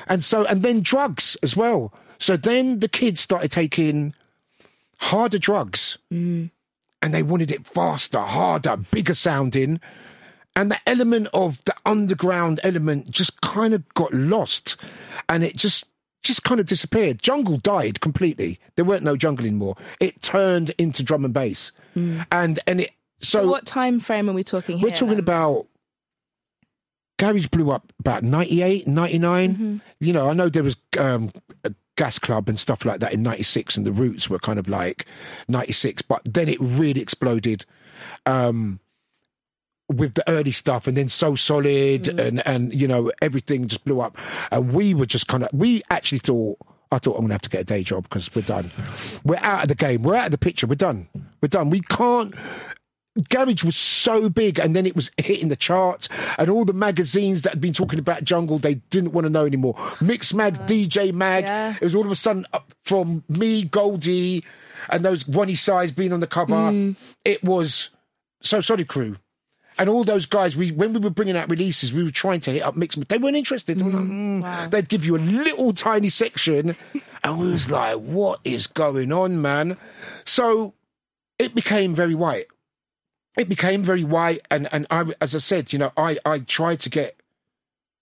[0.07, 1.93] and so and then drugs as well.
[2.19, 4.15] So then the kids started taking
[4.99, 6.51] harder drugs mm.
[7.03, 9.81] And they wanted it faster, harder, bigger sounding.
[10.55, 14.77] And the element of the underground element just kind of got lost
[15.29, 15.85] and it just
[16.23, 17.21] just kind of disappeared.
[17.23, 18.59] Jungle died completely.
[18.75, 19.77] There weren't no jungle anymore.
[20.01, 21.73] It turned into drum and bass.
[21.95, 22.91] And and it
[23.21, 24.89] so, So, what time frame are we talking here?
[24.89, 25.19] we're talking then?
[25.21, 25.67] about
[27.19, 29.81] Garage blew up about 98, 99.
[30.01, 31.31] You know, I know there was um,
[31.97, 35.07] gas club and stuff like that in 96 and the roots were kind of like
[35.49, 37.65] 96, but then it really exploded
[38.27, 38.81] um,
[39.89, 44.01] with the early stuff and then So Solid and, and, you know, everything just blew
[44.01, 44.19] up.
[44.51, 46.59] And we were just kind of, we actually thought,
[46.93, 48.71] I thought I'm going to have to get a day job because we're done.
[49.25, 50.03] We're out of the game.
[50.03, 50.67] We're out of the picture.
[50.67, 51.09] We're done.
[51.41, 51.71] We're done.
[51.71, 52.35] We can't.
[53.29, 56.09] Garage was so big, and then it was hitting the charts,
[56.39, 59.47] and all the magazines that had been talking about jungle, they didn't want to know
[59.47, 59.75] anymore.
[60.01, 61.75] Mixmag, DJ Mag, yeah.
[61.75, 64.45] it was all of a sudden up from me, Goldie,
[64.91, 66.95] and those Roni Size being on the cover.
[67.25, 67.91] It was
[68.43, 69.17] so Solid Crew.
[69.79, 72.51] And all those guys, we when we were bringing out releases, we were trying to
[72.51, 72.97] hit up mix.
[72.97, 73.79] They weren't interested.
[73.79, 74.71] They were like, mm.
[74.71, 76.77] They'd give you a little tiny section,
[77.23, 79.77] and we was like, "What is going on, man?"
[80.25, 80.73] So
[81.39, 82.47] it became very white.
[83.37, 86.81] It became very white, and and I, as I said, you know, I I tried
[86.81, 87.21] to get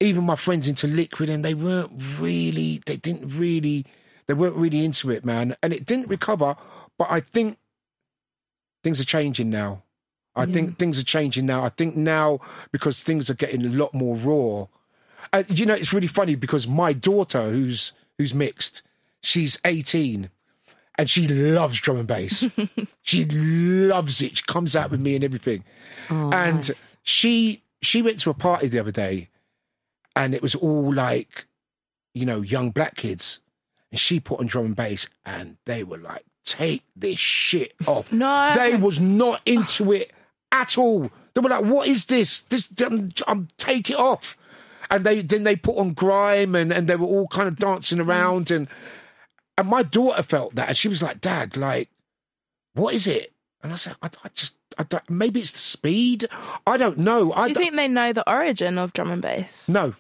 [0.01, 2.81] even my friends into liquid, and they weren't really.
[2.85, 3.85] They didn't really.
[4.27, 6.57] They weren't really into it, man, and it didn't recover.
[6.99, 7.59] But I think
[8.83, 9.83] things are changing now.
[10.37, 11.63] I think things are changing now.
[11.63, 12.41] I think now
[12.73, 14.67] because things are getting a lot more raw.
[15.33, 18.83] Uh, you know, it's really funny because my daughter, who's who's mixed,
[19.23, 20.31] she's eighteen,
[20.97, 22.45] and she loves drum and bass.
[23.03, 24.39] she loves it.
[24.39, 25.65] She comes out with me and everything.
[26.11, 26.71] Oh, and
[27.03, 29.29] she she went to a party the other day,
[30.15, 31.47] and it was all like,
[32.13, 33.41] you know, young black kids,
[33.91, 38.13] and she put on drum and bass, and they were like, "Take this shit off."
[38.13, 38.53] No.
[38.55, 40.13] they was not into it
[40.53, 41.11] at all.
[41.35, 42.41] They were like, "What is this?
[42.41, 42.71] This,
[43.27, 44.37] I'm take it off."
[44.91, 47.99] And they then they put on grime, and and they were all kind of dancing
[47.99, 48.07] mm.
[48.07, 48.69] around, and
[49.59, 51.89] and my daughter felt that, and she was like, "Dad, like,
[52.75, 53.33] what is it?"
[53.63, 56.27] And I said, "I, I just, I don't, maybe it's the speed.
[56.67, 57.33] I don't know.
[57.33, 59.69] I Do you think they know the origin of drum and bass?
[59.69, 59.95] no."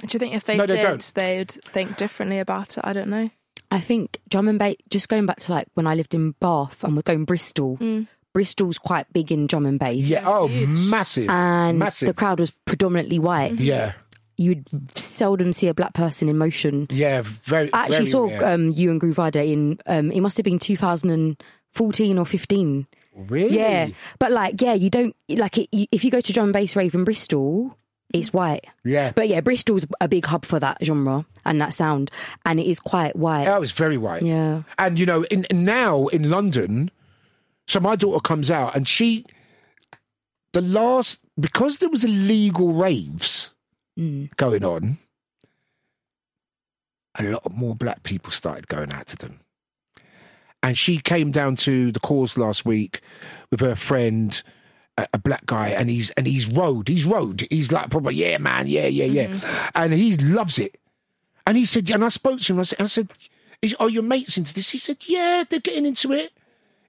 [0.00, 1.12] Do you think if they No, they did, don't.
[1.14, 2.84] they'd think differently about it?
[2.84, 3.30] I don't know.
[3.70, 4.74] I think drum and bass.
[4.90, 7.78] Just going back to like when I lived in Bath and we're going Bristol.
[7.78, 8.08] Mm.
[8.32, 10.02] Bristol's quite big in drum and bass.
[10.02, 10.24] Yeah.
[10.26, 11.28] Oh, massive.
[11.30, 12.08] and massive.
[12.08, 13.54] the crowd was predominantly white.
[13.54, 13.92] yeah.
[14.36, 16.86] You'd seldom see a black person in motion.
[16.90, 17.22] Yeah.
[17.44, 17.72] Very.
[17.72, 18.54] I actually very saw rare.
[18.54, 19.78] um, you and Grooverider in.
[19.86, 22.86] Um, it must have been 2014 or 15.
[23.16, 23.56] really.
[23.56, 23.88] Yeah,
[24.18, 25.68] but like, yeah, you don't like it.
[25.72, 27.76] You, if you go to drum and bass rave in Bristol,
[28.12, 28.66] it's white.
[28.84, 29.12] Yeah.
[29.14, 32.10] But yeah, Bristol's a big hub for that genre and that sound,
[32.44, 33.46] and it is quite white.
[33.46, 34.22] Oh, it's very white.
[34.22, 34.62] Yeah.
[34.78, 36.90] And you know, in now in London,
[37.68, 39.24] so my daughter comes out and she,
[40.52, 43.50] the last because there was illegal raves
[43.98, 44.34] Mm.
[44.36, 44.98] going on,
[47.18, 49.40] a lot more black people started going out to them.
[50.62, 53.00] And she came down to the cause last week
[53.50, 54.42] with her friend,
[54.96, 58.38] a, a black guy, and he's and he's rode, he's rode, he's like probably yeah,
[58.38, 59.68] man, yeah, yeah, yeah, mm-hmm.
[59.74, 60.80] and he loves it.
[61.46, 62.60] And he said, and I spoke to him.
[62.60, 63.10] I said, I said,
[63.60, 64.70] is, are your mates into this?
[64.70, 66.32] He said, yeah, they're getting into it.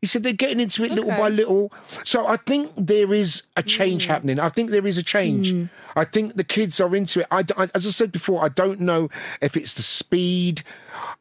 [0.06, 1.73] He said they're getting into it little by little.
[2.03, 4.10] So I think there is a change mm.
[4.10, 4.40] happening.
[4.40, 5.52] I think there is a change.
[5.52, 5.72] Mm.
[5.95, 7.27] I think the kids are into it.
[7.32, 9.10] I, I- as I said before, I don't know
[9.41, 10.61] if it's the speed.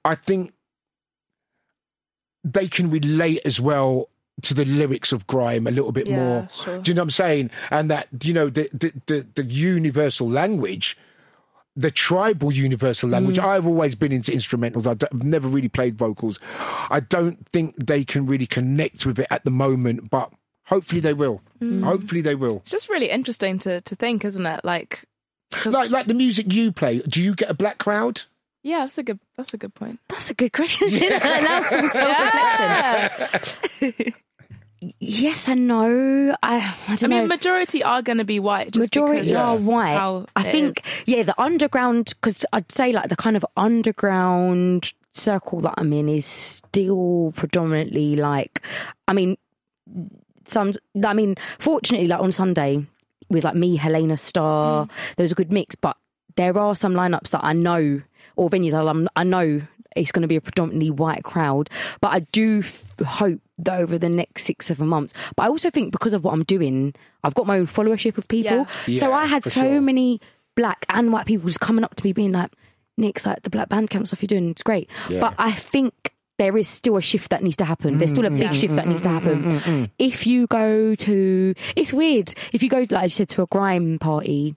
[0.04, 0.52] I think
[2.44, 4.10] they can relate as well
[4.42, 6.48] to the lyrics of grime a little bit Yeah, more.
[6.54, 6.82] sure.
[6.82, 7.50] Do you know what I'm saying?
[7.70, 10.98] And that you know the the the, the universal language
[11.76, 13.36] the tribal universal language.
[13.38, 13.44] Mm.
[13.44, 14.86] I've always been into instrumentals.
[14.86, 16.38] I d- I've never really played vocals.
[16.90, 20.32] I don't think they can really connect with it at the moment, but
[20.66, 21.40] hopefully they will.
[21.60, 21.82] Mm.
[21.82, 22.58] Hopefully they will.
[22.58, 24.64] It's just really interesting to to think, isn't it?
[24.64, 25.04] Like,
[25.50, 27.00] 'cause- Like like the music you play.
[27.08, 28.22] Do you get a black crowd?
[28.62, 29.98] yeah, that's a good that's a good point.
[30.08, 30.88] That's a good question.
[31.00, 34.14] now some self-reflection.
[34.98, 36.36] Yes and no.
[36.42, 36.56] I,
[36.88, 37.26] I I mean, know.
[37.26, 38.76] majority are going to be white.
[38.76, 40.26] Majority are white.
[40.36, 40.84] I think, is.
[41.06, 46.08] yeah, the underground, because I'd say like the kind of underground circle that I'm in
[46.08, 48.62] is still predominantly like,
[49.06, 49.36] I mean,
[50.46, 50.72] some,
[51.04, 52.86] I mean, fortunately, like on Sunday
[53.28, 54.90] with like me, Helena Star, mm.
[55.16, 55.96] there was a good mix, but
[56.36, 58.02] there are some lineups that I know
[58.36, 59.62] or venues I'm, I know
[59.94, 63.98] it's going to be a predominantly white crowd, but I do f- hope that over
[63.98, 65.14] the next six, seven months.
[65.36, 68.28] But I also think because of what I'm doing, I've got my own followership of
[68.28, 68.66] people.
[68.86, 69.00] Yeah.
[69.00, 69.80] So Yeah, I had so sure.
[69.80, 70.20] many
[70.56, 72.50] black and white people just coming up to me being like,
[72.96, 74.88] Nick's like the black band camp stuff you're doing, it's great.
[75.08, 75.20] Yeah.
[75.20, 77.98] But I think there is still a shift that needs to happen.
[77.98, 78.52] There's still a big mm-hmm.
[78.52, 79.18] shift that needs to mm-hmm.
[79.18, 79.60] happen.
[79.60, 79.84] Mm-hmm.
[79.98, 82.34] If you go to, it's weird.
[82.52, 84.56] If you go, like I said, to a grime party,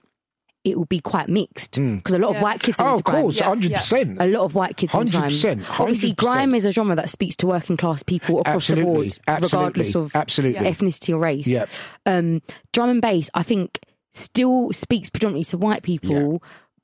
[0.70, 2.80] it will be quite mixed because a lot of white kids.
[2.80, 3.22] are Oh, into of grime.
[3.22, 4.16] course, Yeah, hundred percent.
[4.20, 5.30] A lot of white kids into grime.
[5.30, 6.16] 100%, Obviously, 100%.
[6.16, 9.58] grime is a genre that speaks to working class people across Absolutely, the board, absolutely,
[9.58, 10.60] regardless of absolutely.
[10.68, 11.46] ethnicity or race.
[11.46, 11.68] Yep.
[12.06, 12.42] Um,
[12.72, 13.78] drum and bass, I think,
[14.14, 16.42] still speaks predominantly to white people.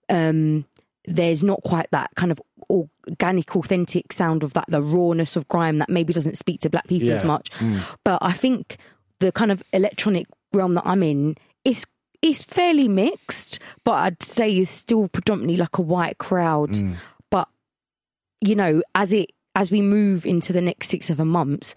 [0.09, 0.67] Um,
[1.07, 2.41] there's not quite that kind of
[2.71, 6.87] organic, authentic sound of that, the rawness of grime that maybe doesn't speak to black
[6.89, 7.15] people Yeah.
[7.15, 7.51] as much.
[8.05, 8.77] But I think
[9.21, 11.87] the kind of electronic realm that I'm in is
[12.25, 16.71] is fairly mixed, but I'd say it's still predominantly like a white crowd.
[16.71, 16.97] Mm.
[17.31, 17.49] But
[18.41, 21.75] you know, as it as we move into the next six seven months,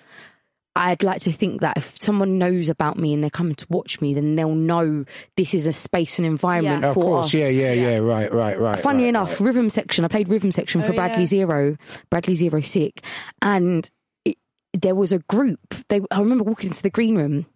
[0.76, 4.00] I'd like to think that if someone knows about me and they're coming to watch
[4.00, 5.06] me, then they'll know
[5.36, 6.90] this is a space and environment Yeah.
[6.90, 7.34] Of course, us.
[7.34, 8.80] yeah, yeah, yeah, right, right, right.
[8.80, 9.48] Funny right, enough, right.
[9.48, 10.06] rhythm section.
[10.06, 11.26] I played rhythm section for Oh, Bradley yeah.
[11.28, 11.78] Zero,
[12.10, 13.04] Bradley Zero Sick,
[13.42, 13.90] and
[14.24, 14.38] it,
[14.74, 15.60] there was a group.
[15.90, 17.48] They, I remember walking into the green room.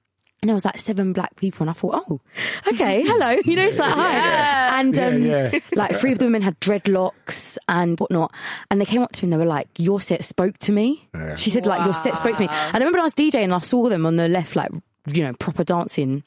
[0.41, 2.19] And there was like seven black people, and I thought, oh,
[2.73, 3.38] okay, hello.
[3.45, 4.80] You know, it's like, hi.
[4.80, 5.59] And Yeah, um, yeah.
[5.76, 8.34] like three of the women had dreadlocks and whatnot.
[8.72, 11.07] And they came up to me and they were like, your set spoke to me.
[11.35, 12.47] She said, like, your set spoke to me.
[12.47, 14.72] And I remember I was DJing and I saw them on the left, like,
[15.05, 16.23] you know, proper dancing.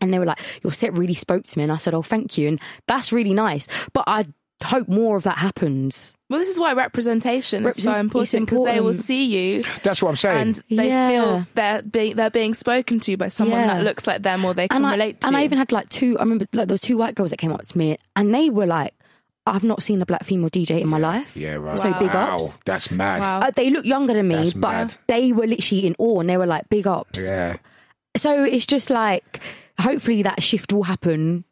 [0.00, 1.62] And they were like, your set really spoke to me.
[1.62, 2.48] And I said, oh, thank you.
[2.48, 3.68] And that's really nice.
[3.92, 4.26] But I
[4.64, 6.14] hope more of that happens.
[6.32, 10.02] Well, this is why representation is so Represent- important because they will see you That's
[10.02, 10.40] what I'm saying.
[10.40, 11.08] and they Yeah.
[11.10, 13.74] feel they're being they're being spoken to by someone Yeah.
[13.74, 15.26] that looks like them or they can and I, relate to.
[15.26, 17.36] and I even had like two, I remember like there were two white girls that
[17.36, 18.94] came up to me and they were like,
[19.44, 21.36] I've not seen a black female DJ in my life.
[21.36, 21.78] yeah, right.
[21.78, 22.56] So big wow, ups.
[22.64, 23.20] That's mad.
[23.20, 23.40] Wow.
[23.40, 24.94] Uh, they look younger than me, That's but mad.
[25.08, 27.26] they were literally in awe and they were like, big ups.
[27.26, 27.56] Yeah.
[28.16, 29.40] So it's just like,
[29.80, 31.44] hopefully that shift will happen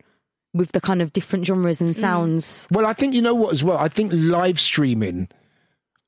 [0.53, 2.67] with the kind of different genres and sounds.
[2.71, 3.79] Well, I think you know what as well.
[3.79, 5.29] I think live streaming.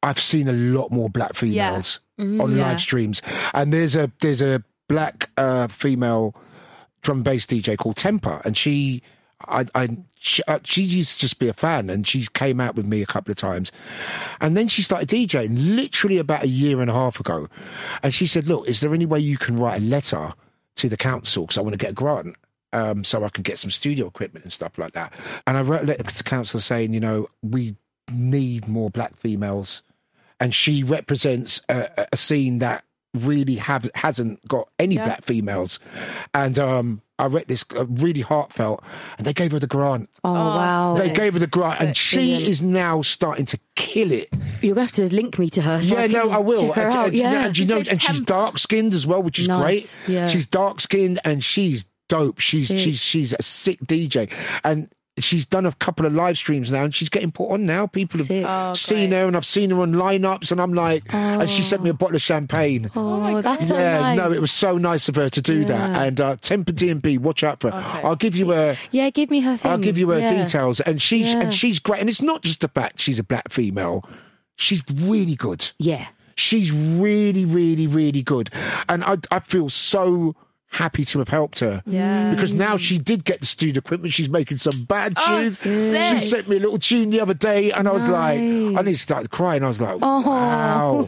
[0.03, 2.67] I've seen a lot more black females on Yeah.
[2.69, 3.23] live streams,
[3.55, 6.35] and there's a there's a black uh, female
[7.03, 9.03] drum bass DJ called Temper, and she.
[9.49, 9.89] I, I
[10.21, 13.03] she, uh, she used to just be a fan, and she came out with me
[13.03, 13.73] a couple of times,
[14.41, 17.49] and then she started DJing literally about a year and a half ago,
[18.05, 20.35] and she said, "Look, is there any way you can write a letter
[20.77, 22.37] to the council because I want to get a grant?"
[22.73, 25.13] Um, so I can get some studio equipment and stuff like that.
[25.47, 27.77] And I wrote a letter to council saying, you know, we
[28.13, 29.83] need more black females
[30.41, 32.85] and she represents a, a scene that
[33.15, 35.05] really have hasn't got any Yeah.
[35.05, 35.79] black females.
[36.33, 38.83] And um, I read this uh, really heartfelt,
[39.19, 40.09] and they gave her the grant.
[40.25, 40.95] Oh, wow.
[40.95, 42.49] They gave her the grant, and she Brilliant.
[42.49, 44.31] is now starting to kill it.
[44.63, 45.83] You're gonna have to link me to her.
[45.83, 46.63] So yeah, I no, I will.
[46.69, 47.09] Check her And- out.
[47.09, 47.47] and- Yeah.
[47.47, 50.15] and you know, and she's dark skinned as well, which is Nice, great.
[50.15, 50.27] yeah.
[50.27, 52.39] She's dark skinned and she's dope.
[52.39, 52.81] She's Sick.
[52.81, 54.31] she's she's a sick DJ,
[54.65, 57.87] and she's done a couple of live streams now, and she's getting put on now.
[57.87, 59.19] People have Oh, seen great.
[59.21, 61.95] her, and I've seen her on lineups, and I'm like, and she sent me a
[61.95, 62.91] bottle of champagne.
[62.97, 64.17] Oh, that's so yeah, nice.
[64.19, 65.91] no, it was so nice of her to do that.
[66.07, 68.07] And uh, Temper DMB, watch out for her.
[68.07, 68.77] I'll give you her.
[68.91, 69.71] Yeah, give me her thing.
[69.71, 70.43] I'll give you her Yeah.
[70.45, 71.41] details, and she's Yeah.
[71.43, 72.01] and she's great.
[72.01, 74.05] And it's not just the fact she's a black female;
[74.57, 75.71] she's really good.
[75.79, 76.07] Yeah.
[76.35, 78.49] She's really, really, really good,
[78.89, 80.35] and I I feel so
[80.73, 81.83] happy to have helped her.
[81.87, 82.31] Yeah.
[82.35, 84.13] because now she did get the studio equipment.
[84.15, 85.59] She's making some bad Oh, tunes.
[85.59, 86.05] sick.
[86.13, 88.85] She sent me a little tune the other day, and I was like, I need
[88.93, 89.63] to start crying.
[89.63, 90.23] I was like, Oh.
[90.23, 91.05] wow.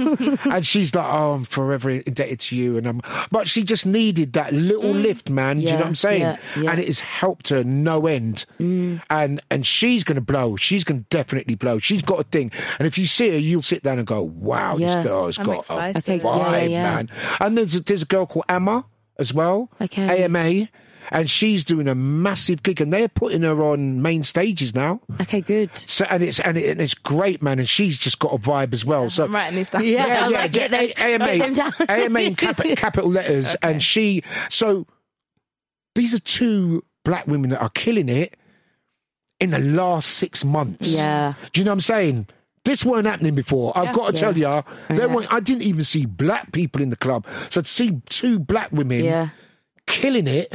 [0.52, 2.76] and she's like, oh, I'm forever indebted to you.
[2.76, 3.00] And I'm,
[3.30, 5.56] but she just needed that little lift, man.
[5.58, 5.78] Do you know Mm.
[5.78, 6.20] What I'm saying?
[6.22, 6.70] yeah, yeah.
[6.70, 8.46] And it has helped her no end.
[8.60, 9.02] Mm.
[9.10, 10.56] And and she's going to blow.
[10.56, 11.78] She's going to definitely blow.
[11.78, 12.52] She's got a thing.
[12.78, 14.96] And if you see her, you'll sit down and go, wow, Yeah.
[14.96, 15.96] this girl's I'm got excited.
[15.96, 16.94] a Okay, vibe, yeah, yeah, yeah.
[16.94, 17.08] man.
[17.40, 18.84] And there's a, there's a girl called Emma
[19.18, 19.70] as well.
[19.80, 20.24] Okay.
[20.24, 20.68] AMA.
[21.10, 25.02] And she's doing a massive gig, and they're putting her on main stages now.
[25.20, 25.76] Okay, good.
[25.76, 27.58] So and it's and, it, and it's great, man.
[27.58, 29.10] And she's just got a vibe as well.
[29.10, 29.84] So I'm writing these down.
[29.84, 30.02] Yeah.
[30.02, 31.72] I was yeah, like, get those- AMA, write them down.
[31.90, 34.22] AMA in cap- capital letters, and she.
[34.48, 34.86] So
[35.94, 38.34] these are two black women that are killing it
[39.40, 40.94] in the last six months.
[40.96, 41.34] Yeah.
[41.52, 42.26] do you know what I'm saying?
[42.64, 43.72] This weren't happening before.
[43.76, 45.32] I've got to tell you, there weren't.
[45.32, 47.26] I didn't even see black people in the club.
[47.50, 49.28] So to see two black women Yeah.
[49.86, 50.54] killing it,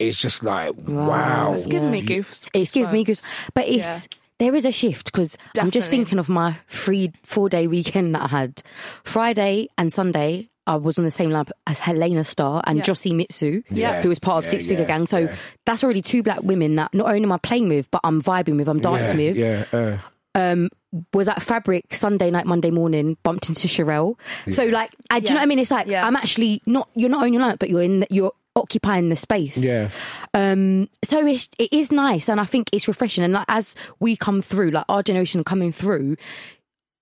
[0.00, 1.52] it's just like wow.
[1.54, 2.16] It's giving me Yeah.
[2.18, 2.48] goofs.
[2.52, 3.20] It's giving me good,
[3.54, 4.00] but it's Yeah.
[4.38, 8.22] there is a shift because I'm just thinking of my free four day weekend that
[8.22, 8.62] I had.
[9.04, 12.84] Friday and Sunday, I was on the same lab as Helena Star and Yeah.
[12.84, 14.02] Jossy Mitsu, Yeah.
[14.02, 15.06] who was part of Yeah, Six Figure yeah, Gang.
[15.06, 15.34] So yeah.
[15.64, 18.56] that's already two black women that not only am I playing with, but I'm vibing
[18.56, 19.36] with, I'm dancing with.
[19.36, 19.98] yeah, uh,
[20.34, 24.18] Was at Fabric Sunday night, Monday morning, bumped into Sherelle.
[24.50, 25.58] So like, I, do you know what I mean?
[25.60, 26.04] It's like Yeah.
[26.06, 26.88] I'm actually not.
[26.94, 28.00] You're not on your it, but you're in.
[28.00, 29.56] The, you're occupying the space.
[29.58, 29.88] yeah.
[30.34, 33.24] Um, so it's, it is nice, and I think it's refreshing.
[33.24, 36.16] And like, as we come through, like our generation coming through,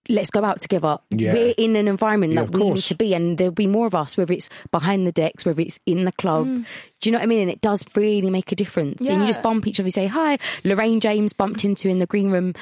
[0.09, 0.99] let's go out together.
[1.11, 1.35] Yeah.
[1.35, 3.87] We're in an environment Yeah, that of we need to be, and there'll be more
[3.87, 6.47] of us, whether it's behind the decks, whether it's in the club.
[6.47, 6.65] Mm.
[7.01, 7.43] Do you know what I mean?
[7.43, 9.07] And it does really make a difference.
[9.07, 10.39] And you just bump each other, you say hi.
[10.65, 12.55] Lorraine James bumped into in the green room.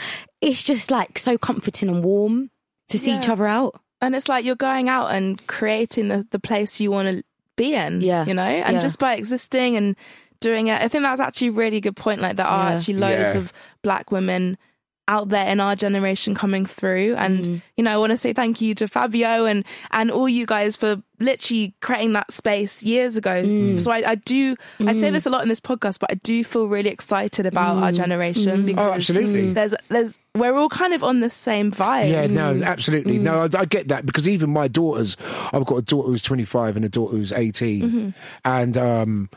[0.46, 2.50] It's just like so comforting and warm
[2.88, 3.18] to see Yeah.
[3.18, 3.80] each other out.
[4.00, 7.24] And it's like you're going out and creating the, the place you want to
[7.56, 8.00] be in.
[8.00, 8.24] Yeah.
[8.26, 8.80] You know, and Yeah.
[8.80, 9.96] just by existing and
[10.40, 12.20] doing it, I think that's actually a really good point.
[12.20, 12.76] Like, there are Yeah.
[12.76, 13.38] actually loads Yeah.
[13.38, 13.52] of
[13.82, 14.58] black women
[15.08, 17.14] out there in our generation coming through.
[17.16, 17.62] And, Mm.
[17.76, 20.74] you know, I want to say thank you to Fabio and, and all you guys
[20.74, 23.42] for literally creating that space years ago.
[23.44, 23.80] Mm.
[23.80, 26.42] So I, I do, I say this a lot in this podcast, but I do
[26.44, 27.82] feel really excited about Mm.
[27.82, 29.52] our generation because Oh, absolutely.
[29.52, 32.10] there's, there's, we're all kind of on the same vibe.
[32.10, 32.64] Yeah, no, Mm.
[32.66, 33.18] absolutely.
[33.18, 35.16] No, I, I get that because even my daughters,
[35.52, 37.82] I've got a daughter who's 25 and a daughter who's 18.
[37.82, 38.08] Mm-hmm.
[38.44, 39.30] And um,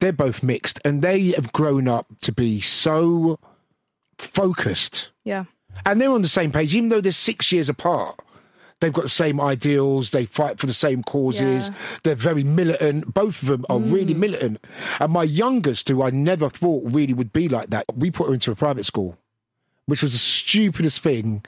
[0.00, 3.38] they're both mixed and they have grown up to be so
[4.22, 5.10] focused.
[5.24, 5.44] Yeah.
[5.86, 8.18] And they're on the same page, even though they're six years apart.
[8.80, 10.10] They've got the same ideals.
[10.10, 11.68] They fight for the same causes.
[11.68, 11.74] Yeah.
[12.02, 13.14] They're very militant.
[13.14, 13.92] Both of them are mm.
[13.92, 14.64] really militant.
[14.98, 18.34] And my youngest, who I never thought really would be like that, we put her
[18.34, 19.16] into a private school
[19.86, 21.44] which was the stupidest thing.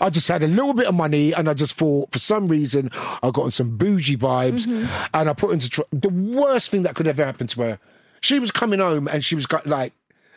[0.00, 2.90] I just had a little bit of money and I just thought, for some reason,
[3.22, 4.86] I got on some bougie vibes mm-hmm.
[5.14, 7.78] and I put into tr- the worst thing that could ever happen to her.
[8.20, 9.94] She was coming home and she was got like,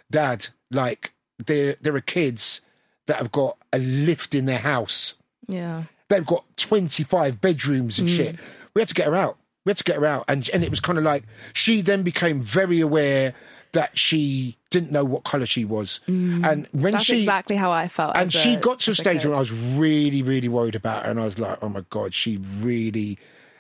[0.09, 1.13] Dad, like,
[1.45, 2.61] there, there are kids
[3.07, 5.15] that have got a lift in their house.
[5.47, 5.83] Yeah.
[6.07, 8.15] They've got 25 bedrooms and mm.
[8.15, 8.35] shit.
[8.73, 9.37] We had to get her out.
[9.65, 10.25] We had to get her out.
[10.27, 11.23] And, and it was kind of like,
[11.53, 13.33] she then became very aware
[13.73, 15.99] that she didn't know what colour she was.
[16.07, 16.45] Mm.
[16.45, 18.15] And when That's she exactly how I felt.
[18.15, 21.11] and she a- got to a stage where I was really, really worried about her,
[21.11, 23.17] and I was like, "Oh my god, she really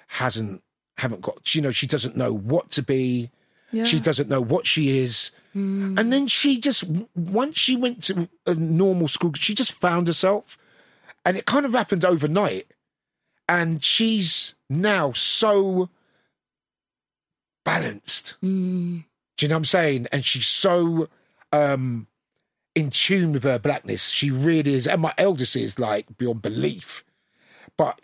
[0.07, 0.63] hasn't,
[0.97, 1.53] haven't got.
[1.55, 3.29] You know, she doesn't know what to be.
[3.85, 8.55] She doesn't know what she is." And then she just once she went to a
[8.55, 10.57] normal school, she just found herself,
[11.25, 12.67] and it kind of happened overnight.
[13.49, 15.89] And she's now so
[17.65, 18.35] balanced.
[18.41, 20.07] Do Do you know what I'm saying?
[20.11, 21.09] And she's so
[21.51, 22.07] um
[22.75, 24.09] in tune with her blackness.
[24.09, 24.87] She really is.
[24.87, 27.03] And my eldest is like beyond belief.
[27.77, 27.99] But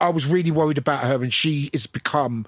[0.00, 2.46] I was really worried about her and she has become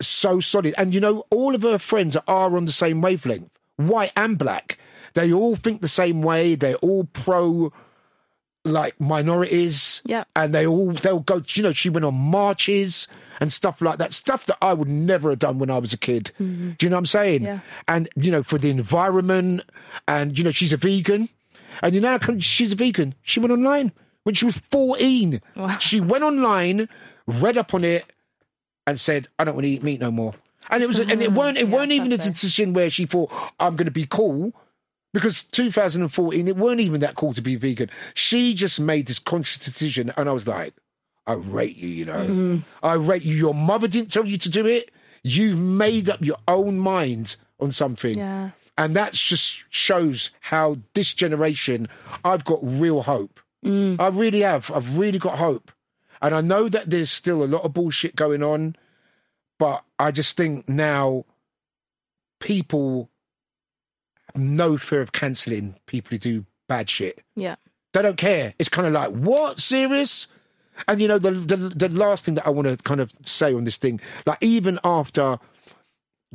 [0.00, 0.74] so solid.
[0.76, 4.78] And you know, all of her friends are on the same wavelength, white and black.
[5.14, 6.54] They all think the same way.
[6.54, 7.72] They're all pro
[8.64, 10.02] like minorities.
[10.04, 10.24] Yeah.
[10.34, 13.08] And they all they'll go you know, she went on marches
[13.40, 14.12] and stuff like that.
[14.12, 16.32] Stuff that I would never have done when I was a kid.
[16.40, 16.72] Mm-hmm.
[16.72, 17.44] Do you know what I'm saying?
[17.44, 17.60] Yeah.
[17.88, 19.62] And you know, for the environment
[20.06, 21.28] and you know, she's a vegan.
[21.82, 23.14] And you know come she's a vegan?
[23.22, 23.92] She went online
[24.24, 25.40] when she was 14.
[25.78, 26.88] She went online,
[27.26, 28.04] read up on it,
[28.86, 30.34] and said, I don't want to eat meat no more.
[30.70, 33.76] And it was and it weren't it weren't even a decision where she thought, I'm
[33.76, 34.52] gonna be cool.
[35.12, 37.88] Because 2014, it weren't even that cool to be vegan.
[38.12, 40.74] She just made this conscious decision, and I was like,
[41.26, 42.26] I rate you, you know.
[42.26, 42.56] Mm-hmm.
[42.82, 43.34] I rate you.
[43.34, 44.90] Your mother didn't tell you to do it.
[45.22, 48.18] You've made up your own mind on something.
[48.18, 48.50] Yeah.
[48.78, 51.88] And that just shows how this generation,
[52.24, 53.40] I've got real hope.
[53.64, 53.98] Mm.
[53.98, 54.70] I really have.
[54.70, 55.72] I've really got hope.
[56.22, 58.76] And I know that there's still a lot of bullshit going on,
[59.58, 61.24] but I just think now
[62.40, 63.08] people
[64.34, 67.22] have no fear of cancelling people who do bad shit.
[67.34, 67.56] Yeah.
[67.92, 68.54] They don't care.
[68.58, 69.58] It's kind of like, what?
[69.58, 70.28] Serious?
[70.88, 73.54] And you know, the, the the last thing that I want to kind of say
[73.54, 75.38] on this thing, like even after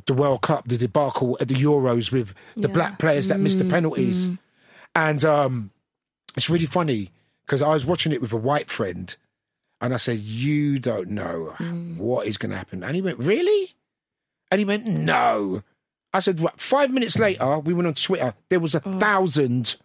[0.07, 2.73] the World Cup, the debacle at the Euros with the Yeah.
[2.73, 4.31] black players that missed the penalties,
[4.95, 5.69] and um,
[6.35, 7.11] it's really funny
[7.45, 9.15] because I was watching it with a white friend,
[9.81, 11.97] and I said, "You don't know mm.
[11.97, 13.73] what is going to happen," and he went, "Really?"
[14.51, 15.63] And he went, "No."
[16.13, 16.59] I said, right.
[16.59, 18.33] Five minutes later, we went on Twitter.
[18.49, 18.99] There was a oh.
[18.99, 19.77] thousand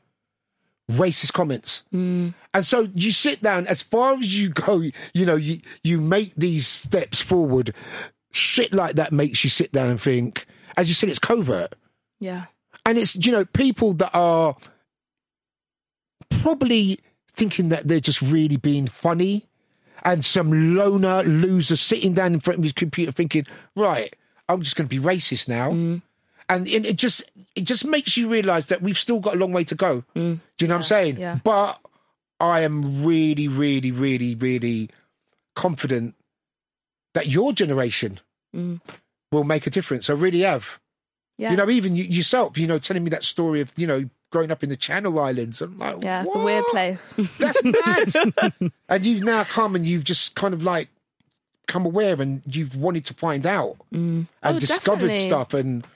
[0.90, 1.84] racist comments.
[1.94, 2.34] Mm.
[2.52, 4.82] And so you sit down, as far as you go,
[5.14, 7.74] you know, you, you make these steps forward.
[8.32, 10.46] Shit like that makes you sit down and think,
[10.76, 11.74] as you said, it's covert.
[12.20, 12.46] Yeah.
[12.84, 14.56] And it's, you know, people that are
[16.28, 17.00] probably
[17.32, 19.46] thinking that they're just really being funny.
[20.06, 24.14] And some loner loser sitting down in front of his computer thinking, right,
[24.48, 25.72] I'm just going to be racist now.
[25.72, 26.00] Mm.
[26.48, 27.24] And it, it just
[27.56, 30.04] it just makes you realise that we've still got a long way to go.
[30.14, 30.40] Mm.
[30.56, 31.18] Do you know what I'm saying?
[31.18, 31.40] yeah.
[31.42, 31.80] But
[32.38, 34.90] I am really, really, really, really
[35.56, 36.14] confident
[37.14, 38.20] that your generation
[38.54, 38.80] mm.
[39.32, 40.08] will make a difference.
[40.08, 40.78] I really have.
[41.38, 41.50] Yeah.
[41.50, 44.50] You know, even you, yourself, you know, telling me that story of, you know, growing
[44.50, 45.62] up in the Channel Islands.
[45.62, 47.14] I'm like, yeah, it's a weird place.
[47.38, 48.70] That's mad.
[48.90, 50.90] and you've now come and you've just kind of like
[51.66, 54.26] come aware and you've wanted to find out mm.
[54.42, 55.18] and Oh, discovered definitely.
[55.18, 55.86] stuff and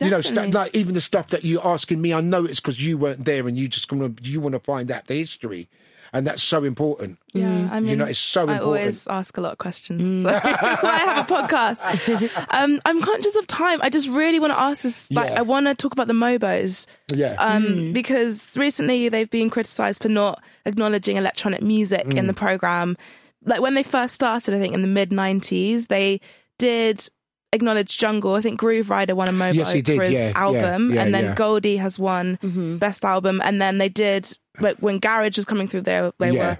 [0.00, 2.84] you know, st- like even the stuff that you're asking me, I know it's because
[2.84, 5.68] you weren't there and you just gonna you want to find out the history,
[6.12, 7.18] and that's so important.
[7.34, 8.50] Yeah, I mean, know, it's so important.
[8.50, 8.80] I important.
[8.82, 10.22] always ask a lot of questions.
[10.22, 12.46] So that's why I have a podcast.
[12.50, 13.80] Um, I'm conscious of time.
[13.82, 15.10] I just really want to ask this.
[15.10, 15.38] Like, Yeah.
[15.40, 16.86] I want to talk about the Mobos.
[17.12, 17.34] Yeah.
[17.38, 22.26] Um, because recently they've been criticised for not acknowledging electronic music in Mm.
[22.26, 22.96] the program.
[23.44, 26.20] Like when they first started, I think in the mid '90s, they
[26.58, 27.08] did
[27.52, 28.34] acknowledge Jungle.
[28.34, 31.02] I think Grooverider won a Mobo Yes, he did, for his yeah, yeah, album, yeah,
[31.02, 31.34] and then yeah.
[31.34, 32.38] Goldie has won
[32.80, 35.82] best album, and then they did like, when Garage was coming through.
[35.82, 36.50] They they Yeah.
[36.50, 36.58] were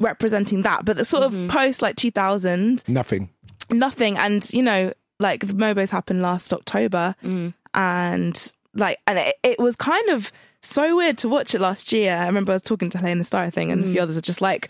[0.00, 1.48] representing that, but the sort of mm-hmm.
[1.48, 3.28] post like 2000, Nothing.
[3.70, 4.16] nothing.
[4.16, 7.52] And you know, like the Mobos happened last October, mm.
[7.74, 10.32] and like, and it, it was kind of
[10.62, 12.16] so weird to watch it last year.
[12.16, 14.02] I remember I was talking to Helena Star thing, and a few mm.
[14.02, 14.68] others are just like.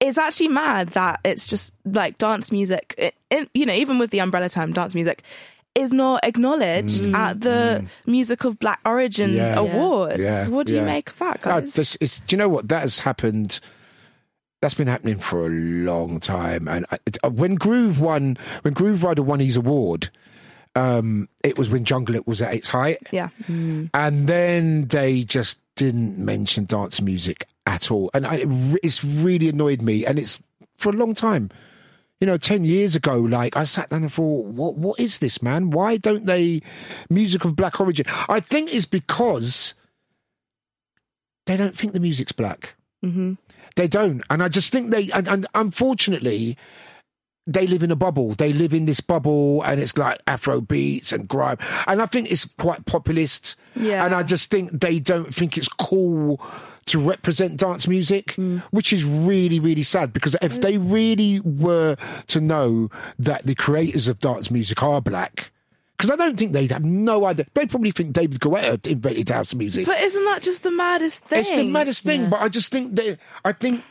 [0.00, 4.10] It's actually mad that it's just like dance music, it, it, you know, even with
[4.10, 5.22] the umbrella term dance music,
[5.74, 9.58] is not acknowledged at the Music of Black Origin Yeah.
[9.58, 10.20] Awards.
[10.20, 10.80] Yeah, What do yeah.
[10.80, 11.74] you make of that, Uh, guys?
[11.74, 12.68] this is, do you know what?
[12.68, 13.58] That has happened.
[14.60, 16.68] That's been happening for a long time.
[16.68, 20.10] And I, it- uh, when Groove won, when Grooverider won his award,
[20.76, 22.98] um, it was when Jungle It was at its height.
[23.10, 23.28] yeah.
[23.48, 23.88] And
[24.28, 28.10] then they just didn't mention dance music at all.
[28.14, 28.48] And I, it
[28.82, 30.04] it's really annoyed me.
[30.06, 30.38] And it's
[30.76, 31.50] for a long time.
[32.22, 35.42] You know, 10 years ago, like, I sat down and thought, what, what is this,
[35.42, 35.70] man?
[35.70, 36.62] Why don't they
[37.10, 38.06] music of black origin?
[38.28, 39.74] I think it's because
[41.46, 42.76] they don't think the music's black.
[43.04, 43.32] Mm-hmm.
[43.74, 44.22] They don't.
[44.30, 46.56] And I just think they, and, and unfortunately,
[47.48, 48.34] they live in a bubble.
[48.34, 51.58] They live in this bubble, and it's like Afro beats and grime.
[51.88, 53.56] And I think it's quite populist.
[53.74, 54.06] Yeah.
[54.06, 56.40] And I just think they don't think it's cool
[56.92, 58.34] to represent dance music,
[58.70, 60.12] which is really, really sad.
[60.12, 61.96] Because if they really were
[62.28, 62.88] to know
[63.18, 65.50] that the creators of dance music are black,
[65.96, 67.46] because I don't think they'd have no idea.
[67.54, 69.86] They probably think David Guetta invented house music.
[69.86, 71.38] But isn't that just the maddest thing?
[71.40, 73.18] It's the maddest thing, but I just think they.
[73.44, 73.84] I think.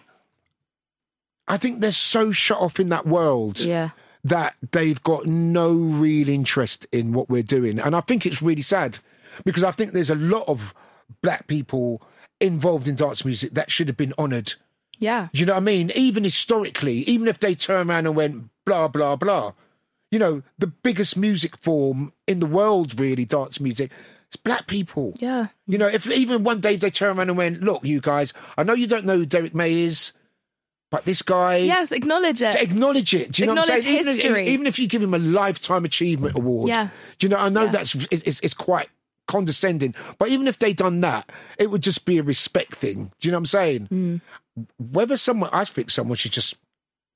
[1.47, 3.89] I think they're so shut off in that world Yeah.
[4.23, 7.79] that they've got no real interest in what we're doing.
[7.79, 8.99] And I think it's really sad
[9.43, 10.73] because I think there's a lot of
[11.21, 12.01] black people
[12.41, 14.53] involved in dance music that should have been honoured.
[14.97, 15.29] Yeah.
[15.33, 15.91] Do you know what I mean?
[15.95, 19.53] Even historically, even if they turn around and went blah, blah, blah.
[20.11, 23.91] You know, the biggest music form in the world, really, dance music,
[24.27, 25.13] it's black people.
[25.19, 25.47] Yeah.
[25.67, 28.63] You know, if even one day they turn around and went, look, you guys, I
[28.63, 30.13] know you don't know who Derrick May is,
[30.91, 31.57] but this guy.
[31.57, 32.55] Yes, acknowledge it.
[32.55, 33.31] Acknowledge it.
[33.31, 33.99] Do you know what I'm Acknowledge saying?
[33.99, 34.47] Even if, history.
[34.49, 36.67] even if you give him a lifetime achievement award.
[36.69, 36.89] Yeah.
[37.17, 37.37] Do you know?
[37.37, 37.71] I know Yeah.
[37.71, 38.89] that's it's- it's quite
[39.27, 43.11] condescending, but even if they'd done that, it would just be a respect thing.
[43.19, 43.87] Do you know what I'm saying?
[43.87, 44.21] Mm.
[44.77, 46.55] Whether someone, I think someone should just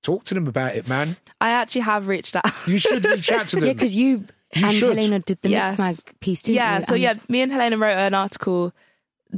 [0.03, 1.17] talk to them about it, man.
[1.41, 2.45] I actually have reached out.
[2.67, 3.67] You should reach out to them.
[3.67, 4.25] Yeah, because you,
[4.55, 4.95] You and should.
[4.97, 5.75] Helena did the Yes.
[5.75, 6.85] Mixmag piece, didn't yeah, you?
[6.85, 8.71] so And- yeah, me and Helena wrote an article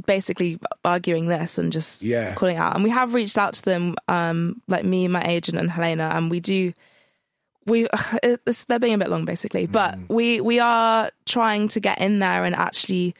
[0.06, 2.34] basically arguing this and just Yeah.
[2.34, 2.74] calling out.
[2.74, 6.30] And we have reached out to them, um, like me, my agent, and Helena, and
[6.30, 6.72] we do.
[7.68, 7.86] We
[8.22, 10.08] it's, they're being a bit long, basically, but Mm.
[10.08, 13.14] we we are trying to get in there and actually,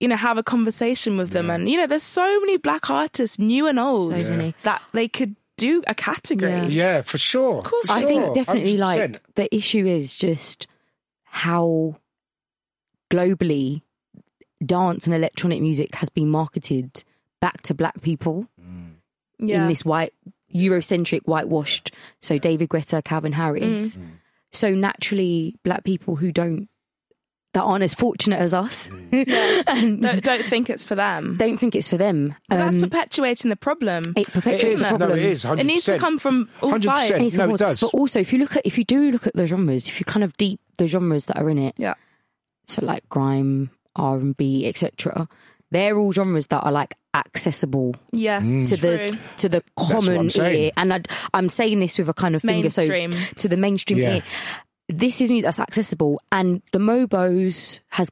[0.00, 1.50] you know, have a conversation with them.
[1.50, 4.54] And you know, there's so many black artists, new and old, So many.
[4.64, 6.52] that they could do a category.
[6.52, 6.66] Yeah.
[6.66, 7.58] yeah, for sure.
[7.58, 8.78] Of course I think definitely 100%.
[8.80, 10.66] like the issue is just
[11.24, 11.96] how
[13.10, 13.82] globally
[14.64, 17.04] dance and electronic music has been marketed
[17.40, 18.48] back to black people
[19.38, 19.62] Yeah.
[19.62, 20.14] in this white
[20.54, 21.92] Eurocentric whitewashed.
[22.20, 23.96] So David Guetta, Calvin Harris.
[23.96, 24.06] Mm.
[24.52, 26.68] So naturally, black people who don't
[27.54, 31.36] that aren't as fortunate as us and don't, don't think it's for them.
[31.36, 32.34] don't think it's for them.
[32.48, 34.04] But that's Um, perpetuating the problem.
[34.16, 34.82] it It perpetuates is.
[34.82, 35.10] the problem.
[35.10, 35.44] No, it is.
[35.44, 35.60] 100%.
[35.60, 36.82] It needs to come from all 100%.
[36.84, 37.34] sides.
[37.34, 37.80] It No, it does.
[37.82, 40.06] But also, if you look at if you do look at the genres, if you
[40.06, 41.92] kind of deep the genres that are in it, Yeah.
[42.68, 45.28] so like grime, R and B, etc.
[45.70, 48.76] They're all genres that are like accessible Yes, to true.
[49.08, 50.64] the to the common saying.
[50.66, 53.12] ear, and I'd, I'm saying this with a kind of finger Mainstream.
[53.12, 54.14] so to the mainstream Yeah.
[54.16, 54.22] ear.
[54.88, 58.10] This is music that's accessible, and the Mobos has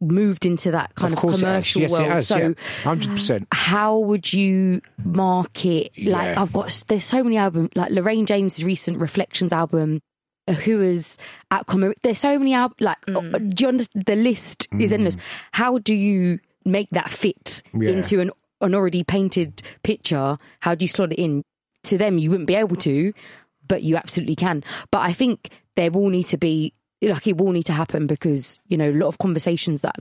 [0.00, 1.90] moved into that kind of of, commercial it has.
[1.90, 2.06] Yes, world.
[2.06, 2.26] it has.
[2.28, 2.52] so yeah.
[2.82, 3.46] 100%.
[3.52, 6.42] how would you market like Yeah.
[6.42, 10.00] i've got there's so many albums like lorraine james' recent reflections album
[10.48, 11.18] uh, who is
[11.52, 13.32] outcome there's so many albums like Mm.
[13.34, 15.16] uh, do you understand the list is endless
[15.52, 17.90] how do you make that fit Yeah.
[17.90, 18.30] into an
[18.60, 21.42] an already painted picture how do you slot it in
[21.82, 23.12] to them you wouldn't be able to
[23.66, 24.62] but you absolutely can
[24.92, 26.72] but i think there will need to be
[27.02, 29.96] like it will need to happen because you know a lot of conversations that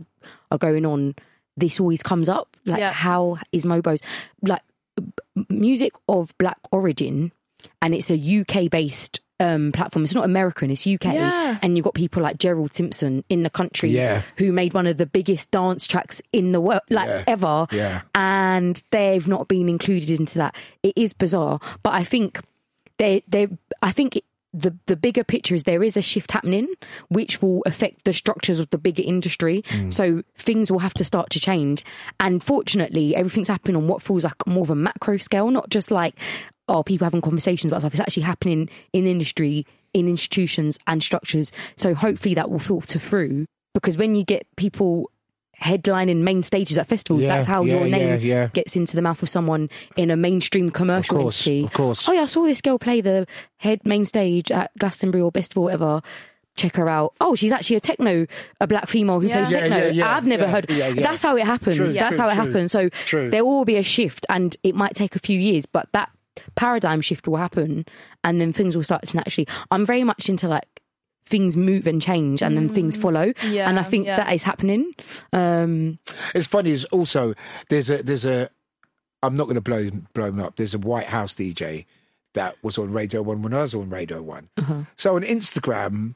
[0.51, 1.15] are going on
[1.57, 2.91] this always comes up like Yeah.
[2.91, 4.01] how is mobos
[4.43, 4.61] like
[4.95, 7.31] b- music of black origin
[7.81, 11.57] and it's a uk based um, platform it's not american it's uk Yeah.
[11.61, 14.21] and you've got people like gerald simpson in the country Yeah.
[14.37, 17.23] who made one of the biggest dance tracks in the world like Yeah.
[17.27, 18.01] ever Yeah.
[18.15, 22.39] and they've not been included into that it is bizarre but i think
[22.97, 23.47] they they
[23.81, 24.23] i think it,
[24.53, 26.67] the the bigger picture is there is a shift happening
[27.07, 31.29] which will affect the structures of the bigger industry so things will have to start
[31.29, 31.85] to change
[32.19, 35.89] and fortunately everything's happening on what feels like more of a macro scale not just
[35.89, 36.15] like
[36.71, 41.51] oh people having conversations about stuff it's actually happening in industry in institutions and structures
[41.77, 45.09] so hopefully that will filter through because when you get people
[45.61, 48.47] headlining main stages at festivals Yeah, that's how yeah, your name yeah, yeah.
[48.47, 52.09] gets into the mouth of someone in a mainstream commercial Of course, entity of course.
[52.09, 53.27] oh yeah, I saw this girl play the
[53.57, 56.01] head main stage at Glastonbury or Festival, whatever.
[56.57, 57.13] Check her out.
[57.21, 58.25] Oh, she's actually a techno,
[58.59, 59.43] a black female who Yeah.
[59.43, 59.77] plays Yeah, techno.
[59.77, 60.69] yeah, yeah, I've never yeah, heard.
[60.69, 61.07] yeah, yeah.
[61.07, 61.77] That's how it happens.
[61.77, 62.71] True, That's true, how it true, happens.
[62.73, 63.29] So true.
[63.29, 66.09] there will be a shift, and it might take a few years, but that
[66.55, 67.85] paradigm shift will happen,
[68.23, 69.47] and then things will start to naturally.
[69.71, 70.81] I'm very much into like
[71.25, 73.53] things move and change, and then things follow, Mm.
[73.53, 74.17] Yeah, and I think yeah.
[74.17, 74.93] that is happening.
[75.31, 75.99] Um,
[76.35, 76.71] It's funny.
[76.71, 77.33] Is also
[77.69, 78.49] there's a there's a.
[79.23, 80.55] I'm not going to blow blow him up.
[80.55, 81.85] There's a White House DJ
[82.33, 84.49] that was on Radio One when I was on Radio One.
[84.95, 86.15] So on Instagram,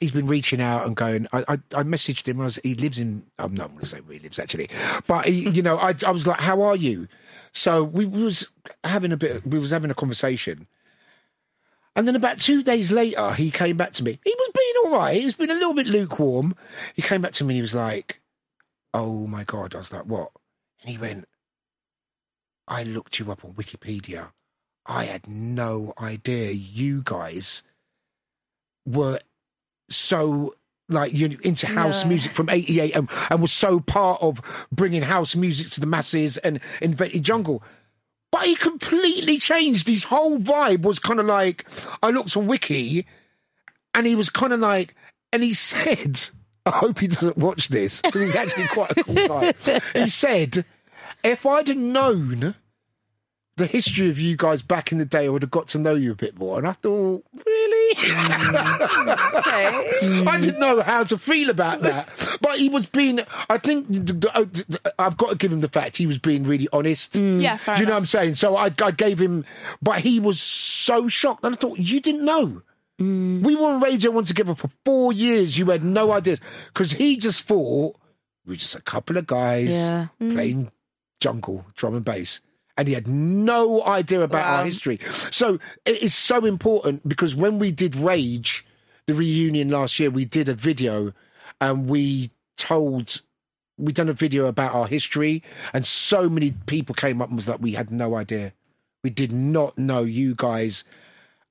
[0.00, 1.26] he's been reaching out and going.
[1.32, 2.40] I I, I messaged him.
[2.40, 3.24] I was, he lives in.
[3.38, 4.68] I'm not going to say where he lives actually,
[5.06, 7.08] but he, you know, I I was like, "How are you?"
[7.56, 8.52] So we was
[8.84, 9.46] having a bit.
[9.46, 10.66] We was having a conversation.
[11.96, 14.20] And then about two days later, he came back to me.
[14.22, 15.18] He was being all right.
[15.18, 16.54] He's been a little bit lukewarm.
[16.94, 18.20] He came back to me and he was like,
[18.92, 19.74] Oh my God.
[19.74, 20.32] I was like, What?
[20.82, 21.26] And he went,
[22.68, 24.32] I looked you up on Wikipedia.
[24.84, 27.62] I had no idea you guys
[28.84, 29.20] were
[29.88, 30.54] so
[30.88, 32.08] like you into house Yeah.
[32.10, 34.40] music from 88 and, and was so part of
[34.70, 37.62] bringing house music to the masses and invented jungle.
[38.32, 39.88] But he completely changed.
[39.88, 41.64] His whole vibe was kind of like
[42.02, 43.06] I looked on Wiki,
[43.94, 44.94] and he was kind of like,
[45.32, 46.20] and he said,
[46.66, 49.54] I hope he doesn't watch this because he's actually quite a cool guy.
[49.94, 50.64] he said,
[51.24, 52.54] if I'd known
[53.56, 55.94] the history of you guys back in the day, I would have got to know
[55.94, 56.58] you a bit more.
[56.58, 57.96] And I thought, really?
[57.96, 58.06] Okay.
[60.02, 60.28] Mm.
[60.28, 62.08] I didn't know how to feel about that.
[62.42, 63.86] But he was being, I think,
[64.34, 64.46] oh,
[64.98, 67.14] I've got to give him the fact he was being really honest.
[67.14, 67.40] Mm.
[67.40, 67.98] Yeah, fair Do you know what.
[68.00, 68.34] I'm saying?
[68.34, 69.44] So I, I gave him,
[69.80, 71.44] but he was so shocked.
[71.44, 72.60] And I thought, you didn't know.
[73.00, 73.42] Mm.
[73.42, 75.56] We were on Radio 1 together for four years.
[75.58, 76.36] You had no idea.
[76.68, 77.96] Because he just thought
[78.44, 80.08] we were just a couple of guys Yeah.
[80.18, 80.70] playing
[81.20, 82.40] jungle, drum and bass.
[82.76, 84.98] And he had no idea about our history.
[85.30, 88.66] So it is so important because when we did Rage,
[89.06, 91.12] the reunion last year, we did a video
[91.60, 93.22] and we told
[93.78, 95.42] we done a video about our history
[95.74, 98.52] and so many people came up and was like we had no idea.
[99.02, 100.84] We did not know you guys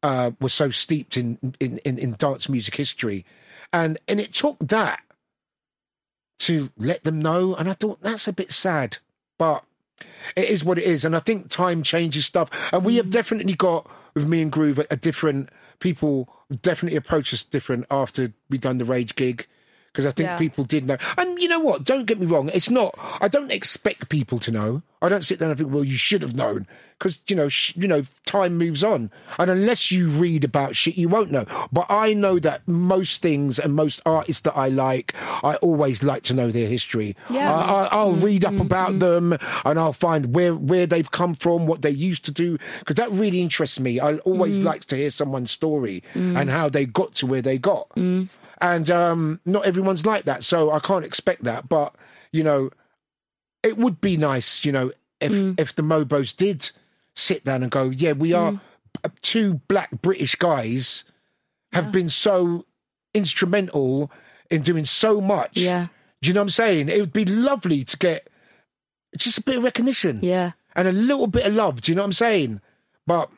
[0.03, 3.25] uh, were so steeped in, in in in dance music history.
[3.71, 5.01] And and it took that
[6.37, 8.97] to let them know and i thought that's a bit sad.
[9.39, 9.63] But
[10.35, 12.49] it is what it is and i think time changes stuff.
[12.71, 13.11] And we have mm-hmm.
[13.11, 15.49] definitely got with me and groove a, a different
[15.79, 16.29] people
[16.61, 19.47] definitely approach us different after we done the rage gig
[19.95, 20.35] because I think Yeah.
[20.35, 20.97] people did know.
[21.17, 21.85] And you know what?
[21.85, 22.51] Don't get me wrong.
[22.53, 22.99] It's not.
[23.21, 24.83] I don't expect people to know.
[25.01, 26.65] I don't sit down and think, well, you should have known,
[26.97, 30.97] because you know, sh- you know, time moves on, and unless you read about shit,
[30.97, 31.45] you won't know.
[31.71, 35.13] But I know that most things and most artists that I like,
[35.43, 37.15] I always like to know their history.
[37.29, 37.53] Yeah.
[37.53, 38.25] I, I, I'll mm-hmm.
[38.25, 38.99] read up about mm-hmm.
[39.31, 42.95] them, and I'll find where where they've come from, what they used to do, because
[42.95, 43.99] that really interests me.
[43.99, 44.63] I always mm.
[44.63, 46.39] like to hear someone's story mm.
[46.39, 48.27] and how they got to where they got mm.
[48.73, 51.67] And um, not everyone's like that, so I can't expect that.
[51.69, 51.93] But
[52.31, 52.69] you know,
[53.63, 56.71] it would be nice, you know, if if the Mobos did
[57.15, 58.59] sit down and go, yeah, we are
[59.21, 61.03] two black British guys
[61.73, 62.65] have been so
[63.13, 64.11] instrumental
[64.49, 65.57] in doing so much.
[65.57, 65.87] Yeah.
[66.21, 66.89] Do you know what I'm saying?
[66.89, 68.27] It would be lovely to get
[69.17, 70.51] just a bit of recognition Yeah.
[70.75, 71.81] and a little bit of love.
[71.81, 72.61] Do you know what I'm saying?
[73.07, 73.29] But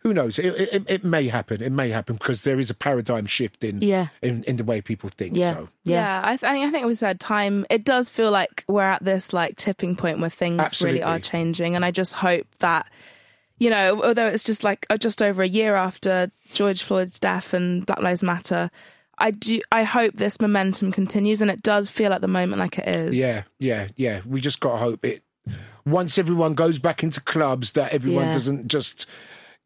[0.00, 0.38] who knows?
[0.38, 1.62] It, it, it may happen.
[1.62, 4.08] It may happen because there is a paradigm shift in Yeah.
[4.22, 5.36] in, in the way people think.
[5.36, 5.54] Yeah.
[5.54, 5.68] So.
[5.84, 7.64] Yeah, I, th- I think we said time.
[7.70, 11.00] It does feel like we're at this like tipping point where things Absolutely.
[11.00, 12.88] really are changing, and I just hope that
[13.58, 17.54] you know, although it's just like uh, just over a year after George Floyd's death
[17.54, 18.70] and Black Lives Matter,
[19.18, 19.60] I do.
[19.72, 23.16] I hope this momentum continues, and it does feel at the moment like it is.
[23.16, 24.20] Yeah, yeah, yeah.
[24.26, 25.22] We just got to hope it.
[25.84, 28.32] Once everyone goes back into clubs, that everyone Yeah.
[28.34, 29.06] doesn't just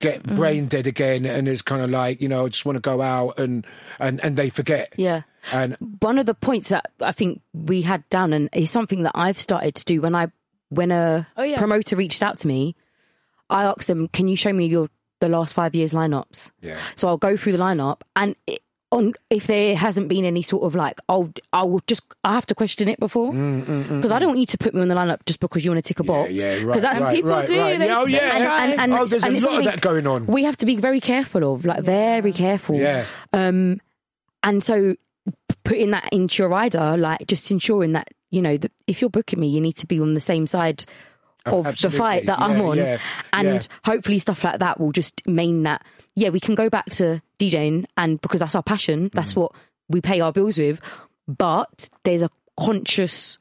[0.03, 0.35] get mm-hmm.
[0.35, 3.01] brain dead again, and it's kind of like you know, I just want to go
[3.01, 3.65] out and
[3.99, 4.95] and and they forget.
[4.99, 5.23] Yeah.
[5.53, 9.13] And One of the points that I think we had down and is something that
[9.15, 10.31] I've started to do when I
[10.69, 11.59] when a Oh, yeah.
[11.59, 12.77] promoter reached out to me,
[13.49, 16.79] I asked them, "Can you show me your the last five years lineups?" Yeah.
[16.97, 18.37] So I'll go through the lineup and.
[18.47, 18.61] It,
[18.93, 22.47] on if there hasn't been any sort of like oh I will just I have
[22.47, 25.25] to question it before because I don't want you to put me on the lineup
[25.27, 27.31] just because you want to tick a box Mm, yeah, 'Cause right, that's right, people
[27.31, 27.79] right, do, right.
[27.79, 28.29] they- Yeah, oh, yeah.
[28.39, 28.65] try.
[28.67, 30.27] and, and, oh, there's and a lot of that going on.
[30.27, 32.77] We have to be very careful of, like very careful.
[32.77, 33.07] Yeah.
[33.33, 33.81] Um,
[34.43, 34.95] and so
[35.65, 39.41] putting that into your rider, like just ensuring that you know that if you're booking
[39.41, 40.85] me, you need to be on the same side
[41.47, 42.99] of the fight that I'm on, yeah,
[43.33, 43.61] and yeah.
[43.85, 47.87] hopefully stuff like that will just mean that yeah, we can go back to DJing,
[47.97, 49.13] and because that's our passion, Mm.
[49.13, 49.53] that's what
[49.89, 50.81] we pay our bills with.
[51.27, 53.39] But there's a conscious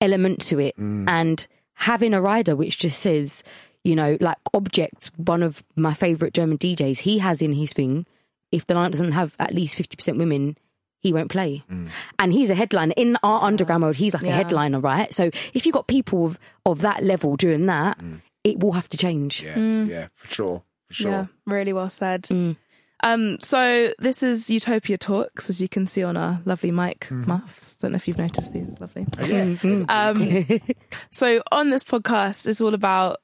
[0.00, 1.08] element to it, Mm.
[1.08, 3.42] and having a rider which just says,
[3.84, 8.06] you know, like Object, one of my favorite German DJs, he has in his thing,
[8.52, 10.56] if the line doesn't have at least fifty percent women.
[11.02, 11.88] He won't play, Mm.
[12.20, 13.96] and he's a headliner in our underground world.
[13.96, 15.12] He's like a headliner, right?
[15.12, 17.98] So if you've got people of, of that level doing that,
[18.44, 19.42] it will have to change.
[19.42, 19.88] Mm.
[19.88, 21.10] Yeah, yeah, for sure, for sure.
[21.10, 22.22] Yeah, really well said.
[22.24, 22.56] Mm.
[23.04, 27.74] Um, so this is Utopia Talks, as you can see on our lovely mic muffs.
[27.74, 29.04] Don't know if you've noticed these, lovely.
[29.26, 29.56] Yeah.
[29.88, 30.60] Um,
[31.10, 33.16] so on this podcast, it's all about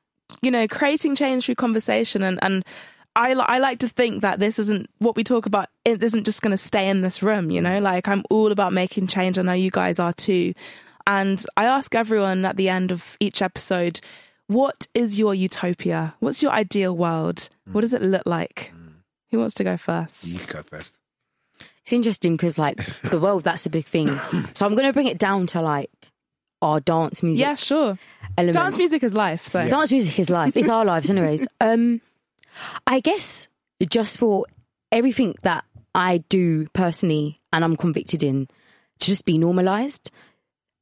[0.43, 2.65] you know creating change through conversation, and and
[3.19, 5.69] I I like to think that this isn't what we talk about.
[5.85, 7.81] It isn't just going to stay in this room, you know.
[7.81, 9.39] Like I'm all about making change.
[9.39, 10.55] I know you guys are too,
[11.07, 14.01] and I ask everyone at the end of each episode.
[14.47, 16.15] What is your utopia?
[16.21, 17.51] What's your ideal world?
[17.73, 18.73] What does it look like?
[19.31, 20.27] Who wants to go first?
[20.27, 20.97] You go first.
[21.83, 24.09] It's interesting because, like, the world, that's a big thing.
[24.55, 25.91] So I'm going to bring it down to, like,
[26.63, 27.99] our dance music Yeah, sure.
[28.39, 28.55] element.
[28.55, 29.47] Dance music is life.
[29.47, 30.57] So Dance music is life.
[30.57, 31.47] It's our lives, anyways.
[31.61, 32.01] Um,
[32.87, 33.49] I guess
[33.89, 34.47] just for
[34.91, 35.65] everything that
[35.95, 38.49] I do personally and I'm convicted in
[39.01, 40.11] to just be normalized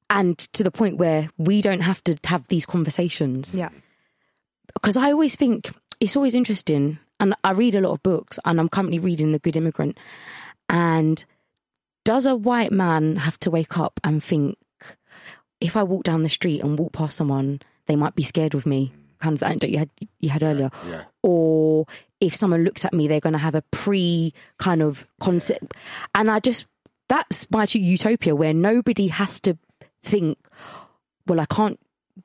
[0.09, 3.55] and to the point where we don't have to have these conversations.
[3.55, 3.70] yeah,
[4.74, 8.61] because I always think it's always interesting, and I read a lot of books, and
[8.61, 9.98] I'm currently reading The Good Immigrant.
[10.69, 11.24] And
[12.05, 14.59] does a white man have to wake up and think,
[15.61, 18.66] if I walk down the street and walk past someone, they might be scared of
[18.66, 18.93] me?
[19.21, 21.05] Kind of anecdote you had you had earlier, yeah.
[21.23, 21.87] or
[22.21, 25.75] if someone looks at me, they're going to have a pre kind of concept,
[26.15, 26.67] and I just
[27.09, 29.57] that's my utopia where nobody has to
[30.03, 30.39] think,
[31.27, 31.79] well, I can't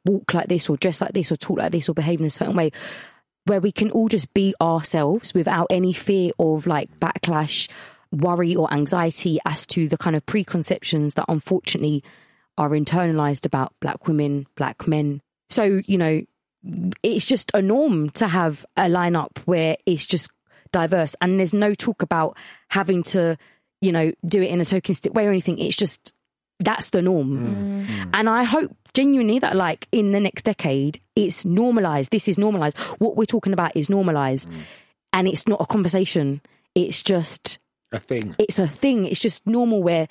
[0.05, 2.29] walk like this or dress like this or talk like this or behave in a
[2.29, 2.71] certain way
[3.45, 7.67] where we can all just be ourselves without any fear of like backlash,
[8.11, 12.03] worry, or anxiety as to the kind of preconceptions that unfortunately
[12.57, 15.21] are internalized about black women, black men.
[15.49, 16.21] So, you know,
[17.03, 20.29] it's just a norm to have a lineup where it's just
[20.71, 22.37] diverse and there's no talk about
[22.69, 23.37] having to,
[23.81, 25.57] you know, do it in a tokenistic way or anything.
[25.59, 26.13] It's just
[26.59, 27.37] that's the norm.
[27.37, 27.55] Mm.
[27.55, 27.85] Mm.
[27.87, 28.09] Mm.
[28.13, 32.11] And I hope genuinely that like in the next decade it's normalized.
[32.11, 32.77] This is normalized.
[32.99, 34.49] What we're talking about is normalized.
[35.13, 36.41] And it's not a conversation.
[36.75, 37.57] It's just
[37.91, 38.35] A thing.
[38.37, 39.05] it's a thing.
[39.05, 40.07] It's just normal where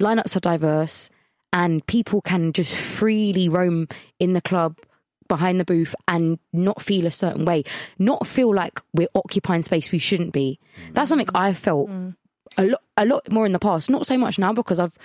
[0.00, 1.10] lineups are diverse
[1.52, 3.88] and people can just freely roam
[4.20, 4.76] in the club
[5.28, 7.64] behind the booth and not feel a certain way,
[7.98, 10.58] not feel like we're occupying space we shouldn't be.
[10.92, 12.16] That's something I've felt mm.
[12.56, 13.90] a lot, a lot more in the past.
[13.90, 14.96] Not so much now because I've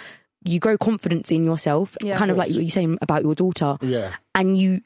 [0.46, 2.16] you grow confidence in yourself, Yeah.
[2.16, 4.12] kind of like what you're saying about your daughter, Yeah.
[4.36, 4.82] and you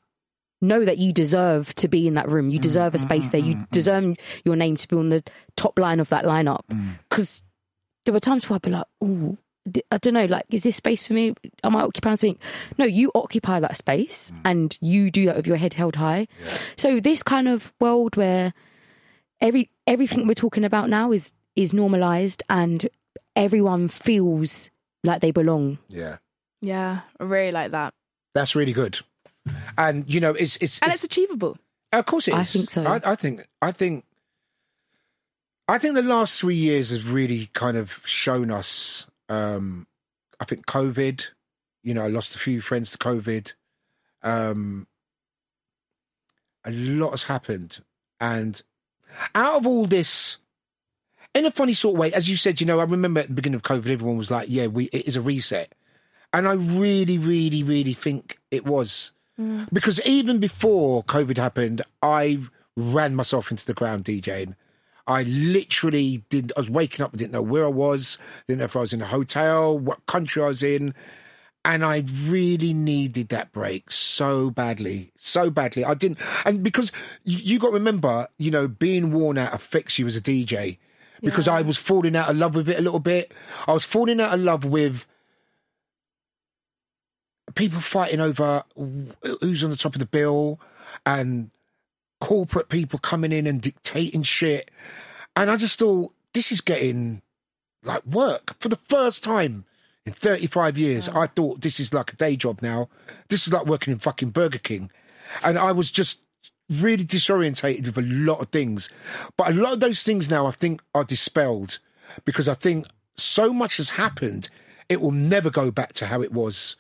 [0.62, 2.50] know that you deserve to be in that room.
[2.50, 3.42] You mm, deserve a mm, space there.
[3.42, 5.24] You deserve your name to be on the
[5.56, 6.62] top line of that lineup.
[7.10, 7.44] Because
[8.06, 9.38] there were times where I'd be like, oh,
[9.92, 11.34] I don't know, like, is this space for me?
[11.64, 12.40] Am I occupying something?
[12.78, 14.42] No, you occupy that space mm.
[14.46, 16.28] and you do that with your head held high.
[16.76, 18.54] So this kind of world where
[19.42, 22.88] every everything we're talking about now is is normalized and
[23.36, 24.70] everyone feels
[25.04, 25.80] like they belong.
[25.90, 26.18] Yeah.
[26.62, 27.94] Yeah, I really like that.
[28.34, 29.00] That's really good.
[29.78, 31.58] And you know, it's it's, And it's achievable.
[31.94, 32.40] Of course it is.
[32.40, 32.84] I think so.
[32.84, 34.06] I, I think I think
[35.68, 39.88] I think the last three years has really kind of shown us um
[40.40, 41.28] I think COVID,
[41.84, 43.54] you know, I lost a few friends to COVID.
[44.24, 44.88] Um
[46.64, 47.80] a lot has happened.
[48.20, 48.62] And
[49.34, 50.38] out of all this
[51.34, 53.34] in a funny sort of way, as you said, you know, I remember at the
[53.34, 55.74] beginning of COVID, everyone was like, "Yeah, we it is a reset,"
[56.34, 59.12] and I really, really, really think it was
[59.72, 62.40] because even before COVID happened, I
[62.76, 64.56] ran myself into the ground DJing.
[65.08, 66.52] I literally did.
[66.58, 68.18] I was waking up, I didn't know where I was,
[68.48, 70.94] didn't know if I was in a hotel, what country I was in,
[71.64, 75.86] and I really needed that break so badly, so badly.
[75.86, 76.92] I didn't, and because
[77.24, 80.78] you, you got to remember, you know, being worn out affects you as a DJ.
[81.20, 83.32] Because I was falling out of love with it a little bit.
[83.68, 85.08] I was falling out of love with
[87.56, 88.64] people fighting over
[89.42, 90.60] who's on the top of the bill
[91.08, 91.50] and
[92.20, 94.72] corporate people coming in and dictating shit.
[95.36, 97.22] And I just thought, this is getting
[97.84, 99.66] like work for the first time
[100.06, 101.10] in 35 years.
[101.10, 102.90] I thought this is like a day job now.
[103.30, 104.92] This is like working in fucking Burger King.
[105.44, 106.22] And I was just
[106.70, 108.90] really disorientated with a lot of things.
[109.38, 111.80] But a lot of those things now I think are dispelled
[112.26, 114.50] because I think so much has happened,
[114.90, 116.76] it will never go back to how it was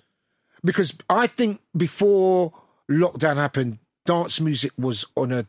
[0.64, 2.54] because I think before
[2.90, 5.46] lockdown happened, dance music was on a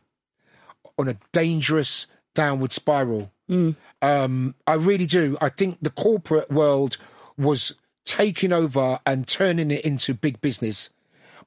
[0.99, 2.05] on a dangerous
[2.35, 3.31] downward spiral.
[3.49, 3.75] Mm.
[4.03, 5.37] Um, I really do.
[5.41, 6.97] I think the corporate world
[7.37, 7.73] was
[8.05, 10.89] taking over and turning it into big business.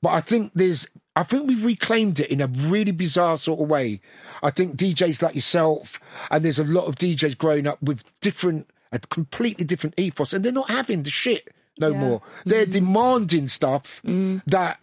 [0.01, 3.69] But I think there's, I think we've reclaimed it in a really bizarre sort of
[3.69, 4.01] way.
[4.43, 8.69] I think DJs like yourself, and there's a lot of DJs growing up with different,
[8.91, 12.23] a completely different ethos, and they're not having the shit no more.
[12.45, 12.87] They're mm-hmm.
[12.87, 14.43] demanding stuff mm.
[14.47, 14.83] that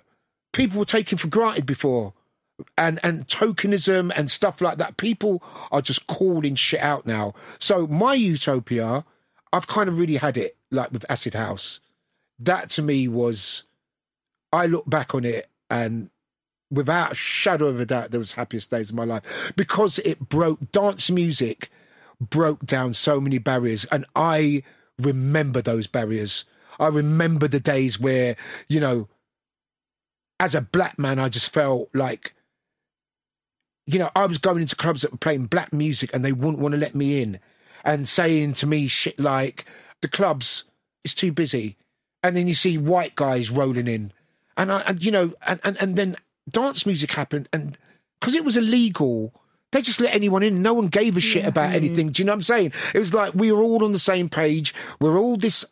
[0.54, 2.14] people were taking for granted before.
[2.78, 4.98] And and tokenism and stuff like that.
[4.98, 7.34] People are just calling shit out now.
[7.60, 9.06] So my utopia,
[9.54, 11.80] I've kind of really had it, like with Acid House.
[12.40, 13.64] That to me was
[14.52, 16.10] I look back on it and
[16.72, 20.30] without a shadow of a doubt, there was happiest days of my life because it
[20.30, 21.72] broke dance music
[22.20, 24.64] broke down so many barriers, and I
[25.00, 26.46] remember those barriers.
[26.80, 28.36] I remember the days where
[28.68, 29.08] you know,
[30.40, 32.34] as a black man, I just felt like.
[33.92, 36.60] You know, I was going into clubs that were playing black music and they wouldn't
[36.60, 37.40] want to let me in
[37.84, 39.66] and saying to me shit like,
[40.02, 40.66] the clubs
[41.04, 41.78] is too busy.
[42.22, 44.12] And then you see white guys rolling in
[44.60, 46.16] and I, and you know, and, and, and then
[46.50, 47.78] dance music happened, and
[48.20, 49.34] because it was illegal,
[49.72, 50.62] they just let anyone in.
[50.62, 51.76] No one gave a shit about mm-hmm.
[51.76, 52.12] anything.
[52.12, 52.74] Do you know what I'm saying?
[52.94, 54.76] It was like we were all on the same page.
[55.00, 55.66] We're all this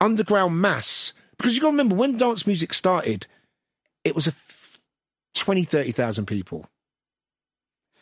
[0.00, 1.12] underground mass.
[1.38, 3.26] Because you got to remember, when dance music started,
[4.04, 4.80] it was a f-
[5.36, 6.66] 20, 30,000 people.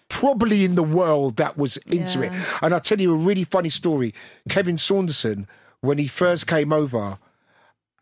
[0.09, 2.32] Probably in the world that was into it.
[2.62, 4.14] And I'll tell you a really funny story.
[4.48, 5.47] Kevin Saunderson,
[5.80, 7.18] when he first came over,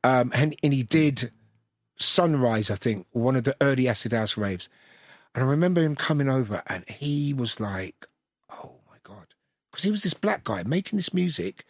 [0.04, 1.32] um, and, and he did
[1.98, 4.68] Sunrise, I think, one of the early Acid House raves.
[5.34, 8.06] And I remember him coming over and he was like,
[8.50, 9.26] oh my God.
[9.70, 11.64] Because he was this black guy making this music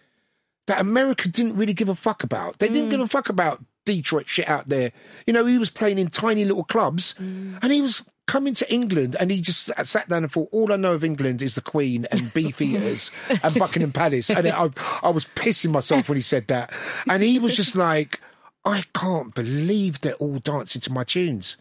[0.67, 2.59] that America didn't really give a fuck about.
[2.59, 4.93] They didn't give a fuck about Detroit shit out there.
[5.27, 9.17] You know, he was playing in tiny little clubs and he was coming to England
[9.19, 11.63] and he just sat- sat down and thought, all I know of England is the
[11.63, 13.11] Queen and beef eaters
[13.43, 14.29] and Buckingham Palace.
[14.29, 14.69] And I,
[15.03, 16.71] I was pissing myself when he said that.
[17.09, 18.21] And he was just like,
[18.65, 21.57] I can't believe they're all dancing to my tunes.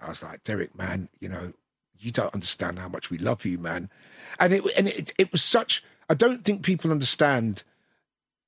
[0.00, 1.52] I was like, Derek, man, you know,
[1.98, 3.90] you don't understand how much we love you, man.
[4.38, 5.82] And it and it, it was such.
[6.08, 7.64] I don't think people understand.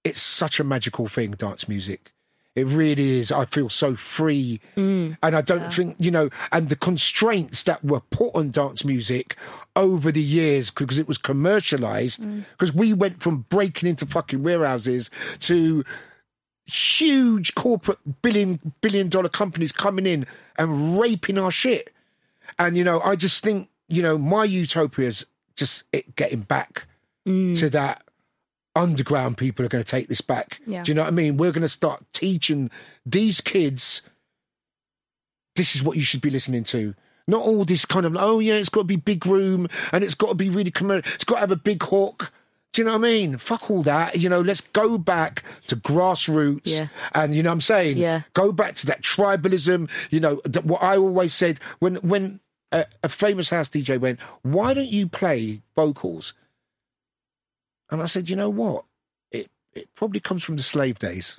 [0.05, 2.13] It's such a magical thing, dance music.
[2.57, 3.31] It really is.
[3.31, 5.15] I feel so free, mm.
[5.23, 6.31] and I don't think you know.
[6.51, 9.37] And the constraints that were put on dance music
[9.77, 12.23] over the years because it was commercialized.
[12.23, 12.47] Mm.
[12.53, 15.11] Because we went from breaking into fucking warehouses
[15.41, 15.85] to
[16.65, 20.27] huge corporate billion billion dollar companies coming in
[20.59, 21.93] and raping our shit.
[22.59, 25.27] And you know, I just think you know my utopia's
[25.57, 26.87] just it getting back
[27.29, 27.55] mm.
[27.59, 28.03] to that
[28.77, 29.37] underground.
[29.39, 30.61] People are going to take this back.
[30.67, 30.83] Yeah.
[30.83, 31.37] Do you know what I mean?
[31.37, 32.71] We're going to start teaching
[33.05, 34.03] these kids.
[35.57, 36.95] This is what you should be listening to.
[37.27, 40.15] Not all this kind of oh yeah, it's got to be big room and it's
[40.15, 41.13] got to be really commercial.
[41.15, 42.31] It's got to have a big hook.
[42.73, 43.39] Do you know what I mean?
[43.39, 44.17] Fuck all that.
[44.17, 46.79] You know, let's go back to grassroots.
[46.79, 46.89] Yeah.
[47.15, 47.97] And you know what I'm saying?
[47.97, 48.23] Yeah.
[48.35, 49.91] Go back to that tribalism.
[50.11, 52.41] You know, what I always said when when
[52.73, 56.35] a, a famous house DJ went, why don't you play vocals?
[57.91, 58.85] And I said, you know what?
[59.31, 61.39] It it probably comes from the slave days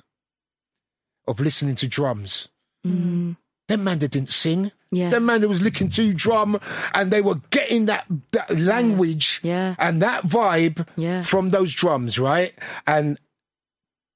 [1.26, 2.48] of listening to drums.
[2.86, 3.36] Mm.
[3.68, 4.72] Them man that didn't sing.
[4.90, 5.10] Yeah.
[5.10, 6.58] Them man that was licking to drum
[6.94, 9.74] and they were getting that, that language Yeah.
[9.78, 11.22] and that vibe Yeah.
[11.22, 12.54] from those drums, right?
[12.86, 13.18] And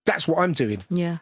[0.07, 0.85] that's what I'm doing.
[0.89, 1.19] Yeah.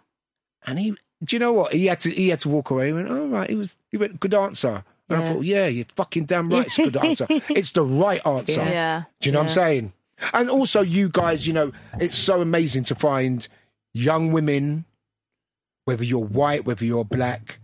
[0.65, 0.91] And he,
[1.25, 1.73] do you know what?
[1.73, 2.87] He had to, he had to walk away.
[2.89, 3.51] He went, all right.
[3.51, 4.85] He was, he went, good answer.
[5.09, 5.33] And I Yeah.
[5.33, 6.67] thought, yeah, you're fucking damn right.
[6.67, 7.27] It's a good answer.
[7.29, 8.63] It's the right answer.
[8.63, 9.03] Yeah.
[9.21, 9.93] Do you know what I'm saying?
[10.33, 13.47] And also, you guys, you know, it's so amazing to find
[13.95, 14.85] young women,
[15.85, 17.59] whether you're white, whether you're black,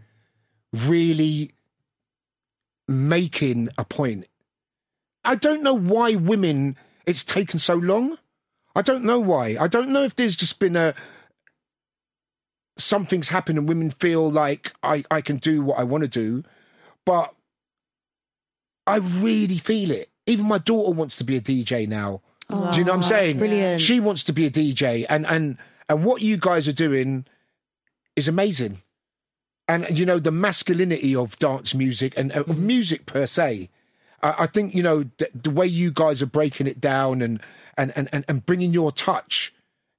[0.72, 1.52] really
[2.88, 4.26] making a point.
[5.24, 8.18] I don't know why women, it's taken so long.
[8.74, 9.56] I don't know why.
[9.58, 10.94] I don't know if there's just been a
[12.78, 16.44] something's happened and women feel like I, I can do what I want to do,
[17.04, 17.34] but
[18.86, 20.10] I really feel it.
[20.26, 22.20] Even my daughter wants to be a DJ now.
[22.50, 23.38] Oh, do you know what I'm saying?
[23.38, 23.80] brilliant.
[23.80, 25.58] She wants to be a DJ, and and
[25.88, 27.26] and what you guys are doing
[28.14, 28.82] is amazing.
[29.68, 32.66] And you know the masculinity of dance music and uh, of mm-hmm.
[32.66, 33.68] music per se.
[34.22, 37.40] I, I think you know the, the way you guys are breaking it down and
[37.76, 39.52] and and and, and bringing your touch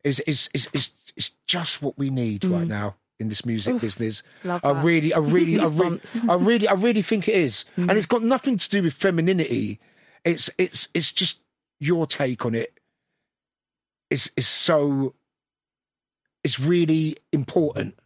[0.05, 2.69] is is is is, is just what we need right mm.
[2.69, 4.23] now in this music business.
[4.43, 7.89] love I really, I really, I really, I really, I really think it is, and
[7.89, 7.95] mm.
[7.95, 9.79] it's got nothing to do with femininity.
[10.23, 11.41] It's it's it's just
[11.79, 12.79] your take on it.
[14.09, 15.13] Is is so.
[16.43, 17.97] It's really important.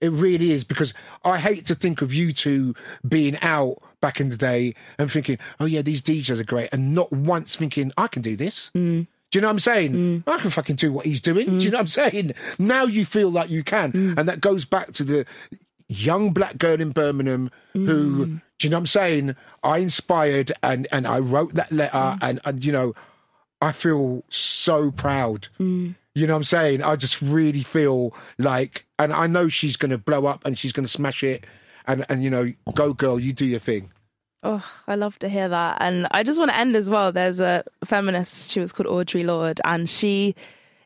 [0.00, 0.92] It really is because
[1.24, 2.74] I hate to think of you two
[3.08, 6.94] being out back in the day and thinking, "Oh yeah, these DJs are great," and
[6.94, 9.06] not once thinking, "I can do this." Mm.
[9.30, 10.22] Do you know what I'm saying?
[10.28, 11.58] I can fucking do what he's doing.
[11.58, 12.34] Do you know what I'm saying?
[12.56, 13.90] Now you feel like you can.
[13.90, 14.18] Mm.
[14.18, 15.26] And that goes back to the
[15.88, 17.86] young black girl in Birmingham Mm.
[17.86, 19.36] who, do you know what I'm saying?
[19.62, 22.18] I inspired and, and I wrote that letter Mm.
[22.22, 22.94] and, and, you know,
[23.60, 25.48] I feel so proud.
[25.60, 25.94] Mm.
[26.14, 26.82] You know what I'm saying?
[26.82, 30.72] I just really feel like, and I know she's going to blow up and she's
[30.72, 31.44] going to smash it.
[31.86, 33.90] And, and, you know, go girl, you do your thing.
[34.42, 35.78] Oh, I love to hear that.
[35.80, 37.10] And I just want to end as well.
[37.12, 40.34] There's a feminist, she was called Audre Lorde, and she,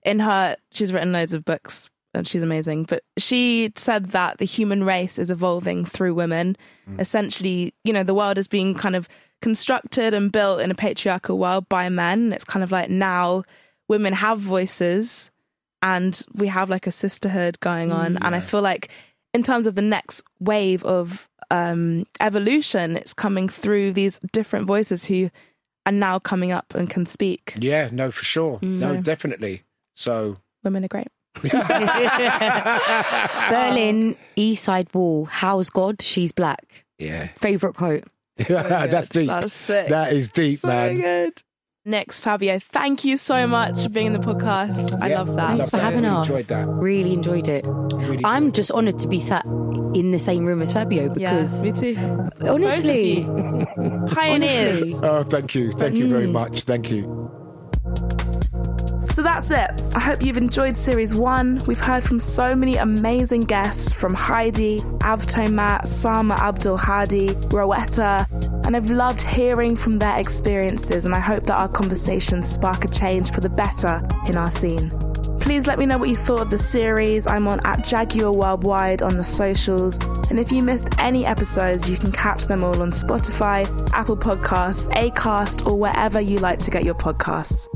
[0.05, 4.45] in her, she's written loads of books and she's amazing, but she said that the
[4.45, 6.57] human race is evolving through women.
[6.89, 7.01] Mm.
[7.01, 9.09] Essentially, you know, the world is being kind of
[9.43, 12.33] constructed and built in a patriarchal world by men.
[12.33, 13.45] It's kind of like now
[13.89, 15.31] women have voices
[15.83, 18.15] and we have like a sisterhood going on.
[18.15, 18.19] Mm.
[18.23, 18.89] And I feel like
[19.35, 25.05] in terms of the next wave of um, evolution, it's coming through these different voices
[25.05, 25.31] who
[25.87, 27.55] are now coming up and can speak.
[27.59, 28.59] Yeah, no, for sure.
[28.63, 29.03] No, mm.
[29.03, 29.63] definitely.
[29.95, 31.09] So, Women are great.
[33.51, 35.25] Berlin, East Side Wall.
[35.27, 36.03] How's God?
[36.03, 36.85] She's black.
[36.99, 37.29] yeah.
[37.37, 38.05] Favorite quote.
[38.49, 39.29] That's deep.
[39.29, 39.89] That's sick.
[39.89, 41.01] That is deep, so man.
[41.01, 41.43] good.
[41.85, 45.01] Next, Fabio, thank you so much for being in the podcast.
[45.01, 45.57] I love that.
[45.57, 45.83] Thanks for that.
[45.83, 46.29] having Really us.
[46.29, 46.69] enjoyed that.
[46.69, 47.65] Really enjoyed it.
[47.67, 48.55] Really I'm good.
[48.57, 49.47] just honoured to be sat
[49.95, 52.29] in the same room as Fabio because yeah, me too.
[52.43, 53.77] honestly, Both
[54.15, 54.83] pioneers.
[54.83, 55.09] honestly.
[55.09, 55.73] Oh, thank you.
[55.73, 56.11] Thank you Mm.
[56.11, 56.63] very much.
[56.65, 57.31] Thank you.
[59.11, 59.71] So that's it.
[59.97, 61.61] I hope you've enjoyed series one.
[61.67, 68.27] We've heard from so many amazing guests from Heidi, Avto Matt, Sama Abdul Hadi, Rowetta,
[68.65, 72.89] and I've loved hearing from their experiences, and I hope that our conversations spark a
[72.89, 74.91] change for the better in our scene.
[75.41, 77.27] Please let me know what you thought of the series.
[77.27, 79.99] I'm on at Jaguar Worldwide on the socials.
[80.29, 84.93] And if you missed any episodes, you can catch them all on Spotify, Apple Podcasts,
[84.93, 87.69] Acast, or wherever you like to get your podcasts.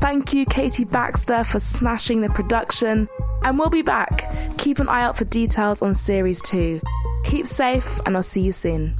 [0.00, 3.08] Thank you, Katie Baxter, for smashing the production.
[3.42, 4.22] And we'll be back.
[4.58, 6.80] Keep an eye out for details on series two.
[7.24, 8.96] Keep safe, and I'll see you soon.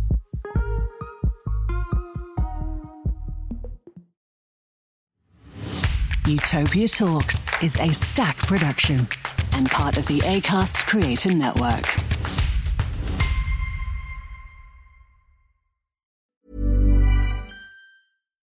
[6.26, 9.08] Utopia Talks is a stack production
[9.52, 11.84] and part of the ACAST Creator Network.